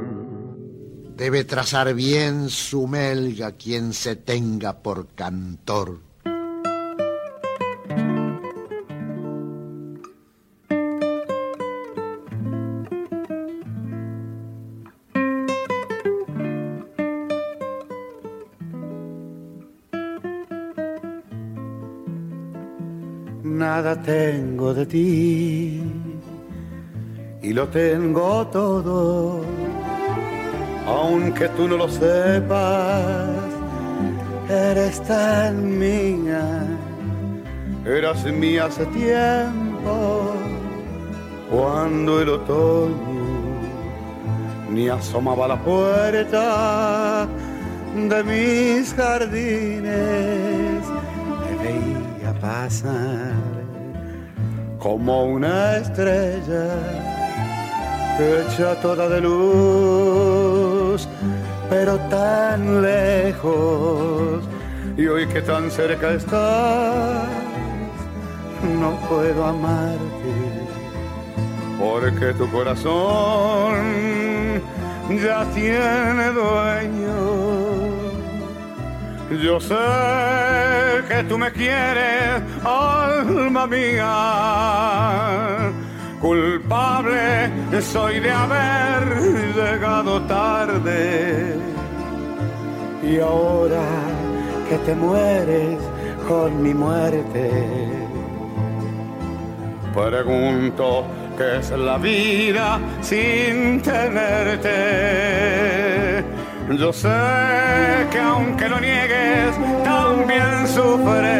Debe 1.15 1.43
trazar 1.45 1.93
bien 1.93 2.49
su 2.49 2.87
melga 2.87 3.53
quien 3.53 3.93
se 3.93 4.15
tenga 4.15 4.81
por 4.81 5.07
cantor 5.15 6.12
tengo 24.03 24.73
de 24.73 24.85
ti. 24.85 25.83
Y 27.41 27.53
lo 27.53 27.67
tengo 27.67 28.47
todo, 28.47 29.41
aunque 30.87 31.49
tú 31.49 31.67
no 31.67 31.75
lo 31.77 31.89
sepas, 31.89 33.29
eres 34.49 35.01
tan 35.01 35.77
mía, 35.77 36.65
eras 37.85 38.23
mía 38.25 38.65
hace 38.65 38.85
tiempo, 38.87 40.31
cuando 41.51 42.21
el 42.21 42.29
otoño 42.29 43.23
ni 44.69 44.87
asomaba 44.87 45.47
la 45.49 45.59
puerta 45.61 47.27
de 47.93 48.23
mis 48.23 48.93
jardines, 48.93 50.81
te 51.43 51.55
veía 51.61 52.33
pasar 52.39 53.52
como 54.84 55.23
una 55.23 55.77
estrella 55.77 56.67
hecha 58.19 58.75
toda 58.81 59.07
de 59.07 59.21
luz, 59.21 61.07
pero 61.69 61.97
tan 62.09 62.81
lejos. 62.81 64.43
Y 64.97 65.07
hoy 65.07 65.25
que 65.27 65.41
tan 65.41 65.71
cerca 65.71 66.11
estás, 66.11 67.23
no 68.81 68.91
puedo 69.07 69.45
amarte, 69.45 70.34
porque 71.79 72.34
tu 72.34 72.51
corazón 72.51 73.75
ya 75.09 75.45
tiene 75.53 76.25
dueño 76.34 77.62
yo 79.41 79.59
sé 79.59 79.75
que 81.07 81.23
tú 81.23 81.38
me 81.38 81.51
quieres, 81.51 82.41
alma 82.63 83.67
mía. 83.67 84.11
Culpable 86.19 87.51
soy 87.81 88.19
de 88.19 88.31
haber 88.31 89.03
llegado 89.55 90.21
tarde. 90.23 91.55
Y 93.03 93.19
ahora 93.19 93.84
que 94.69 94.77
te 94.77 94.95
mueres 94.95 95.77
con 96.27 96.63
mi 96.63 96.73
muerte, 96.73 97.51
pregunto 99.93 101.05
qué 101.38 101.57
es 101.57 101.71
la 101.71 101.97
vida 101.97 102.79
sin 103.01 103.81
tenerte 103.81 104.73
yo 106.72 106.93
sé 106.93 107.09
que 108.11 108.20
aunque 108.20 108.70
lo 108.70 108.80
niegues, 108.80 109.55
también 109.84 110.68
sufres. 110.68 111.34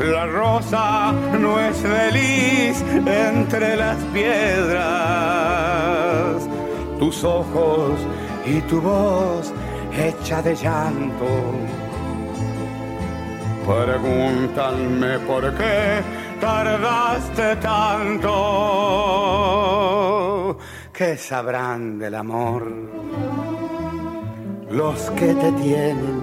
La 0.00 0.26
rosa 0.26 1.12
no 1.38 1.60
es 1.60 1.76
feliz 1.76 2.84
entre 3.06 3.76
las 3.76 3.96
piedras. 4.14 4.88
Tus 6.98 7.22
ojos 7.24 8.00
y 8.46 8.60
tu 8.62 8.80
voz 8.80 9.52
hecha 9.92 10.40
de 10.42 10.56
llanto. 10.56 11.26
Pregúntame 13.66 15.18
por 15.20 15.54
qué 15.54 16.00
tardaste 16.40 17.56
tanto 17.56 18.28
¿qué 20.98 21.16
sabrán 21.16 21.96
del 21.96 22.16
amor? 22.16 22.72
Los 24.68 24.98
que 25.12 25.32
te 25.32 25.52
tienen. 25.52 26.20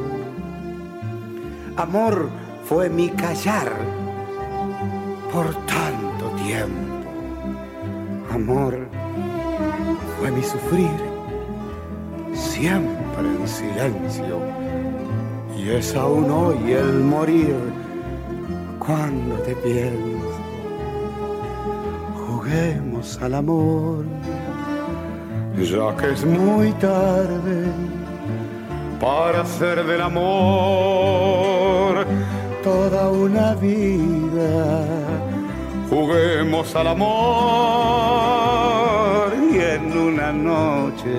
Amor 1.77 2.29
fue 2.65 2.89
mi 2.89 3.07
callar 3.07 3.71
por 5.31 5.47
tanto 5.65 6.29
tiempo. 6.43 6.93
Amor 8.33 8.89
fue 10.19 10.29
mi 10.31 10.43
sufrir 10.43 10.99
siempre 12.33 13.27
en 13.39 13.47
silencio. 13.47 14.41
Y 15.57 15.69
es 15.69 15.95
aún 15.95 16.29
hoy 16.29 16.73
el 16.73 16.99
morir 16.99 17.55
cuando 18.77 19.35
te 19.35 19.55
pienso. 19.55 20.35
Juguemos 22.27 23.21
al 23.21 23.35
amor, 23.35 24.03
ya 25.63 25.95
que 25.95 26.11
es 26.11 26.25
muy 26.25 26.73
tarde 26.73 27.71
para 28.99 29.39
hacer 29.41 29.85
del 29.85 30.01
amor 30.01 32.05
toda 32.63 33.09
una 33.09 33.55
vida. 33.55 34.85
Juguemos 35.89 36.75
al 36.75 36.87
amor 36.87 37.05
y 39.51 39.59
en 39.59 39.97
una 39.97 40.33
noche 40.33 41.15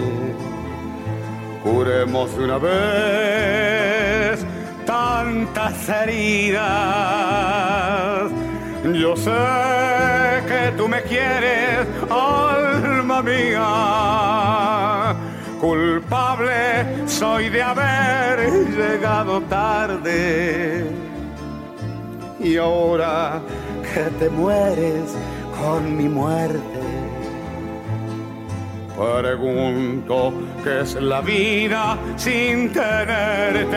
curemos 1.63 2.37
de 2.37 2.45
una 2.45 2.59
vez 2.59 4.45
tantas 4.85 5.89
heridas. 5.89 6.67
Yo 8.85 9.17
sé 9.17 9.31
que 10.47 10.73
tú 10.77 10.87
me 10.89 11.03
quieres, 11.03 11.87
alma 13.17 13.23
mía. 13.23 15.15
Culpable 15.61 17.07
soy 17.07 17.49
de 17.49 17.63
haber 17.63 18.51
llegado 18.71 19.41
tarde. 19.43 20.85
Y 22.41 22.57
ahora 22.59 23.41
que 23.83 24.11
te 24.19 24.29
mueres 24.29 25.15
con 25.61 25.97
mi 25.97 26.09
muerte, 26.09 26.81
pregunto 28.97 30.33
qué 30.63 30.81
es 30.83 30.95
la 30.97 31.21
vida 31.23 31.99
sin 32.17 32.73
tenerte, 32.73 33.77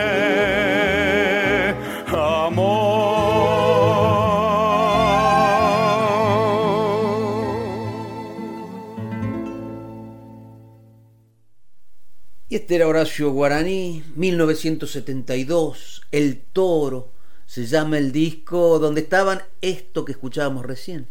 Y 12.50 12.56
este 12.56 12.74
era 12.74 12.88
Horacio 12.88 13.30
Guaraní, 13.30 14.02
1972, 14.16 16.02
El 16.10 16.40
Toro, 16.52 17.12
se 17.46 17.64
llama 17.64 17.96
el 17.96 18.10
disco 18.10 18.80
donde 18.80 19.02
estaban 19.02 19.40
esto 19.60 20.04
que 20.04 20.10
escuchábamos 20.10 20.66
recién. 20.66 21.06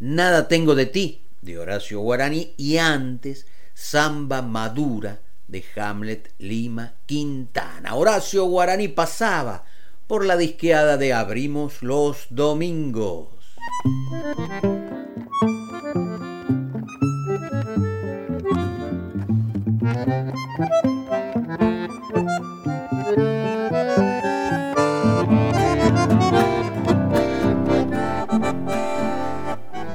Nada 0.00 0.48
tengo 0.48 0.74
de 0.74 0.86
ti, 0.86 1.20
de 1.42 1.58
Horacio 1.58 2.00
Guaraní, 2.00 2.54
y 2.56 2.78
antes 2.78 3.44
Samba 3.74 4.40
Madura, 4.40 5.20
de 5.46 5.62
Hamlet 5.76 6.32
Lima 6.38 6.94
Quintana. 7.04 7.94
Horacio 7.94 8.46
Guaraní 8.46 8.88
pasaba 8.88 9.66
por 10.06 10.24
la 10.24 10.38
disqueada 10.38 10.96
de 10.96 11.12
Abrimos 11.12 11.82
los 11.82 12.28
Domingos. 12.30 13.28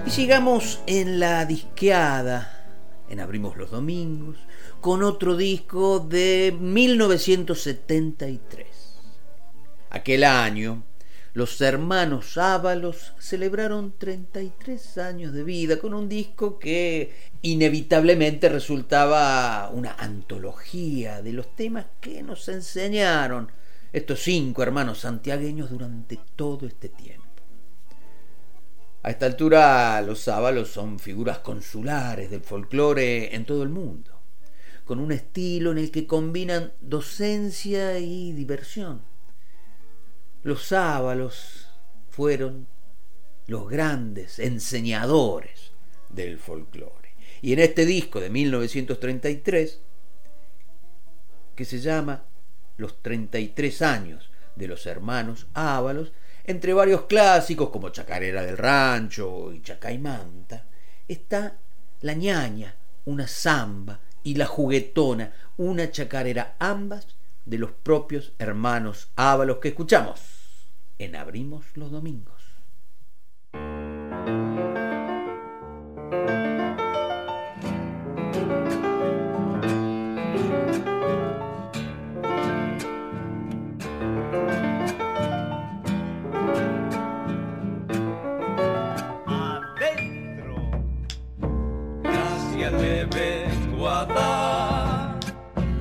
Y 0.06 0.10
sigamos 0.10 0.82
en 0.88 1.20
la 1.20 1.46
disqueada, 1.46 2.66
en 3.10 3.20
Abrimos 3.20 3.58
los 3.58 3.72
Domingos, 3.72 4.38
con 4.80 5.04
otro 5.04 5.36
disco 5.36 6.00
de 6.00 6.56
1973. 6.58 8.68
Aquel 9.90 10.24
año, 10.24 10.86
los 11.34 11.60
hermanos 11.62 12.38
Ábalos 12.38 13.14
celebraron 13.18 13.96
33 13.98 15.00
años 15.00 15.34
de 15.34 15.44
vida 15.44 15.80
con 15.80 15.96
un 15.96 16.08
disco 16.08 16.60
que 16.60 17.12
inevitablemente 17.42 18.50
resultaba 18.50 19.72
una 19.74 19.96
antología 19.96 21.24
de 21.24 21.34
los 21.34 21.56
temas 21.56 21.88
que 22.00 22.22
nos 22.22 22.48
enseñaron 22.50 23.52
estos 23.92 24.22
cinco 24.22 24.62
hermanos 24.62 25.00
santiagueños 25.00 25.72
durante 25.72 26.20
todo 26.36 26.68
este 26.68 26.90
tiempo. 26.90 27.24
A 29.02 29.10
esta 29.10 29.26
altura 29.26 30.00
los 30.02 30.28
Ábalos 30.28 30.70
son 30.70 31.00
figuras 31.00 31.40
consulares 31.40 32.30
del 32.30 32.42
folclore 32.42 33.36
en 33.36 33.44
todo 33.46 33.64
el 33.64 33.70
mundo, 33.70 34.12
con 34.86 35.00
un 35.00 35.12
estilo 35.12 35.72
en 35.72 35.80
el 35.80 35.90
que 35.90 36.06
combinan 36.06 36.74
docencia 36.80 37.98
y 37.98 38.34
diversión 38.34 39.13
los 40.44 40.68
sábalos 40.68 41.70
fueron 42.10 42.68
los 43.48 43.70
grandes 43.70 44.40
enseñadores 44.40 45.72
del 46.10 46.38
folclore. 46.38 47.14
Y 47.42 47.54
en 47.54 47.60
este 47.60 47.86
disco 47.86 48.20
de 48.20 48.30
1933, 48.30 49.82
que 51.56 51.66
se 51.66 51.80
llama 51.80 52.26
Los 52.78 53.02
33 53.02 53.82
años 53.82 54.30
de 54.56 54.68
los 54.68 54.86
hermanos 54.86 55.48
Ábalos, 55.54 56.12
entre 56.46 56.74
varios 56.74 57.04
clásicos 57.04 57.70
como 57.70 57.90
Chacarera 57.90 58.44
del 58.44 58.58
Rancho 58.58 59.54
y 59.54 59.62
Chacaimanta, 59.62 60.66
está 61.08 61.58
La 62.02 62.14
ñaña, 62.14 62.76
una 63.06 63.28
samba, 63.28 64.00
y 64.24 64.36
La 64.36 64.46
juguetona, 64.46 65.34
una 65.58 65.92
chacarera, 65.92 66.56
ambas 66.60 67.08
de 67.46 67.58
los 67.58 67.72
propios 67.72 68.34
hermanos 68.40 69.12
Ábalos 69.16 69.58
que 69.58 69.70
escuchamos 69.70 70.22
en 70.98 71.16
Abrimos 71.16 71.66
los 71.76 71.92
Domingos. 71.92 72.44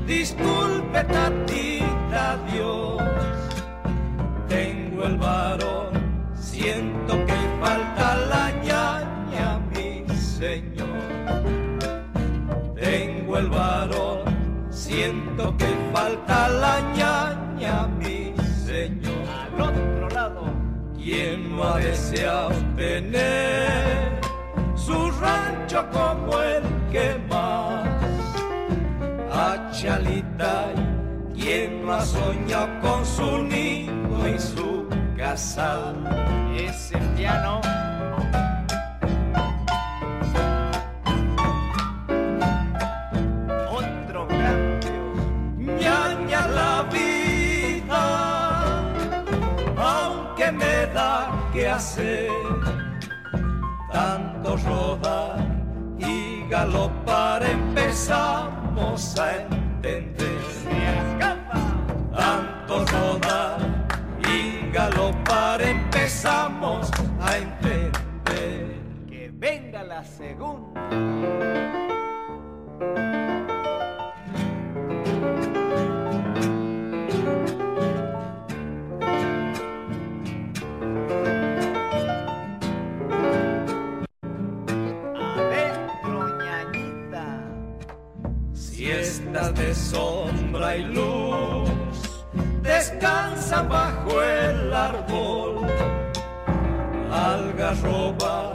Disculpe, 0.06 1.04
tatita, 1.04 1.51
el 13.42 13.50
varón, 13.50 14.20
siento 14.70 15.56
que 15.56 15.70
falta 15.92 16.48
la 16.48 16.80
ñaña, 16.98 17.86
mi 17.98 18.34
señor. 18.64 19.26
Al 19.42 19.60
otro 19.60 20.08
lado, 20.10 20.44
¿quién 20.96 21.56
no 21.56 21.64
ha 21.64 21.78
deseado 21.78 22.50
tener 22.76 24.20
su 24.76 25.10
rancho 25.20 25.84
como 25.90 26.40
el 26.40 26.62
que 26.92 27.16
más? 27.28 27.88
A 29.32 29.70
Chalita, 29.72 30.72
¿quién 31.34 31.84
no 31.84 31.94
ha 31.94 32.04
soñado 32.04 32.68
con 32.80 33.04
su 33.04 33.42
nido 33.42 34.28
y 34.28 34.38
su 34.38 34.86
casa? 35.16 35.94
Ese 36.56 36.98
piano. 37.16 37.60
Que 51.52 51.68
hacer 51.68 52.30
tanto 53.92 54.56
rodar 54.56 55.36
y 55.98 56.48
galopar 56.48 57.42
empezamos 57.42 59.18
a 59.18 59.36
entender. 59.36 60.38
Tanto 62.16 62.84
rodar 62.86 63.58
y 64.26 64.70
galopar 64.72 65.60
empezamos 65.60 66.90
a 67.20 67.36
entender. 67.36 67.92
Que 69.06 69.30
venga 69.32 69.82
la 69.82 70.02
segunda. 70.02 70.80
De 89.32 89.74
sombra 89.74 90.76
y 90.76 90.84
luz 90.84 91.70
descansa 92.62 93.62
bajo 93.62 94.22
el 94.22 94.74
árbol. 94.74 95.66
Algarroba, 97.10 98.52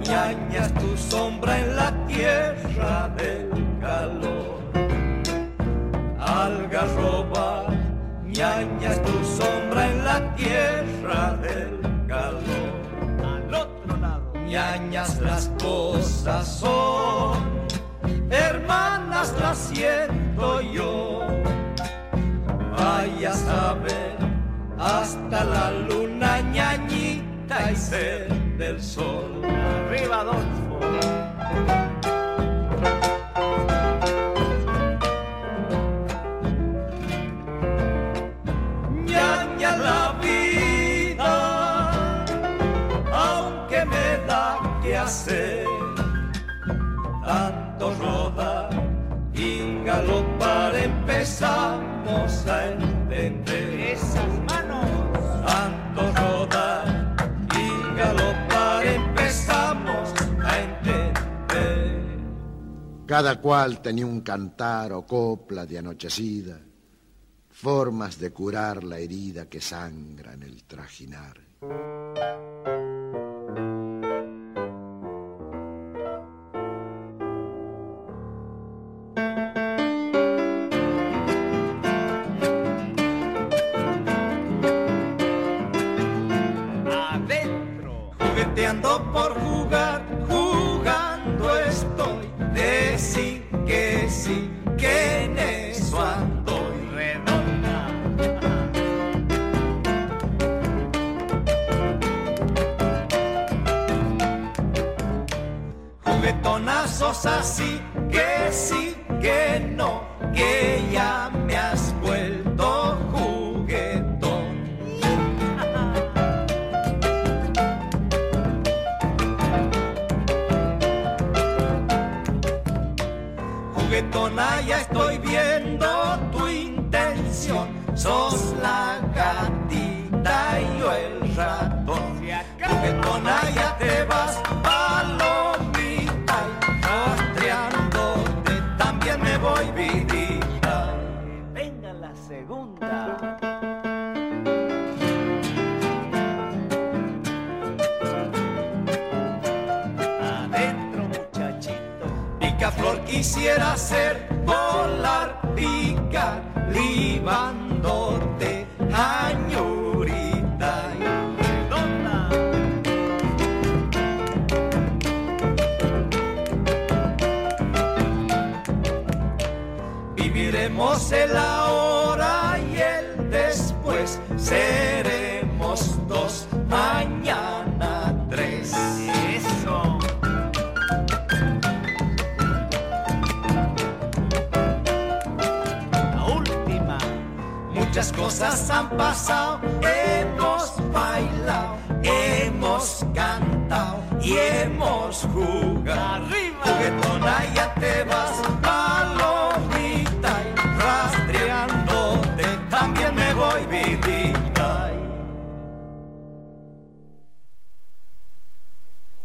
ñañas 0.00 0.74
tu 0.74 0.96
sombra 0.96 1.60
en 1.60 1.76
la 1.76 2.06
tierra 2.08 3.08
del 3.16 3.48
calor. 3.80 4.58
Algarroba, 6.18 7.66
ñañas 8.24 9.00
tu 9.02 9.24
sombra 9.24 9.86
en 9.88 10.04
la 10.04 10.34
tierra 10.34 11.36
del 11.40 11.80
calor. 12.08 12.70
Al 13.24 13.54
otro 13.54 13.96
lado, 13.98 14.32
ñañas 14.48 15.20
las 15.20 15.48
cosas 15.62 16.48
son 16.58 17.37
hermanas 19.28 19.40
las 19.40 19.58
siento 19.58 20.60
yo. 20.60 21.20
Vaya 22.76 23.30
a 23.30 23.34
saber 23.34 24.16
hasta 24.78 25.44
la 25.44 25.70
luna 25.70 26.40
ñañita 26.40 27.72
y 27.72 27.76
ser 27.76 28.28
del 28.56 28.80
sol. 28.80 29.42
Arriba 29.44 30.20
Adolfo. 30.20 31.87
Cada 63.08 63.40
cual 63.40 63.80
tenía 63.80 64.04
un 64.04 64.20
cantar 64.20 64.92
o 64.92 65.06
copla 65.06 65.64
de 65.64 65.78
anochecida, 65.78 66.60
formas 67.48 68.20
de 68.20 68.30
curar 68.30 68.84
la 68.84 68.98
herida 68.98 69.48
que 69.48 69.62
sangra 69.62 70.34
en 70.34 70.42
el 70.42 70.64
trajinar. 70.64 71.40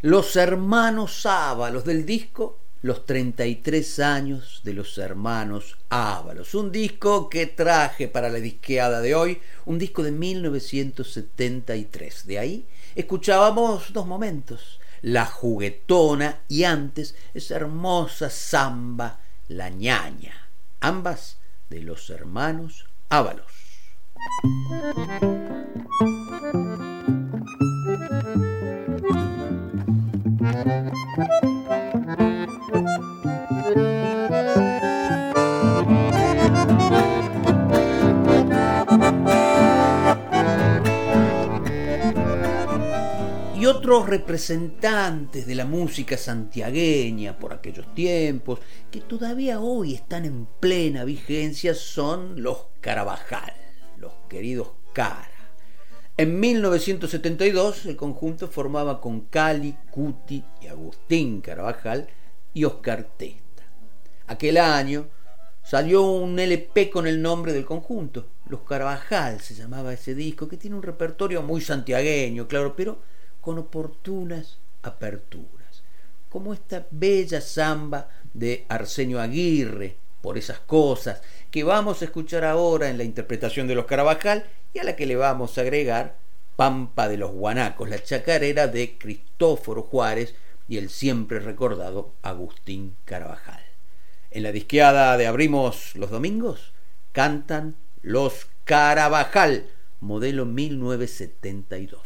Los 0.03 0.35
hermanos 0.35 1.25
Ábalos 1.25 1.83
del 1.85 2.05
disco 2.05 2.59
los 2.81 3.05
33 3.05 3.99
años 3.99 4.59
de 4.65 4.73
los 4.73 4.97
hermanos 4.97 5.77
Ábalos. 5.87 6.53
Un 6.55 6.73
disco 6.73 7.29
que 7.29 7.45
traje 7.45 8.09
para 8.09 8.27
la 8.27 8.39
disqueada 8.39 8.99
de 8.99 9.15
hoy, 9.15 9.39
un 9.63 9.79
disco 9.79 10.03
de 10.03 10.11
1973. 10.11 12.27
De 12.27 12.37
ahí 12.37 12.67
escuchábamos 12.95 13.93
dos 13.93 14.05
momentos, 14.05 14.81
La 15.01 15.25
juguetona 15.25 16.41
y 16.49 16.65
antes 16.65 17.15
esa 17.33 17.55
hermosa 17.55 18.29
samba, 18.29 19.21
La 19.47 19.69
ñaña, 19.69 20.49
ambas 20.81 21.37
de 21.69 21.81
los 21.81 22.09
hermanos 22.09 22.87
Ábalos. 23.07 23.53
Y 31.15 31.19
otros 43.67 44.07
representantes 44.07 45.45
de 45.45 45.53
la 45.53 45.65
música 45.65 46.17
santiagueña 46.17 47.37
por 47.37 47.53
aquellos 47.53 47.93
tiempos, 47.93 48.59
que 48.89 49.01
todavía 49.01 49.59
hoy 49.59 49.93
están 49.93 50.25
en 50.25 50.47
plena 50.59 51.03
vigencia, 51.03 51.75
son 51.75 52.41
los 52.41 52.69
Carabajal, 52.81 53.53
los 53.97 54.13
queridos 54.27 54.69
Cara. 54.93 55.32
En 56.15 56.39
1972 56.39 57.87
el 57.87 57.95
conjunto 57.95 58.47
formaba 58.47 59.01
con 59.01 59.21
Cali, 59.21 59.75
Cuti 59.89 60.43
y 60.61 60.67
Agustín 60.67 61.41
Carabajal 61.41 62.07
y 62.53 62.65
Oscar 62.65 63.07
Testa. 63.17 63.63
Aquel 64.27 64.57
año 64.57 65.07
salió 65.63 66.03
un 66.03 66.37
LP 66.37 66.91
con 66.91 67.07
el 67.07 67.19
nombre 67.19 67.51
del 67.51 67.65
conjunto, 67.65 68.27
Los 68.47 68.61
Carvajal 68.61 69.41
se 69.41 69.55
llamaba 69.55 69.91
ese 69.91 70.13
disco, 70.13 70.47
que 70.47 70.57
tiene 70.57 70.75
un 70.75 70.83
repertorio 70.83 71.41
muy 71.41 71.61
santiagueño, 71.61 72.47
claro, 72.47 72.75
pero 72.75 72.99
con 73.41 73.57
oportunas 73.57 74.59
aperturas, 74.83 75.81
como 76.29 76.53
esta 76.53 76.85
bella 76.91 77.41
samba 77.41 78.07
de 78.35 78.65
Arsenio 78.69 79.19
Aguirre, 79.19 79.97
por 80.23 80.37
esas 80.37 80.59
cosas, 80.59 81.21
que 81.51 81.65
vamos 81.65 82.01
a 82.01 82.05
escuchar 82.05 82.45
ahora 82.45 82.89
en 82.89 82.97
la 82.97 83.03
interpretación 83.03 83.67
de 83.67 83.75
los 83.75 83.85
Carvajal 83.85 84.45
y 84.73 84.79
a 84.79 84.85
la 84.85 84.95
que 84.95 85.05
le 85.05 85.17
vamos 85.17 85.57
a 85.57 85.61
agregar 85.61 86.15
Pampa 86.55 87.09
de 87.09 87.17
los 87.17 87.31
Guanacos, 87.31 87.89
la 87.89 88.01
chacarera 88.01 88.67
de 88.67 88.97
Cristóforo 88.97 89.83
Juárez 89.83 90.33
y 90.69 90.77
el 90.77 90.89
siempre 90.89 91.39
recordado 91.39 92.13
Agustín 92.21 92.95
Carvajal. 93.03 93.65
En 94.31 94.43
la 94.43 94.53
disqueada 94.53 95.17
de 95.17 95.27
Abrimos 95.27 95.93
los 95.95 96.09
Domingos 96.09 96.71
cantan 97.11 97.75
los 98.01 98.47
Carabajal, 98.63 99.67
modelo 99.99 100.45
1972. 100.45 102.01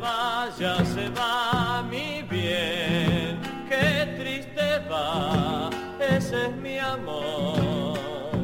Va, 0.00 0.48
ya 0.58 0.76
se 0.84 1.08
va 1.10 1.82
mi 1.82 2.22
bien, 2.22 3.38
qué 3.68 4.06
triste 4.18 4.80
va, 4.90 5.70
ese 5.98 6.46
es 6.46 6.56
mi 6.56 6.78
amor. 6.78 7.98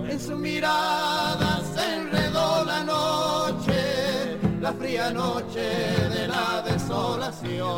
En 0.08 0.20
su 0.20 0.36
mirada 0.36 1.60
se 1.74 1.94
enredó 1.96 2.64
la 2.64 2.84
noche, 2.84 4.38
la 4.60 4.72
fría 4.72 5.10
noche 5.10 5.66
de 6.14 6.28
la 6.28 6.62
desolación. 6.62 7.76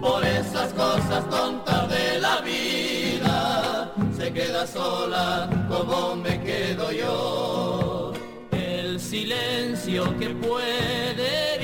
Por 0.00 0.24
esas 0.24 0.72
cosas 0.72 1.28
tontas 1.28 1.88
de 1.90 2.18
la 2.20 2.40
vida, 2.40 3.92
se 4.16 4.32
queda 4.32 4.66
sola 4.66 5.48
como 5.68 6.16
me 6.16 6.40
quedo 6.40 6.90
yo. 6.90 8.12
El 8.52 8.98
silencio 8.98 10.16
que 10.18 10.30
puede 10.30 11.58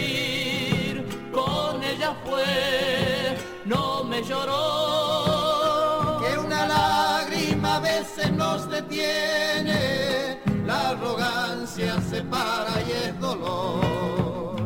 fue, 2.24 3.36
no 3.64 4.04
me 4.04 4.22
lloró. 4.22 6.20
Que 6.22 6.38
una 6.38 6.66
lágrima 6.66 7.76
a 7.76 7.80
veces 7.80 8.30
nos 8.32 8.68
detiene, 8.70 10.40
la 10.64 10.90
arrogancia 10.90 12.00
se 12.02 12.22
para 12.22 12.80
y 12.86 12.92
es 13.08 13.20
dolor. 13.20 14.56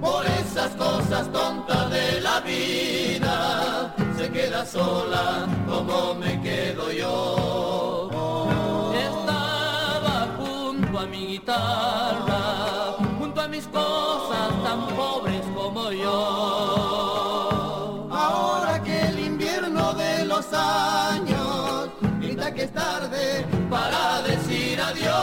Por 0.00 0.26
esas 0.26 0.72
cosas 0.76 1.30
tontas 1.32 1.90
de 1.90 2.20
la 2.20 2.40
vida, 2.40 3.94
se 4.16 4.30
queda 4.30 4.64
sola 4.64 5.46
como 5.68 6.14
me 6.14 6.40
quedo 6.42 6.90
yo. 6.92 8.10
Estaba 8.94 10.28
junto 10.38 10.98
a 10.98 11.06
mi 11.06 11.26
guitarra, 11.26 12.96
junto 13.18 13.40
a 13.40 13.48
mis 13.48 13.66
cosas 13.66 14.62
tan 14.62 14.86
pobres 14.96 15.35
yo. 15.92 16.46
años, 20.52 21.88
grita 22.20 22.52
que 22.52 22.64
es 22.64 22.72
tarde 22.72 23.46
para 23.70 24.22
decir 24.22 24.80
adiós 24.80 25.14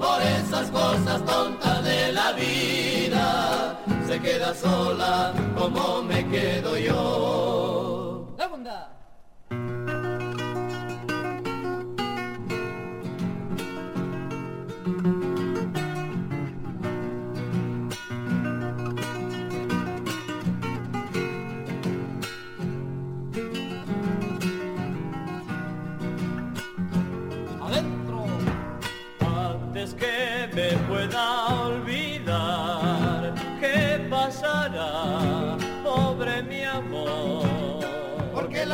por 0.00 0.22
esas 0.22 0.70
cosas 0.70 1.24
tontas 1.24 1.84
de 1.84 2.12
la 2.12 2.32
vida. 2.32 3.80
Se 4.06 4.18
queda 4.20 4.54
sola 4.54 5.34
como 5.56 6.02
me 6.02 6.26
quedo 6.28 6.76
yo. 6.78 7.97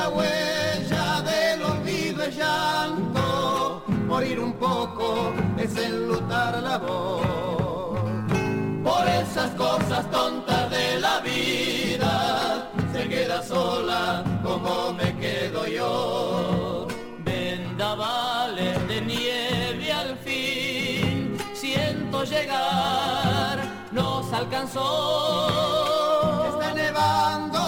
La 0.04 0.10
huella 0.10 1.22
del 1.22 1.62
olvido 1.62 2.24
es 2.24 2.36
llanto, 2.36 3.82
morir 4.06 4.38
un 4.38 4.52
poco 4.54 5.32
es 5.56 5.74
enlutar 5.76 6.62
la 6.62 6.76
voz. 6.76 7.22
Por 8.82 9.08
esas 9.08 9.50
cosas 9.52 10.10
tontas 10.10 10.70
de 10.70 11.00
la 11.00 11.20
vida, 11.20 12.70
se 12.92 13.08
queda 13.08 13.42
sola 13.42 14.22
como 14.42 14.92
me 14.92 15.16
quedo 15.16 15.66
yo. 15.66 16.86
Vendavales 17.20 18.76
de 18.88 19.00
nieve 19.00 19.90
al 19.90 20.18
fin, 20.18 21.38
siento 21.54 22.24
llegar, 22.24 23.58
nos 23.90 24.30
alcanzó. 24.34 24.88
Está 26.50 26.74
nevando 26.74 27.64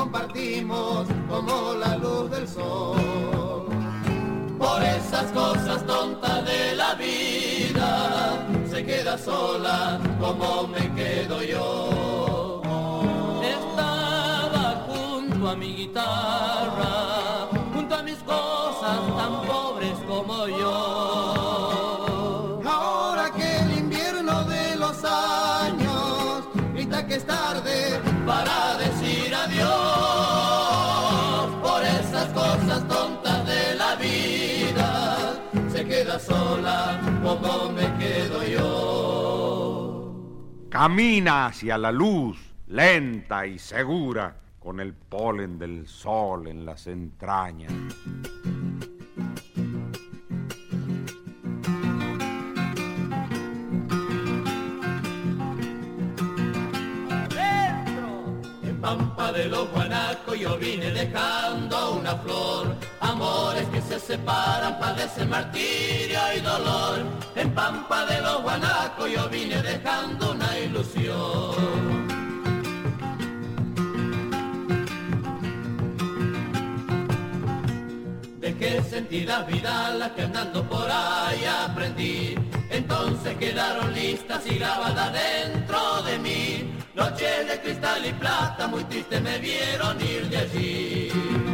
compartimos 0.00 1.06
como 1.28 1.74
la 1.74 1.94
luz 1.98 2.30
del 2.30 2.48
sol. 2.48 3.66
Por 4.58 4.82
esas 4.82 5.30
cosas 5.32 5.84
tontas 5.86 6.42
de 6.46 6.74
la 6.74 6.94
vida, 6.94 8.46
se 8.70 8.82
queda 8.82 9.18
sola 9.18 10.00
como 10.18 10.68
me 10.68 10.90
quedo 10.94 11.42
yo. 11.42 12.62
Estaba 13.42 14.86
junto 14.88 15.50
a 15.50 15.54
mi 15.56 15.74
guitarra, 15.80 17.48
junto 17.74 17.94
a 17.94 18.02
mis 18.02 18.20
cosas 18.34 18.98
tan 19.18 19.42
pobres 19.46 19.98
como 20.08 20.48
yo. 20.48 20.76
Ahora 22.64 23.30
que 23.36 23.56
el 23.64 23.78
invierno 23.84 24.44
de 24.44 24.76
los 24.76 25.04
años 25.04 26.44
grita 26.72 27.06
que 27.06 27.16
es 27.16 27.26
tarde 27.26 27.89
queda 36.10 36.18
sola 36.18 37.00
como 37.22 37.70
me 37.72 37.86
quedo 37.98 38.42
yo. 38.42 40.14
Camina 40.68 41.46
hacia 41.46 41.78
la 41.78 41.92
luz, 41.92 42.36
lenta 42.66 43.46
y 43.46 43.58
segura, 43.58 44.36
con 44.58 44.80
el 44.80 44.94
polen 44.94 45.58
del 45.58 45.86
sol 45.86 46.48
en 46.48 46.64
las 46.66 46.86
entrañas. 46.86 47.72
En 58.62 58.80
Pampa 58.80 59.32
de 59.32 59.46
los 59.46 59.70
Guanacos 59.70 60.38
yo 60.38 60.56
vine 60.58 60.90
dejando 60.90 61.94
una 61.94 62.16
flor, 62.16 62.76
amores 63.10 63.66
que 63.68 63.82
se 63.82 63.98
separan 63.98 64.78
padecen 64.78 65.28
martirio 65.28 66.20
y 66.36 66.40
dolor. 66.40 66.98
En 67.34 67.52
Pampa 67.52 68.06
de 68.06 68.20
los 68.20 68.42
Guanacos 68.42 69.10
yo 69.10 69.28
vine 69.28 69.60
dejando 69.62 70.32
una 70.32 70.58
ilusión. 70.58 71.90
de 78.40 78.56
que 78.56 78.82
sentí 78.82 79.20
la 79.24 79.42
vida 79.42 79.90
la 79.94 80.14
que 80.14 80.22
andando 80.22 80.62
por 80.64 80.88
ahí 80.90 81.44
aprendí. 81.44 82.34
Entonces 82.70 83.36
quedaron 83.36 83.92
listas 83.92 84.42
y 84.46 84.54
grabadas 84.58 85.12
dentro 85.12 86.02
de 86.04 86.18
mí. 86.18 86.72
Noches 86.94 87.48
de 87.48 87.60
cristal 87.60 88.06
y 88.06 88.12
plata 88.14 88.66
muy 88.66 88.84
tristes 88.84 89.20
me 89.20 89.38
vieron 89.38 90.00
ir 90.00 90.28
de 90.28 90.36
allí. 90.38 91.49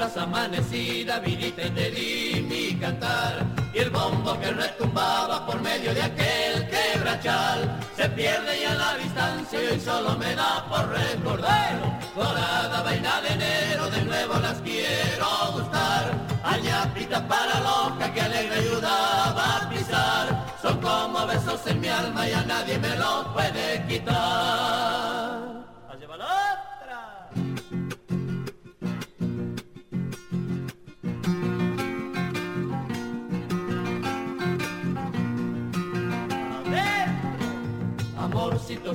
Amanecida 0.00 1.18
viniste 1.18 1.66
y 1.66 1.70
te 1.70 1.90
di 1.90 2.42
mi 2.42 2.74
cantar. 2.78 3.44
Y 3.74 3.78
el 3.78 3.90
bombo 3.90 4.38
que 4.38 4.50
retumbaba 4.52 5.44
por 5.44 5.60
medio 5.60 5.92
de 5.92 6.02
aquel 6.02 6.68
quebrachal. 6.68 7.80
Se 7.96 8.08
pierde 8.10 8.60
ya 8.60 8.74
la 8.74 8.96
distancia 8.96 9.62
y 9.62 9.66
hoy 9.66 9.80
solo 9.80 10.16
me 10.16 10.34
da 10.34 10.64
por 10.68 10.88
recordar. 10.88 12.00
Dorada 12.14 12.82
vaina 12.82 13.20
de 13.22 13.28
enero 13.28 13.90
de 13.90 14.04
nuevo 14.04 14.34
las 14.38 14.58
quiero 14.60 15.26
gustar. 15.52 16.14
Añapita 16.44 17.26
para 17.26 17.60
loca 17.60 18.12
que 18.12 18.20
alegre 18.20 18.54
ayudaba 18.54 19.56
a 19.56 19.68
pisar. 19.68 20.46
Son 20.62 20.80
como 20.80 21.26
besos 21.26 21.66
en 21.66 21.80
mi 21.80 21.88
alma 21.88 22.28
y 22.28 22.32
a 22.32 22.42
nadie 22.42 22.78
me 22.78 22.96
lo 22.96 23.32
puede 23.34 23.84
quitar 23.88 25.07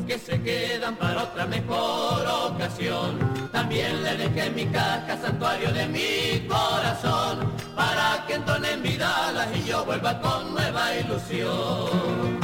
que 0.05 0.17
se 0.17 0.41
quedan 0.41 0.95
para 0.95 1.23
otra 1.23 1.45
mejor 1.45 2.25
ocasión. 2.51 3.19
También 3.51 4.03
le 4.03 4.15
dejé 4.17 4.49
mi 4.49 4.65
caja, 4.65 5.17
santuario 5.21 5.71
de 5.71 5.87
mi 5.87 6.47
corazón, 6.47 7.53
para 7.75 8.25
que 8.27 8.35
entonen 8.35 8.83
vidalas 8.83 9.47
y 9.55 9.63
yo 9.63 9.85
vuelva 9.85 10.19
con 10.19 10.53
nueva 10.53 10.95
ilusión. 10.95 12.39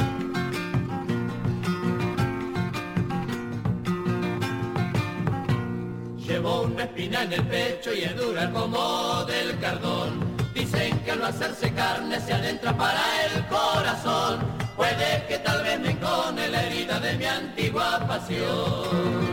Llevo 6.18 6.62
una 6.62 6.84
espina 6.84 7.22
en 7.24 7.32
el 7.32 7.44
pecho 7.44 7.92
y 7.92 8.02
es 8.02 8.16
dura 8.16 8.50
como 8.50 9.24
del 9.24 9.58
cardón. 9.58 10.30
Dicen 10.54 10.98
que 11.00 11.10
al 11.10 11.20
no 11.20 11.26
hacerse 11.26 11.72
carne 11.72 12.20
se 12.20 12.32
adentra 12.32 12.76
para 12.76 13.02
el 13.26 13.46
corazón 13.46 14.69
Puede 14.80 15.26
que 15.28 15.38
tal 15.40 15.62
vez 15.62 15.78
me 15.78 15.90
encone 15.90 16.48
la 16.48 16.62
herida 16.62 16.98
de 17.00 17.12
mi 17.18 17.26
antigua 17.26 18.00
pasión. 18.08 19.28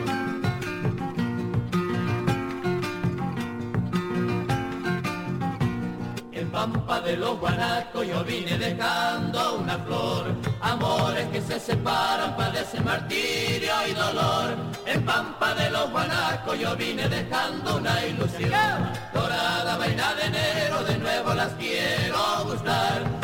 En 6.34 6.52
Pampa 6.52 7.00
de 7.00 7.16
los 7.16 7.40
Guanacos 7.40 8.06
yo 8.06 8.26
vine 8.26 8.58
dejando 8.58 9.60
una 9.60 9.78
flor. 9.78 10.36
Amores 10.60 11.30
que 11.30 11.40
se 11.40 11.62
separan 11.62 12.36
padecen 12.36 12.84
martirio 12.84 13.74
y 13.90 13.94
dolor. 13.94 14.54
En 14.86 15.06
Pampa 15.06 15.54
de 15.54 15.70
los 15.70 15.90
Guanacos 15.92 16.60
yo 16.60 16.76
vine 16.76 17.08
dejando 17.08 17.78
una 17.78 18.06
ilusión. 18.06 18.92
Dorada 19.14 19.78
vaina 19.78 20.14
de 20.16 20.26
enero, 20.26 20.84
de 20.84 20.98
nuevo 20.98 21.34
las 21.34 21.54
quiero 21.54 22.44
gustar 22.44 23.17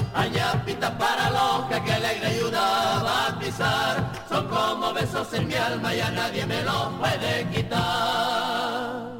pita 0.66 0.98
para 0.98 1.30
loca 1.30 1.84
que 1.84 1.92
alegre 1.92 2.28
ayudaba 2.28 3.28
a 3.28 3.38
pisar. 3.40 4.26
Son 4.30 4.48
como 4.48 4.94
besos 4.94 5.34
en 5.34 5.48
mi 5.48 5.56
alma 5.56 5.94
y 5.96 6.00
a 6.00 6.12
nadie 6.12 6.46
me 6.46 6.64
lo 6.64 6.98
puede 7.00 7.50
quitar. 7.54 9.12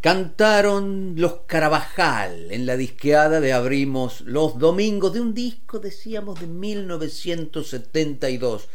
Cantaron 0.00 1.14
los 1.16 1.40
Carabajal 1.46 2.52
en 2.52 2.66
la 2.66 2.76
disqueada 2.76 3.40
de 3.40 3.54
Abrimos 3.54 4.20
los 4.22 4.58
Domingos 4.58 5.14
de 5.14 5.20
un 5.20 5.32
disco, 5.32 5.78
decíamos, 5.78 6.40
de 6.40 6.46
1972. 6.46 8.68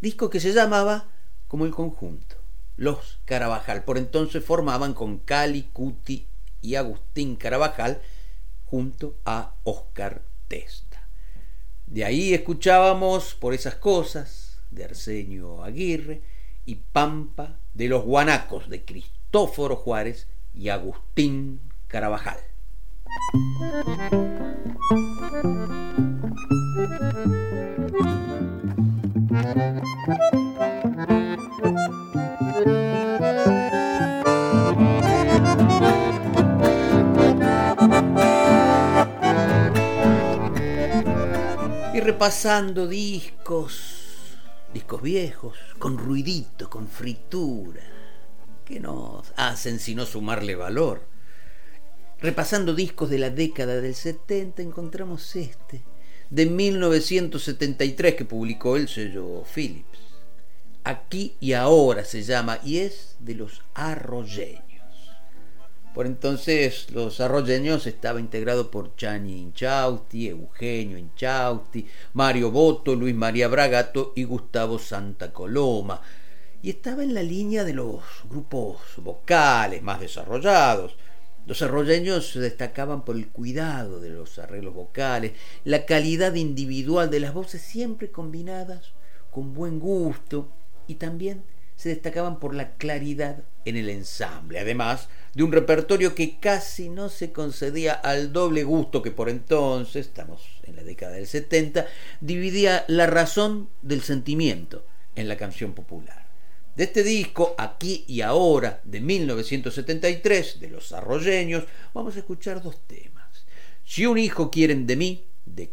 Disco 0.00 0.30
que 0.30 0.40
se 0.40 0.54
llamaba 0.54 1.08
como 1.46 1.66
el 1.66 1.72
conjunto, 1.72 2.36
Los 2.76 3.18
Carabajal. 3.26 3.84
Por 3.84 3.98
entonces 3.98 4.42
formaban 4.42 4.94
con 4.94 5.18
Cali, 5.18 5.64
Cuti 5.74 6.26
y 6.62 6.76
Agustín 6.76 7.36
Carabajal 7.36 8.00
junto 8.64 9.16
a 9.26 9.52
Oscar 9.64 10.29
de 11.86 12.04
ahí 12.04 12.34
escuchábamos 12.34 13.34
por 13.34 13.54
esas 13.54 13.76
cosas 13.76 14.58
de 14.72 14.82
Arsenio 14.84 15.62
Aguirre 15.62 16.22
y 16.66 16.74
Pampa 16.74 17.60
de 17.74 17.86
los 17.86 18.04
Guanacos 18.04 18.68
de 18.68 18.84
Cristóforo 18.84 19.76
Juárez 19.76 20.26
y 20.52 20.70
Agustín 20.70 21.60
Carabajal. 21.86 22.40
Repasando 42.00 42.88
discos, 42.88 44.38
discos 44.72 45.02
viejos, 45.02 45.58
con 45.78 45.98
ruidito, 45.98 46.70
con 46.70 46.88
fritura, 46.88 47.82
que 48.64 48.80
no 48.80 49.22
hacen 49.36 49.78
sino 49.78 50.06
sumarle 50.06 50.56
valor. 50.56 51.02
Repasando 52.20 52.74
discos 52.74 53.10
de 53.10 53.18
la 53.18 53.30
década 53.30 53.80
del 53.80 53.94
70 53.94 54.62
encontramos 54.62 55.36
este, 55.36 55.82
de 56.30 56.46
1973 56.46 58.14
que 58.14 58.24
publicó 58.24 58.76
el 58.76 58.88
sello 58.88 59.42
Philips. 59.54 59.98
Aquí 60.84 61.36
y 61.40 61.52
ahora 61.52 62.04
se 62.04 62.22
llama 62.22 62.60
y 62.64 62.78
es 62.78 63.16
de 63.20 63.34
los 63.34 63.62
arroyeños. 63.74 64.69
Por 65.94 66.06
entonces 66.06 66.88
los 66.92 67.20
arroyeños 67.20 67.86
estaba 67.88 68.20
integrado 68.20 68.70
por 68.70 68.94
Chani 68.94 69.40
Inchausti, 69.40 70.28
Eugenio 70.28 70.96
Inchausti, 70.96 71.84
Mario 72.12 72.52
Boto, 72.52 72.94
Luis 72.94 73.14
María 73.14 73.48
Bragato 73.48 74.12
y 74.14 74.22
Gustavo 74.22 74.78
Santa 74.78 75.32
Coloma. 75.32 76.00
Y 76.62 76.70
estaba 76.70 77.02
en 77.02 77.12
la 77.12 77.24
línea 77.24 77.64
de 77.64 77.74
los 77.74 78.02
grupos 78.28 78.78
vocales 78.98 79.82
más 79.82 79.98
desarrollados. 79.98 80.94
Los 81.44 81.60
arroyeños 81.62 82.30
se 82.30 82.38
destacaban 82.38 83.04
por 83.04 83.16
el 83.16 83.28
cuidado 83.28 83.98
de 83.98 84.10
los 84.10 84.38
arreglos 84.38 84.74
vocales, 84.74 85.32
la 85.64 85.86
calidad 85.86 86.34
individual 86.34 87.10
de 87.10 87.18
las 87.18 87.34
voces 87.34 87.62
siempre 87.62 88.12
combinadas 88.12 88.92
con 89.32 89.54
buen 89.54 89.80
gusto 89.80 90.52
y 90.86 90.96
también 90.96 91.42
se 91.74 91.88
destacaban 91.88 92.38
por 92.38 92.54
la 92.54 92.74
claridad 92.74 93.42
en 93.64 93.76
el 93.76 93.88
ensamble. 93.88 94.58
Además, 94.58 95.08
de 95.34 95.42
un 95.42 95.52
repertorio 95.52 96.14
que 96.14 96.38
casi 96.38 96.88
no 96.88 97.08
se 97.08 97.32
concedía 97.32 97.92
al 97.92 98.32
doble 98.32 98.64
gusto 98.64 99.02
que 99.02 99.10
por 99.10 99.28
entonces, 99.28 100.06
estamos 100.06 100.42
en 100.64 100.76
la 100.76 100.82
década 100.82 101.12
del 101.12 101.26
70, 101.26 101.86
dividía 102.20 102.84
la 102.88 103.06
razón 103.06 103.68
del 103.82 104.02
sentimiento 104.02 104.84
en 105.14 105.28
la 105.28 105.36
canción 105.36 105.72
popular. 105.72 106.26
De 106.76 106.84
este 106.84 107.02
disco, 107.02 107.54
Aquí 107.58 108.04
y 108.06 108.22
Ahora, 108.22 108.80
de 108.84 109.00
1973, 109.00 110.60
de 110.60 110.70
los 110.70 110.92
arroyeños, 110.92 111.64
vamos 111.92 112.16
a 112.16 112.20
escuchar 112.20 112.62
dos 112.62 112.86
temas. 112.86 113.44
Si 113.84 114.06
un 114.06 114.18
hijo 114.18 114.50
quieren 114.50 114.86
de 114.86 114.96
mí, 114.96 115.24
de 115.44 115.72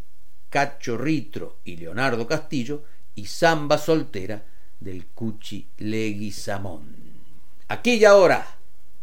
Cacho 0.49 0.97
Ritro 0.97 1.59
y 1.63 1.77
Leonardo 1.77 2.27
Castillo, 2.27 2.83
y 3.15 3.25
Samba 3.25 3.77
Soltera, 3.77 4.43
del 4.79 5.07
Cuchi 5.07 5.67
Leguizamón. 5.77 7.06
Aquí 7.69 7.95
y 7.95 8.05
ahora 8.05 8.47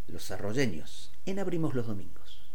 los 0.08 0.30
arroyeños, 0.30 1.12
en 1.26 1.38
Abrimos 1.38 1.74
los 1.74 1.86
Domingos. 1.86 2.50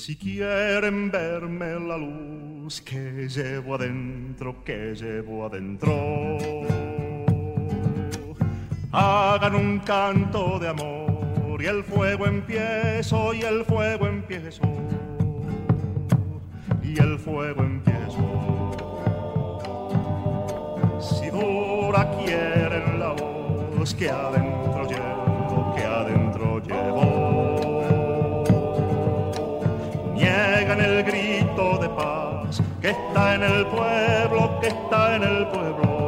Si 0.00 0.16
quieren 0.16 1.10
verme 1.10 1.78
la 1.78 1.98
luz 1.98 2.80
que 2.80 3.28
llevo 3.28 3.74
adentro, 3.74 4.64
que 4.64 4.94
llevo 4.94 5.44
adentro. 5.44 6.26
Hagan 8.92 9.54
un 9.54 9.78
canto 9.80 10.58
de 10.58 10.68
amor 10.68 11.60
y 11.62 11.66
el 11.66 11.84
fuego 11.84 12.26
empiezo 12.26 13.34
y 13.34 13.42
el 13.42 13.62
fuego 13.66 14.06
empiezo 14.06 14.62
y 16.82 16.98
el 16.98 17.18
fuego 17.18 17.62
empiezo. 17.62 18.70
Si 20.98 21.28
dura 21.28 22.10
quieren 22.24 22.98
la 22.98 23.12
voz 23.12 23.94
que 23.94 24.08
adentro 24.08 24.79
que 32.80 32.90
está 32.90 33.34
en 33.34 33.42
el 33.42 33.66
pueblo, 33.66 34.58
que 34.60 34.68
está 34.68 35.16
en 35.16 35.22
el 35.22 35.46
pueblo. 35.48 35.99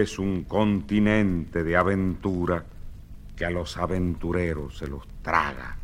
Es 0.00 0.18
un 0.18 0.44
continente 0.44 1.62
de 1.62 1.76
aventura 1.76 2.64
que 3.36 3.44
a 3.44 3.50
los 3.50 3.76
aventureros 3.76 4.78
se 4.78 4.86
los 4.86 5.06
traga. 5.20 5.76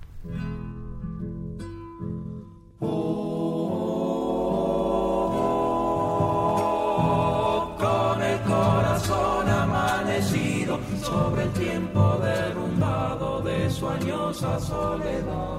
Con 7.79 8.23
el 8.23 8.41
corazón 8.41 9.51
amanecido 9.51 10.81
sobre 11.03 11.43
el 11.43 11.53
tiempo 11.53 12.19
derrumbado 12.19 13.43
de 13.43 13.69
su 13.69 13.87
añosa 13.87 14.59
soledad. 14.59 15.56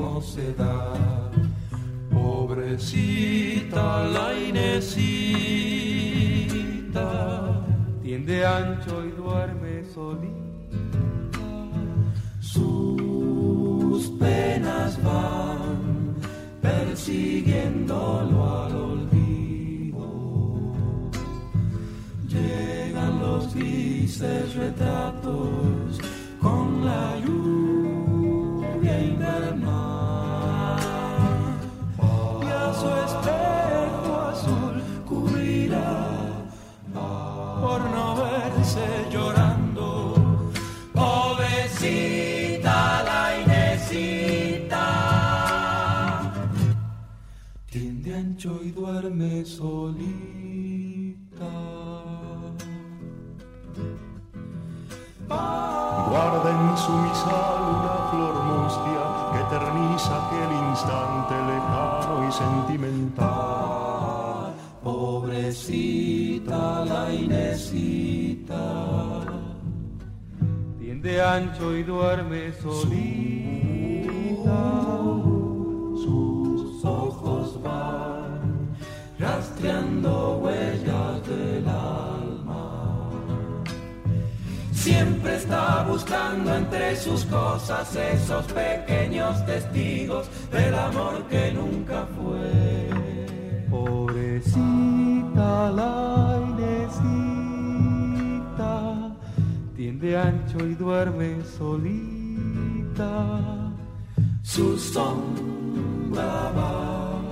mocedad. 0.00 1.30
Pobrecita 2.10 4.04
la 4.08 4.34
Inesita, 4.38 4.86
tiende 8.02 8.46
ancho 8.46 9.04
y 9.04 9.10
duerme 9.10 9.84
solita. 9.94 10.99
borracho 71.60 71.76
y 71.76 71.82
duerme 71.82 72.52
solita. 72.52 72.80
Sus 75.94 76.84
ojos 76.84 77.62
van 77.62 78.76
rastreando 79.18 80.38
huellas 80.38 81.26
del 81.26 81.68
alma. 81.68 83.10
Siempre 84.72 85.36
está 85.36 85.84
buscando 85.84 86.54
entre 86.54 86.96
sus 86.96 87.24
cosas 87.26 87.94
esos 87.94 88.46
pequeños 88.46 89.44
testigos 89.44 90.28
del 90.50 90.74
amor 90.74 91.24
que 91.28 91.52
nunca 91.52 91.79
y 100.58 100.74
duerme 100.74 101.44
solita. 101.44 103.38
Su 104.42 104.76
sombra 104.76 106.50
va 106.56 107.22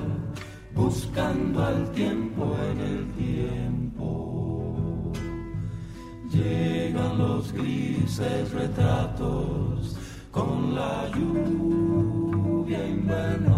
buscando 0.74 1.64
al 1.64 1.90
tiempo 1.90 2.56
en 2.70 2.80
el 2.80 3.10
tiempo. 3.12 5.12
Llegan 6.30 7.18
los 7.18 7.52
grises 7.52 8.52
retratos 8.52 9.96
con 10.30 10.76
la 10.76 11.10
lluvia 11.10 12.86
invernal. 12.86 13.48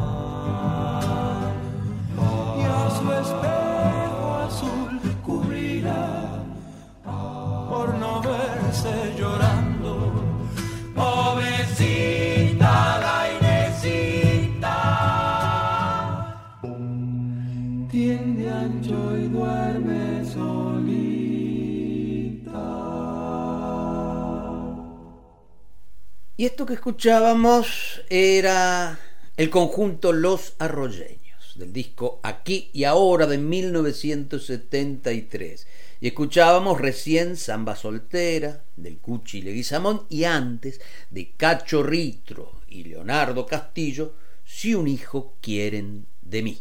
Y 26.40 26.46
esto 26.46 26.64
que 26.64 26.72
escuchábamos 26.72 28.00
era 28.08 28.98
el 29.36 29.50
conjunto 29.50 30.14
Los 30.14 30.54
Arroyeños, 30.58 31.52
del 31.56 31.70
disco 31.70 32.18
Aquí 32.22 32.70
y 32.72 32.84
Ahora 32.84 33.26
de 33.26 33.36
1973. 33.36 35.66
Y 36.00 36.06
escuchábamos 36.06 36.80
recién 36.80 37.36
Samba 37.36 37.76
Soltera, 37.76 38.64
del 38.74 38.96
Cuchi 39.00 39.42
Leguizamón, 39.42 40.06
y 40.08 40.24
antes 40.24 40.80
de 41.10 41.32
Cacho 41.32 41.82
Ritro 41.82 42.62
y 42.68 42.84
Leonardo 42.84 43.44
Castillo, 43.44 44.14
Si 44.42 44.74
un 44.74 44.88
hijo 44.88 45.36
quieren 45.42 46.06
de 46.22 46.40
mí. 46.40 46.58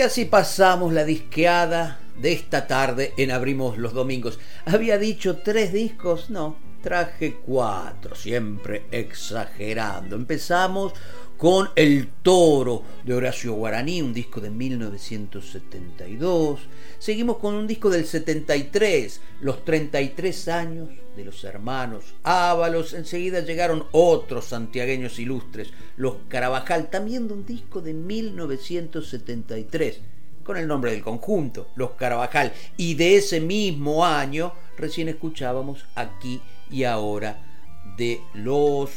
Y 0.00 0.02
así 0.02 0.24
pasamos 0.24 0.94
la 0.94 1.04
disqueada 1.04 1.98
de 2.16 2.32
esta 2.32 2.66
tarde 2.66 3.12
en 3.18 3.30
Abrimos 3.30 3.76
los 3.76 3.92
Domingos. 3.92 4.38
Había 4.64 4.96
dicho 4.96 5.42
tres 5.44 5.74
discos, 5.74 6.30
no, 6.30 6.56
traje 6.82 7.38
cuatro, 7.44 8.14
siempre 8.14 8.84
exagerando. 8.90 10.16
Empezamos 10.16 10.94
con 11.36 11.68
El 11.74 12.08
Toro 12.22 12.82
de 13.02 13.14
Horacio 13.14 13.54
Guaraní, 13.54 14.02
un 14.02 14.12
disco 14.12 14.42
de 14.42 14.50
1972. 14.50 16.60
Seguimos 16.98 17.38
con 17.38 17.54
un 17.54 17.66
disco 17.66 17.88
del 17.88 18.04
73, 18.04 19.22
Los 19.40 19.64
33 19.64 20.48
años 20.48 20.90
de 21.16 21.24
los 21.24 21.42
hermanos 21.44 22.12
Ábalos. 22.22 22.92
Enseguida 22.92 23.40
llegaron 23.40 23.86
otros 23.92 24.44
santiagueños 24.46 25.18
ilustres, 25.18 25.70
Los 25.96 26.16
Carabajal, 26.28 26.90
también 26.90 27.26
de 27.26 27.32
un 27.34 27.46
disco 27.46 27.80
de 27.80 27.94
1973 27.94 30.00
con 30.44 30.56
el 30.56 30.66
nombre 30.66 30.90
del 30.90 31.02
conjunto, 31.02 31.68
Los 31.74 31.92
Carabajal. 31.92 32.52
Y 32.76 32.94
de 32.94 33.16
ese 33.16 33.40
mismo 33.40 34.04
año 34.04 34.52
recién 34.76 35.08
escuchábamos 35.08 35.86
aquí 35.94 36.40
y 36.70 36.84
ahora 36.84 37.42
de 37.96 38.20
Los 38.34 38.90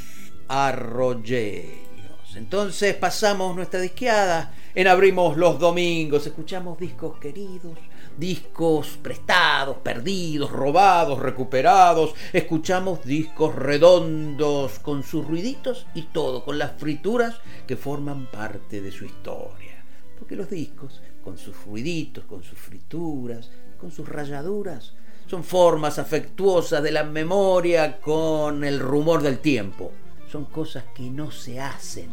Arroyeros. 0.47 2.35
Entonces 2.35 2.95
pasamos 2.95 3.55
nuestra 3.55 3.79
disqueada 3.79 4.53
en 4.75 4.87
Abrimos 4.87 5.37
los 5.37 5.59
Domingos, 5.59 6.25
escuchamos 6.25 6.79
discos 6.79 7.19
queridos, 7.19 7.77
discos 8.17 8.97
prestados, 9.01 9.77
perdidos, 9.77 10.51
robados, 10.51 11.19
recuperados, 11.19 12.15
escuchamos 12.31 13.03
discos 13.03 13.53
redondos 13.55 14.79
con 14.79 15.03
sus 15.03 15.27
ruiditos 15.27 15.85
y 15.93 16.03
todo, 16.03 16.43
con 16.43 16.57
las 16.57 16.71
frituras 16.71 17.35
que 17.67 17.77
forman 17.77 18.31
parte 18.31 18.81
de 18.81 18.91
su 18.91 19.05
historia. 19.05 19.83
Porque 20.17 20.35
los 20.35 20.49
discos, 20.49 21.01
con 21.23 21.37
sus 21.37 21.55
ruiditos, 21.65 22.25
con 22.25 22.43
sus 22.43 22.57
frituras, 22.57 23.51
con 23.79 23.91
sus 23.91 24.07
rayaduras, 24.09 24.93
son 25.27 25.43
formas 25.43 25.99
afectuosas 25.99 26.83
de 26.83 26.91
la 26.91 27.03
memoria 27.03 27.99
con 27.99 28.63
el 28.63 28.79
rumor 28.79 29.21
del 29.21 29.39
tiempo. 29.39 29.91
Son 30.31 30.45
cosas 30.45 30.85
que 30.95 31.03
no 31.03 31.31
se 31.31 31.59
hacen 31.59 32.09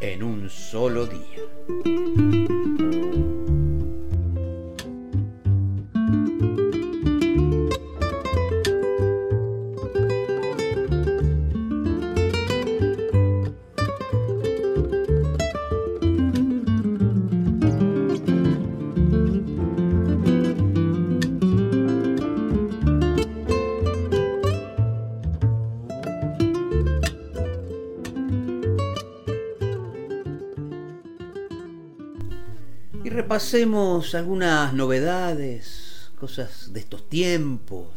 en 0.00 0.22
un 0.22 0.50
solo 0.50 1.06
día. 1.06 1.42
Repasemos 33.12 34.14
algunas 34.14 34.72
novedades, 34.72 36.10
cosas 36.18 36.72
de 36.72 36.80
estos 36.80 37.08
tiempos. 37.08 37.88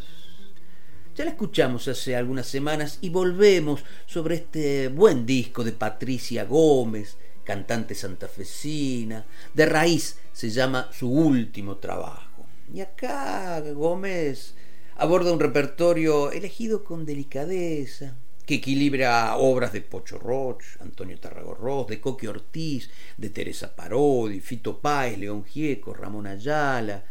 Ya 1.15 1.23
la 1.23 1.31
escuchamos 1.31 1.87
hace 1.87 2.15
algunas 2.15 2.47
semanas 2.47 2.97
y 3.01 3.09
volvemos 3.09 3.83
sobre 4.05 4.35
este 4.35 4.89
buen 4.89 5.25
disco 5.25 5.63
de 5.63 5.71
Patricia 5.71 6.43
Gómez, 6.43 7.17
cantante 7.45 7.95
santafesina. 7.95 9.25
De 9.53 9.65
raíz 9.65 10.17
se 10.33 10.49
llama 10.49 10.89
su 10.91 11.09
último 11.09 11.77
trabajo. 11.77 12.45
Y 12.73 12.81
acá 12.81 13.61
Gómez 13.61 14.55
aborda 14.97 15.31
un 15.31 15.39
repertorio 15.39 16.31
elegido 16.31 16.83
con 16.83 17.05
delicadeza, 17.05 18.17
que 18.45 18.55
equilibra 18.55 19.35
obras 19.37 19.73
de 19.73 19.81
Pocho 19.81 20.19
Roch, 20.19 20.63
Antonio 20.79 21.19
Tarragorros, 21.19 21.87
de 21.87 21.99
Coque 21.99 22.27
Ortiz, 22.27 22.89
de 23.17 23.29
Teresa 23.29 23.75
Parodi, 23.75 24.39
Fito 24.39 24.79
Páez, 24.79 25.17
León 25.17 25.43
Gieco, 25.45 25.93
Ramón 25.93 26.27
Ayala, 26.27 27.03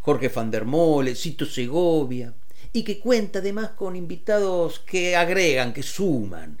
Jorge 0.00 0.28
van 0.28 0.50
der 0.50 0.64
Mole, 0.64 1.14
Cito 1.14 1.44
Segovia, 1.44 2.32
y 2.72 2.82
que 2.82 2.98
cuenta 2.98 3.40
además 3.40 3.70
con 3.70 3.96
invitados 3.96 4.78
que 4.80 5.16
agregan, 5.16 5.72
que 5.72 5.82
suman. 5.82 6.58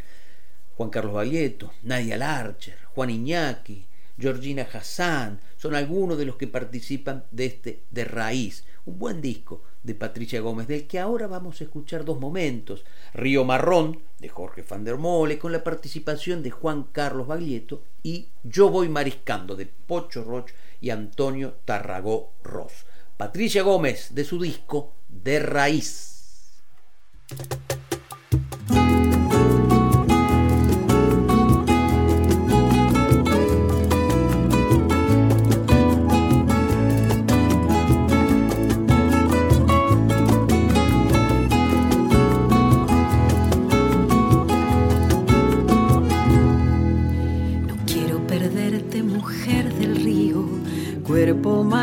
Juan 0.76 0.90
Carlos 0.90 1.14
Baglietto, 1.14 1.72
Nadia 1.82 2.16
Larcher, 2.16 2.78
Juan 2.94 3.10
Iñaki, 3.10 3.86
Georgina 4.18 4.68
Hassan, 4.70 5.40
son 5.56 5.74
algunos 5.74 6.18
de 6.18 6.24
los 6.24 6.36
que 6.36 6.46
participan 6.46 7.24
de 7.30 7.46
este 7.46 7.82
De 7.90 8.04
Raíz, 8.04 8.64
un 8.88 8.98
buen 8.98 9.20
disco 9.20 9.62
de 9.82 9.94
Patricia 9.94 10.40
Gómez, 10.40 10.66
del 10.66 10.86
que 10.86 10.98
ahora 10.98 11.26
vamos 11.26 11.60
a 11.60 11.64
escuchar 11.64 12.04
dos 12.04 12.18
momentos. 12.18 12.84
Río 13.14 13.44
Marrón, 13.44 14.00
de 14.18 14.28
Jorge 14.28 14.64
van 14.68 14.84
der 14.84 14.96
Mole, 14.96 15.38
con 15.38 15.52
la 15.52 15.62
participación 15.62 16.42
de 16.42 16.50
Juan 16.50 16.84
Carlos 16.84 17.26
Baglietto, 17.26 17.82
y 18.02 18.28
Yo 18.42 18.70
voy 18.70 18.88
mariscando, 18.88 19.54
de 19.54 19.66
Pocho 19.66 20.24
Roch 20.24 20.50
y 20.80 20.90
Antonio 20.90 21.54
Tarragó 21.64 22.32
Ross. 22.42 22.86
Patricia 23.16 23.62
Gómez, 23.62 24.14
de 24.14 24.24
su 24.24 24.40
disco 24.40 24.94
De 25.08 25.40
Raíz. 25.40 26.62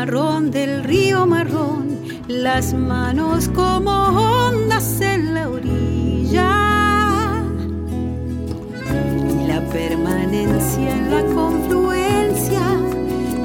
Del 0.06 0.84
río 0.84 1.26
marrón, 1.26 1.98
las 2.28 2.72
manos 2.72 3.48
como 3.48 3.90
ondas 3.90 5.00
en 5.00 5.34
la 5.34 5.48
orilla. 5.48 6.48
La 9.48 9.60
permanencia 9.72 10.96
en 10.96 11.10
la 11.10 11.24
confluencia, 11.34 12.62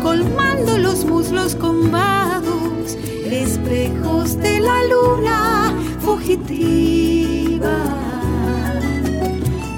colmando 0.04 0.78
los 0.78 1.04
muslos 1.04 1.56
con 1.56 1.90
vados, 1.90 2.96
espejos 3.32 4.38
de 4.38 4.60
la 4.60 4.84
luna 4.84 5.74
fugitiva. 6.00 7.76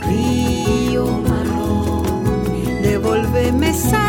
Río 0.05 1.05
marrón, 1.29 2.81
devuélveme 2.81 3.73
sangre 3.73 4.02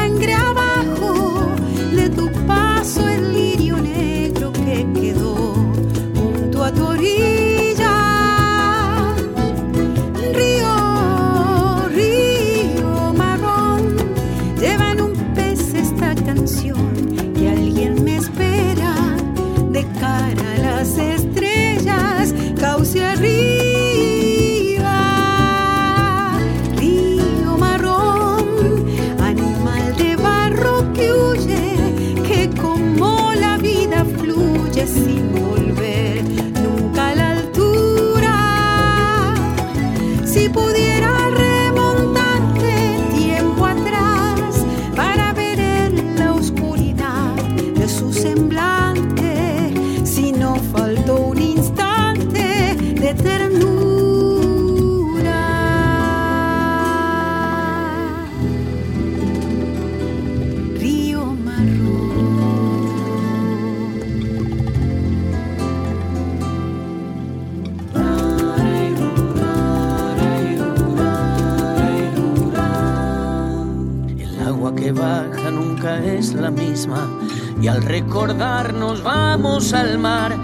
y 77.60 77.68
al 77.68 77.82
recordarnos 77.82 79.02
vamos 79.02 79.74
al 79.74 79.98
mar 79.98 80.34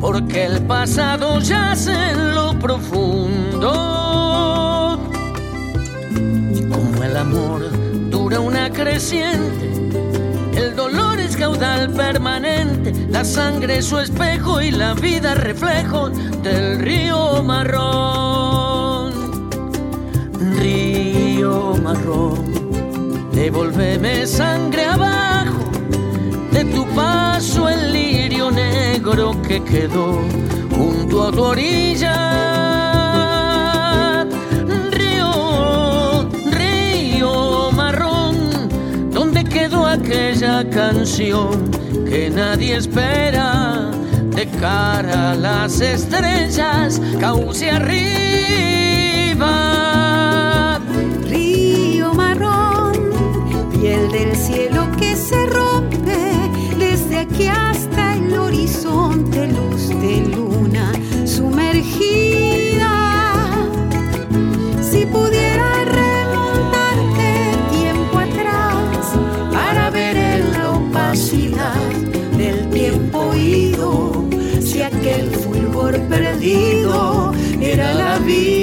porque 0.00 0.46
el 0.46 0.62
pasado 0.62 1.38
yace 1.40 1.92
en 1.92 2.34
lo 2.34 2.58
profundo. 2.58 3.68
Y 6.54 6.62
como 6.62 7.04
el 7.04 7.14
amor 7.14 7.60
dura 8.08 8.40
una 8.40 8.70
creciente, 8.70 9.70
el 10.56 10.74
dolor 10.74 11.20
es 11.20 11.36
caudal 11.36 11.90
permanente, 11.90 12.94
la 13.10 13.22
sangre 13.22 13.78
es 13.78 13.84
su 13.84 13.98
espejo 13.98 14.62
y 14.62 14.70
la 14.70 14.94
vida 14.94 15.34
reflejo 15.34 16.08
del 16.42 16.78
río 16.78 17.42
marrón. 17.42 19.12
Río 20.58 21.74
marrón, 21.82 22.69
devuélveme 23.40 24.26
sangre 24.26 24.84
abajo 24.84 25.64
de 26.52 26.62
tu 26.66 26.84
paso 26.94 27.70
el 27.70 27.90
lirio 27.90 28.50
negro 28.50 29.34
que 29.48 29.64
quedó 29.64 30.20
junto 30.76 31.26
a 31.26 31.32
tu 31.32 31.42
orilla. 31.42 32.16
Río, 34.98 36.28
río 36.60 37.72
marrón, 37.72 38.68
donde 39.10 39.42
quedó 39.44 39.86
aquella 39.86 40.68
canción 40.68 41.70
que 42.10 42.28
nadie 42.28 42.76
espera 42.76 43.90
de 44.36 44.46
cara 44.60 45.30
a 45.30 45.34
las 45.34 45.80
estrellas, 45.80 47.00
cauce 47.18 47.70
arriba. 47.70 48.10
Del 54.12 54.34
cielo 54.34 54.88
que 54.98 55.14
se 55.14 55.46
que 57.26 57.48
hasta 57.48 58.16
el 58.16 58.32
horizonte 58.38 59.48
luz 59.48 59.88
de 60.00 60.26
luna 60.26 60.92
sumergida. 61.24 62.92
Si 64.80 65.04
pudiera 65.06 65.84
remontarte 65.84 67.32
tiempo 67.70 68.18
atrás 68.18 69.12
para 69.52 69.90
ver 69.90 70.16
en 70.16 70.52
la 70.52 70.70
opacidad 70.70 71.90
del 72.36 72.70
tiempo 72.70 73.34
ido, 73.34 74.24
si 74.60 74.82
aquel 74.82 75.30
fulgor 75.30 76.00
perdido 76.08 77.32
era 77.60 77.94
la 77.94 78.18
vida. 78.18 78.59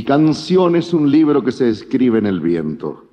Mi 0.00 0.06
canción 0.06 0.76
es 0.76 0.94
un 0.94 1.10
libro 1.10 1.44
que 1.44 1.52
se 1.52 1.68
escribe 1.68 2.18
en 2.18 2.24
el 2.24 2.40
viento. 2.40 3.09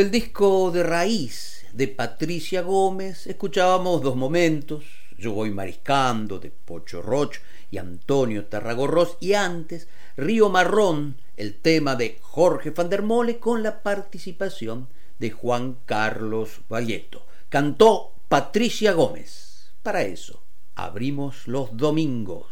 Del 0.00 0.10
disco 0.10 0.70
de 0.70 0.82
raíz 0.82 1.66
de 1.74 1.86
Patricia 1.86 2.62
Gómez 2.62 3.26
escuchábamos 3.26 4.00
dos 4.00 4.16
momentos, 4.16 4.82
Yo 5.18 5.32
voy 5.32 5.50
mariscando 5.50 6.38
de 6.38 6.50
Pocho 6.50 7.02
Roch 7.02 7.36
y 7.70 7.76
Antonio 7.76 8.46
Tarragorros 8.46 9.18
y 9.20 9.34
antes 9.34 9.88
Río 10.16 10.48
Marrón, 10.48 11.16
el 11.36 11.54
tema 11.54 11.96
de 11.96 12.16
Jorge 12.22 12.70
van 12.70 12.88
der 12.88 13.02
Mole 13.02 13.38
con 13.38 13.62
la 13.62 13.82
participación 13.82 14.88
de 15.18 15.32
Juan 15.32 15.76
Carlos 15.84 16.62
Valleto. 16.70 17.26
Cantó 17.50 18.12
Patricia 18.30 18.94
Gómez. 18.94 19.70
Para 19.82 20.00
eso, 20.00 20.42
abrimos 20.76 21.46
los 21.46 21.76
domingos. 21.76 22.46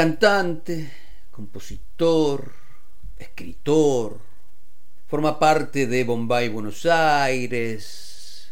Cantante, 0.00 0.90
compositor, 1.30 2.54
escritor, 3.18 4.18
forma 5.06 5.38
parte 5.38 5.86
de 5.86 6.04
Bombay, 6.04 6.48
Buenos 6.48 6.86
Aires, 6.86 8.50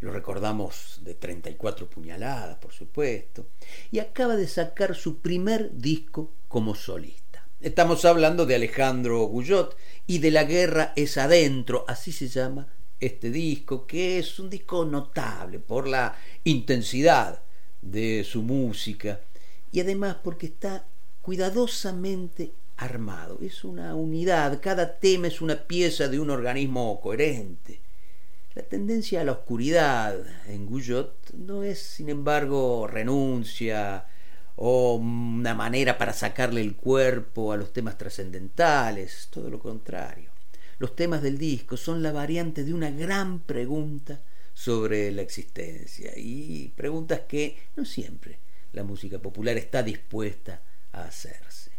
lo 0.00 0.10
recordamos 0.10 0.98
de 1.04 1.14
34 1.14 1.88
puñaladas, 1.88 2.58
por 2.58 2.72
supuesto, 2.72 3.46
y 3.92 4.00
acaba 4.00 4.34
de 4.34 4.48
sacar 4.48 4.96
su 4.96 5.20
primer 5.20 5.78
disco 5.78 6.32
como 6.48 6.74
solista. 6.74 7.46
Estamos 7.60 8.04
hablando 8.04 8.44
de 8.44 8.56
Alejandro 8.56 9.20
Guyot 9.26 9.76
y 10.08 10.18
de 10.18 10.32
La 10.32 10.42
Guerra 10.42 10.92
es 10.96 11.18
Adentro, 11.18 11.84
así 11.86 12.10
se 12.10 12.26
llama 12.26 12.66
este 12.98 13.30
disco, 13.30 13.86
que 13.86 14.18
es 14.18 14.40
un 14.40 14.50
disco 14.50 14.84
notable 14.84 15.60
por 15.60 15.86
la 15.86 16.16
intensidad 16.42 17.44
de 17.80 18.24
su 18.24 18.42
música 18.42 19.20
y 19.72 19.80
además 19.80 20.18
porque 20.22 20.46
está 20.46 20.84
cuidadosamente 21.22 22.52
armado. 22.76 23.38
Es 23.40 23.64
una 23.64 23.94
unidad, 23.94 24.60
cada 24.60 24.98
tema 24.98 25.26
es 25.26 25.40
una 25.40 25.56
pieza 25.56 26.08
de 26.08 26.20
un 26.20 26.30
organismo 26.30 27.00
coherente. 27.00 27.80
La 28.54 28.62
tendencia 28.62 29.22
a 29.22 29.24
la 29.24 29.32
oscuridad 29.32 30.18
en 30.46 30.66
Guyot 30.66 31.32
no 31.32 31.62
es, 31.62 31.78
sin 31.78 32.10
embargo, 32.10 32.86
renuncia 32.86 34.06
o 34.56 34.96
una 34.96 35.54
manera 35.54 35.96
para 35.96 36.12
sacarle 36.12 36.60
el 36.60 36.76
cuerpo 36.76 37.52
a 37.52 37.56
los 37.56 37.72
temas 37.72 37.96
trascendentales, 37.96 39.28
todo 39.30 39.48
lo 39.48 39.58
contrario. 39.58 40.30
Los 40.78 40.94
temas 40.94 41.22
del 41.22 41.38
disco 41.38 41.78
son 41.78 42.02
la 42.02 42.12
variante 42.12 42.62
de 42.62 42.74
una 42.74 42.90
gran 42.90 43.40
pregunta 43.40 44.20
sobre 44.52 45.10
la 45.12 45.22
existencia 45.22 46.12
y 46.16 46.72
preguntas 46.76 47.20
que 47.26 47.56
no 47.76 47.86
siempre 47.86 48.38
la 48.72 48.84
música 48.84 49.18
popular 49.18 49.56
está 49.56 49.82
dispuesta 49.82 50.62
a 50.92 51.04
hacerse. 51.04 51.72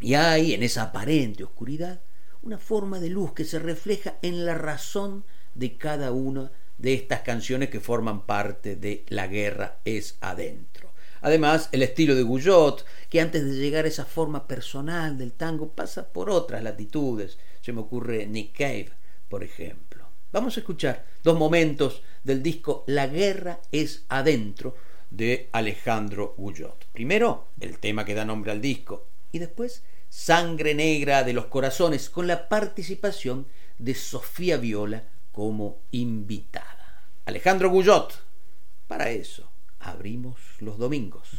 Y 0.00 0.14
hay 0.14 0.54
en 0.54 0.62
esa 0.62 0.84
aparente 0.84 1.44
oscuridad 1.44 2.00
una 2.42 2.58
forma 2.58 3.00
de 3.00 3.10
luz 3.10 3.32
que 3.32 3.44
se 3.44 3.58
refleja 3.58 4.16
en 4.22 4.44
la 4.44 4.54
razón 4.54 5.24
de 5.54 5.76
cada 5.76 6.12
una 6.12 6.52
de 6.78 6.94
estas 6.94 7.22
canciones 7.22 7.70
que 7.70 7.80
forman 7.80 8.26
parte 8.26 8.76
de 8.76 9.04
La 9.08 9.26
guerra 9.26 9.80
es 9.84 10.16
adentro. 10.20 10.92
Además, 11.22 11.70
el 11.72 11.82
estilo 11.82 12.14
de 12.14 12.22
Guyot, 12.22 12.84
que 13.08 13.20
antes 13.20 13.44
de 13.44 13.56
llegar 13.56 13.84
a 13.84 13.88
esa 13.88 14.04
forma 14.04 14.46
personal 14.46 15.16
del 15.16 15.32
tango 15.32 15.70
pasa 15.70 16.12
por 16.12 16.30
otras 16.30 16.62
latitudes. 16.62 17.38
Se 17.62 17.72
me 17.72 17.80
ocurre 17.80 18.26
Nick 18.26 18.56
Cave, 18.56 18.90
por 19.28 19.42
ejemplo. 19.42 20.06
Vamos 20.30 20.56
a 20.56 20.60
escuchar 20.60 21.06
dos 21.22 21.36
momentos 21.36 22.02
del 22.22 22.42
disco 22.42 22.84
La 22.86 23.06
guerra 23.06 23.60
es 23.72 24.04
adentro 24.08 24.76
de 25.16 25.48
Alejandro 25.52 26.34
Guyot. 26.36 26.86
Primero, 26.92 27.48
el 27.60 27.78
tema 27.78 28.04
que 28.04 28.14
da 28.14 28.24
nombre 28.24 28.52
al 28.52 28.60
disco 28.60 29.06
y 29.32 29.38
después 29.38 29.82
Sangre 30.10 30.74
Negra 30.74 31.24
de 31.24 31.32
los 31.32 31.46
Corazones 31.46 32.10
con 32.10 32.26
la 32.26 32.48
participación 32.48 33.46
de 33.78 33.94
Sofía 33.94 34.58
Viola 34.58 35.04
como 35.32 35.78
invitada. 35.90 37.02
Alejandro 37.24 37.70
Guyot, 37.70 38.22
para 38.86 39.10
eso 39.10 39.50
abrimos 39.80 40.38
los 40.60 40.78
domingos. 40.78 41.30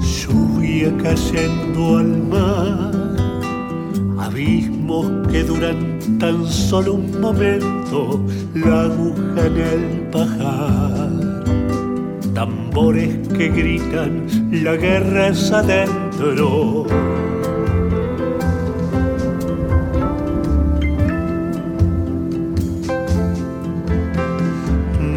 Lluvia 0.00 0.96
cayendo 1.02 1.98
al 1.98 2.27
que 5.30 5.42
duran 5.44 5.98
tan 6.18 6.46
solo 6.46 6.94
un 6.94 7.20
momento, 7.20 8.20
la 8.54 8.82
aguja 8.82 9.46
en 9.46 9.56
el 9.56 9.82
pajar. 10.10 11.10
Tambores 12.34 13.28
que 13.36 13.48
gritan, 13.48 14.26
la 14.50 14.76
guerra 14.76 15.28
es 15.28 15.52
adentro. 15.52 16.86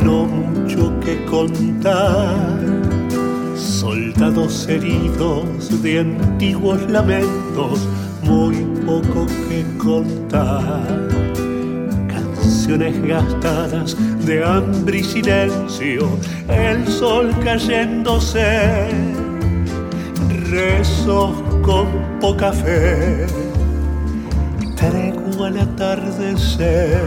No 0.03 0.25
mucho 0.25 0.93
que 1.01 1.23
contar, 1.25 2.59
soldados 3.55 4.67
heridos 4.67 5.81
de 5.81 5.99
antiguos 5.99 6.81
lamentos, 6.89 7.87
poco 9.01 9.27
que 9.47 9.65
contar. 9.77 11.09
Canciones 12.07 13.01
gastadas 13.03 13.95
de 14.25 14.43
hambre 14.43 14.99
y 14.99 15.03
silencio, 15.03 16.09
el 16.47 16.87
sol 16.87 17.33
cayéndose, 17.43 18.89
rezos 20.49 21.31
con 21.63 21.87
poca 22.19 22.51
fe, 22.51 23.25
tregua 24.75 25.47
al 25.47 25.59
atardecer, 25.59 27.01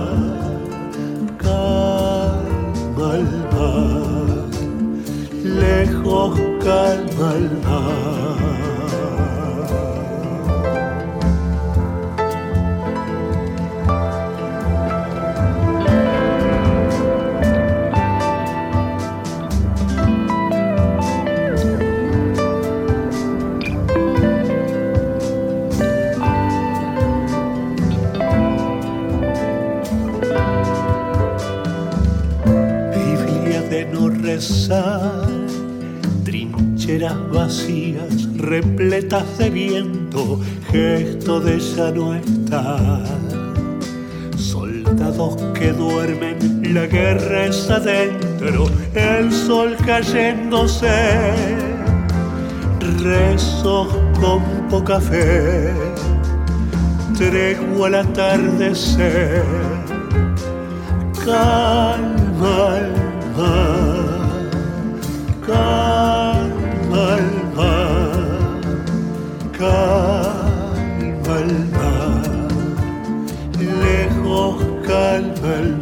lejos 5.43 6.39
calma 6.63 7.33
el 7.35 7.51
mar. 7.63 8.68
Trincheras 36.23 37.29
vacías, 37.29 38.37
repletas 38.37 39.37
de 39.37 39.49
viento, 39.49 40.39
gesto 40.71 41.41
de 41.41 41.59
ya 41.59 41.91
no 41.91 42.15
estar. 42.15 43.03
Soldados 44.37 45.35
que 45.53 45.73
duermen, 45.73 46.73
la 46.73 46.85
guerra 46.85 47.47
es 47.47 47.69
adentro, 47.69 48.67
el 48.95 49.29
sol 49.29 49.75
cayéndose, 49.85 51.33
rezos 53.03 53.89
con 54.21 54.41
poca 54.69 55.01
fe, 55.01 55.73
tregua 57.17 57.87
al 57.87 57.95
atardecer. 57.95 59.43
Calma 61.25 63.09
mar, 63.39 64.08
calma 65.49 67.17
el 67.17 67.29
calma 69.57 71.41
lejos 73.81 74.53
calma. 74.85 75.78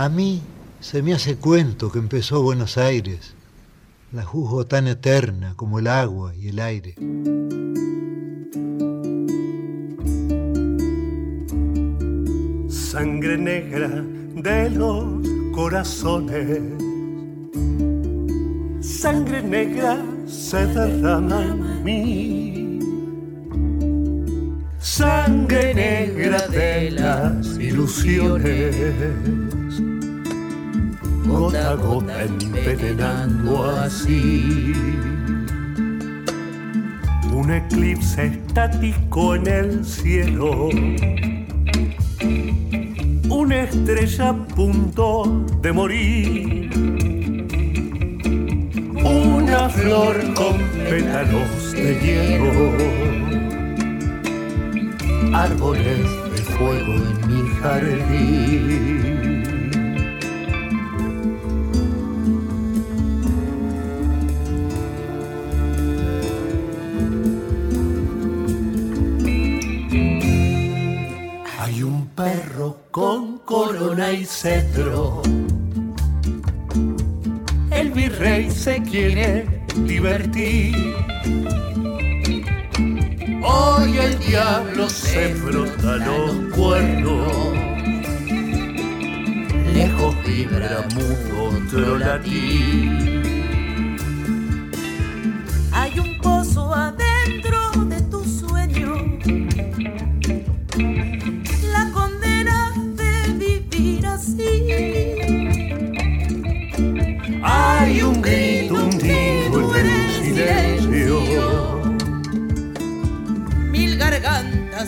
A 0.00 0.08
mí 0.08 0.40
se 0.80 1.02
me 1.02 1.12
hace 1.12 1.36
cuento 1.36 1.92
que 1.92 1.98
empezó 1.98 2.42
Buenos 2.42 2.78
Aires. 2.78 3.34
La 4.12 4.24
juzgo 4.24 4.64
tan 4.64 4.86
eterna 4.86 5.52
como 5.56 5.78
el 5.78 5.88
agua 5.88 6.34
y 6.34 6.48
el 6.48 6.58
aire. 6.58 6.94
Sangre 12.70 13.36
negra 13.36 14.02
de 14.36 14.70
los 14.70 15.04
corazones. 15.54 16.62
Sangre 18.80 19.42
negra 19.42 20.02
se 20.26 20.64
derrama 20.64 21.42
en 21.44 21.84
mí. 21.84 22.59
Sangre 25.00 25.72
negra 25.72 26.46
de 26.48 26.90
las 26.90 27.56
ilusiones. 27.58 28.76
Gota 31.24 31.70
a 31.70 31.74
gota 31.74 32.22
envenenando 32.22 33.64
así 33.64 34.74
un 37.32 37.50
eclipse 37.50 38.26
estático 38.26 39.36
en 39.36 39.46
el 39.46 39.84
cielo. 39.86 40.68
Una 43.30 43.62
estrella 43.62 44.28
a 44.28 44.44
punto 44.54 45.46
de 45.62 45.72
morir. 45.72 46.70
Una 49.02 49.66
flor 49.70 50.34
con 50.34 50.58
pétalos 50.90 51.72
de 51.72 51.98
hielo. 52.02 53.49
Árboles 55.32 56.06
de 56.32 56.42
fuego 56.42 56.94
en 56.94 57.26
mi 57.28 57.48
jardín. 57.60 59.10
con 72.90 73.38
corona 73.38 74.12
y 74.12 74.24
cetro. 74.24 75.22
El 77.70 77.90
virrey 77.92 78.50
se 78.50 78.82
quiere 78.82 79.46
divertir. 79.86 80.74
Hoy 83.52 83.98
el 83.98 84.18
diablo 84.20 84.88
se 84.88 85.34
frota 85.34 85.96
los 85.96 86.32
cuernos. 86.54 87.58
Lejos 89.74 90.14
vibra 90.24 90.86
mudo 90.94 91.58
otro 91.58 91.98
latir. 91.98 93.22
Hay 95.72 95.98
un 95.98 96.18
pozo 96.20 96.72
adentro 96.74 97.59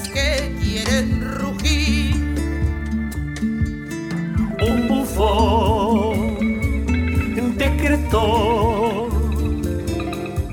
que 0.01 0.51
quieren 0.62 1.20
rugir. 1.39 2.14
Un 4.60 4.89
bufón 4.89 6.23
decretó 7.59 9.09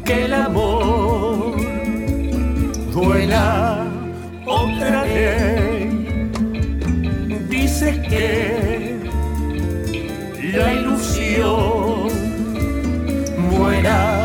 que 0.04 0.26
el 0.26 0.34
amor 0.34 1.56
duela 2.92 3.88
otra 4.46 5.06
ley. 5.06 6.30
Dice 7.50 8.02
que 8.10 9.00
la 10.54 10.74
ilusión 10.74 12.10
muera. 13.38 14.19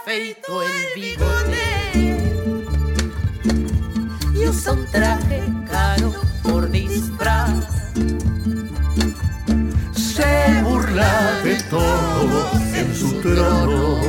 Afeitó 0.00 0.62
el 0.62 0.68
bigote 0.94 1.66
y 4.34 4.48
usa 4.48 4.72
un 4.72 4.86
traje 4.86 5.42
caro 5.70 6.12
por 6.42 6.70
disfraz. 6.70 7.92
se 9.94 10.62
burla 10.62 11.40
de 11.42 11.56
todo 11.70 12.50
en 12.74 12.94
su 12.94 13.20
trono. 13.20 14.00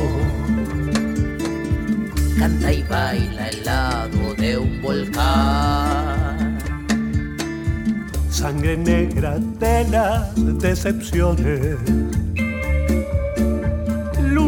Canta 2.38 2.72
y 2.72 2.82
baila 2.84 3.46
al 3.46 3.64
lado 3.64 4.34
de 4.34 4.58
un 4.58 4.82
volcán. 4.82 6.58
Sangre 8.30 8.76
negra 8.76 9.38
de 9.38 9.88
las 9.88 10.34
decepciones. 10.58 11.78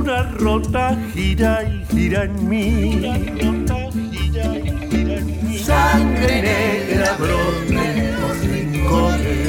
Luna 0.08 0.22
rota 0.38 0.96
gira 1.12 1.62
y 1.64 1.84
gira 1.92 2.24
en 2.24 2.48
mí. 2.48 3.02
Sangre 5.62 6.40
negra 6.40 7.12
brota 7.18 7.80
en 7.92 8.12
los 8.18 8.38
rincones. 8.40 9.48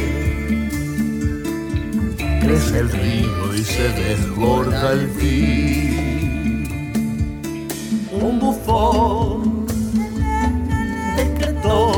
Crece 2.42 2.80
el 2.80 2.90
río 2.92 3.56
y 3.56 3.64
se 3.64 3.88
desborda 3.88 4.90
al 4.90 5.08
fin. 5.12 6.68
Un 8.12 8.40
bufón 8.42 9.66
decretó 11.16 11.94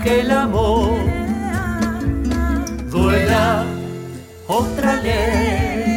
que 0.00 0.20
el 0.20 0.30
amor 0.30 0.96
duela 2.88 3.64
otra 4.46 5.02
ley. 5.02 5.95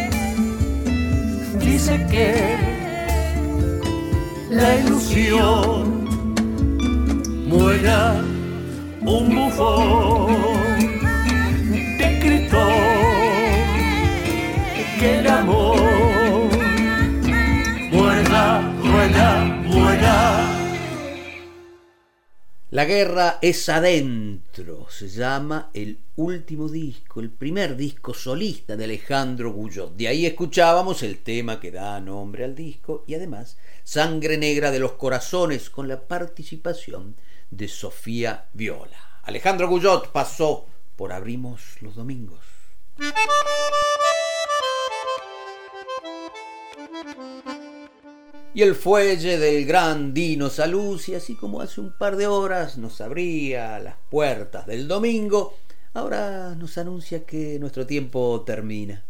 Dice 1.79 2.05
que 2.11 2.33
la 4.49 4.75
ilusión 4.79 6.03
muera 7.47 8.21
un 8.99 9.33
bufón 9.33 10.27
decretó 11.97 12.67
que 14.99 15.19
el 15.19 15.27
amor 15.29 15.79
muera, 17.93 18.61
muera, 18.83 19.45
muera. 19.63 20.48
La 22.71 22.85
guerra 22.85 23.39
es 23.41 23.67
adentro, 23.67 24.85
se 24.91 25.09
llama 25.09 25.71
el 25.73 25.97
último 26.17 26.69
disco, 26.69 27.19
el 27.19 27.31
primer 27.31 27.75
disco 27.75 28.13
solista 28.13 28.77
de 28.77 28.83
Alejandro 28.83 29.51
Guyot. 29.51 29.95
De 29.95 30.07
ahí 30.07 30.27
escuchábamos 30.27 31.01
el 31.01 31.17
tema 31.17 31.59
que 31.59 31.71
da 31.71 31.99
nombre 31.99 32.43
al 32.43 32.53
disco 32.53 33.05
y 33.07 33.15
además 33.15 33.57
Sangre 33.83 34.37
Negra 34.37 34.69
de 34.69 34.77
los 34.77 34.91
Corazones 34.91 35.71
con 35.71 35.87
la 35.87 36.07
participación 36.07 37.15
de 37.49 37.67
Sofía 37.67 38.49
Viola. 38.53 39.21
Alejandro 39.23 39.67
Guyot 39.67 40.11
pasó 40.11 40.67
por 40.95 41.11
Abrimos 41.11 41.81
los 41.81 41.95
Domingos. 41.95 42.45
Y 48.51 48.63
el 48.63 48.73
fuelle 48.73 49.37
del 49.37 49.63
gran 49.65 50.11
Dino 50.11 50.49
Saluzzi, 50.49 51.13
así 51.13 51.35
como 51.35 51.61
hace 51.61 51.81
un 51.81 51.95
par 51.95 52.15
de 52.15 52.25
horas 52.25 52.79
nos 52.79 52.99
abría 52.99 53.77
las 53.77 53.95
puertas 54.09 54.65
del 54.65 54.87
domingo, 54.87 55.55
ahora 55.93 56.55
nos 56.55 56.79
anuncia 56.79 57.25
que 57.25 57.59
nuestro 57.59 57.85
tiempo 57.85 58.41
termina. 58.41 59.05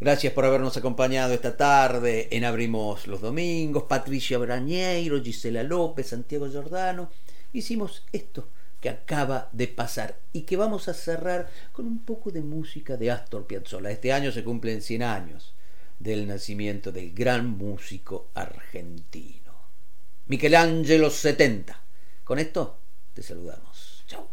Gracias 0.00 0.32
por 0.32 0.46
habernos 0.46 0.74
acompañado 0.78 1.34
esta 1.34 1.54
tarde 1.54 2.28
en 2.30 2.44
Abrimos 2.44 3.06
los 3.06 3.20
Domingos, 3.20 3.84
Patricia 3.84 4.38
Brañeiro, 4.38 5.22
Gisela 5.22 5.62
López, 5.62 6.08
Santiago 6.08 6.48
Giordano. 6.48 7.10
Hicimos 7.52 8.04
esto 8.10 8.48
que 8.80 8.88
acaba 8.88 9.50
de 9.52 9.68
pasar 9.68 10.18
y 10.32 10.42
que 10.42 10.56
vamos 10.56 10.88
a 10.88 10.94
cerrar 10.94 11.50
con 11.72 11.86
un 11.86 11.98
poco 11.98 12.30
de 12.30 12.40
música 12.40 12.96
de 12.96 13.10
Astor 13.10 13.46
Piazzolla. 13.46 13.90
Este 13.90 14.14
año 14.14 14.32
se 14.32 14.42
cumplen 14.42 14.80
100 14.80 15.02
años 15.02 15.55
del 15.98 16.26
nacimiento 16.26 16.92
del 16.92 17.12
gran 17.12 17.48
músico 17.50 18.30
argentino. 18.34 19.52
Michelangelo 20.26 21.10
70. 21.10 21.82
Con 22.24 22.38
esto 22.38 22.78
te 23.14 23.22
saludamos. 23.22 24.04
Chao. 24.06 24.28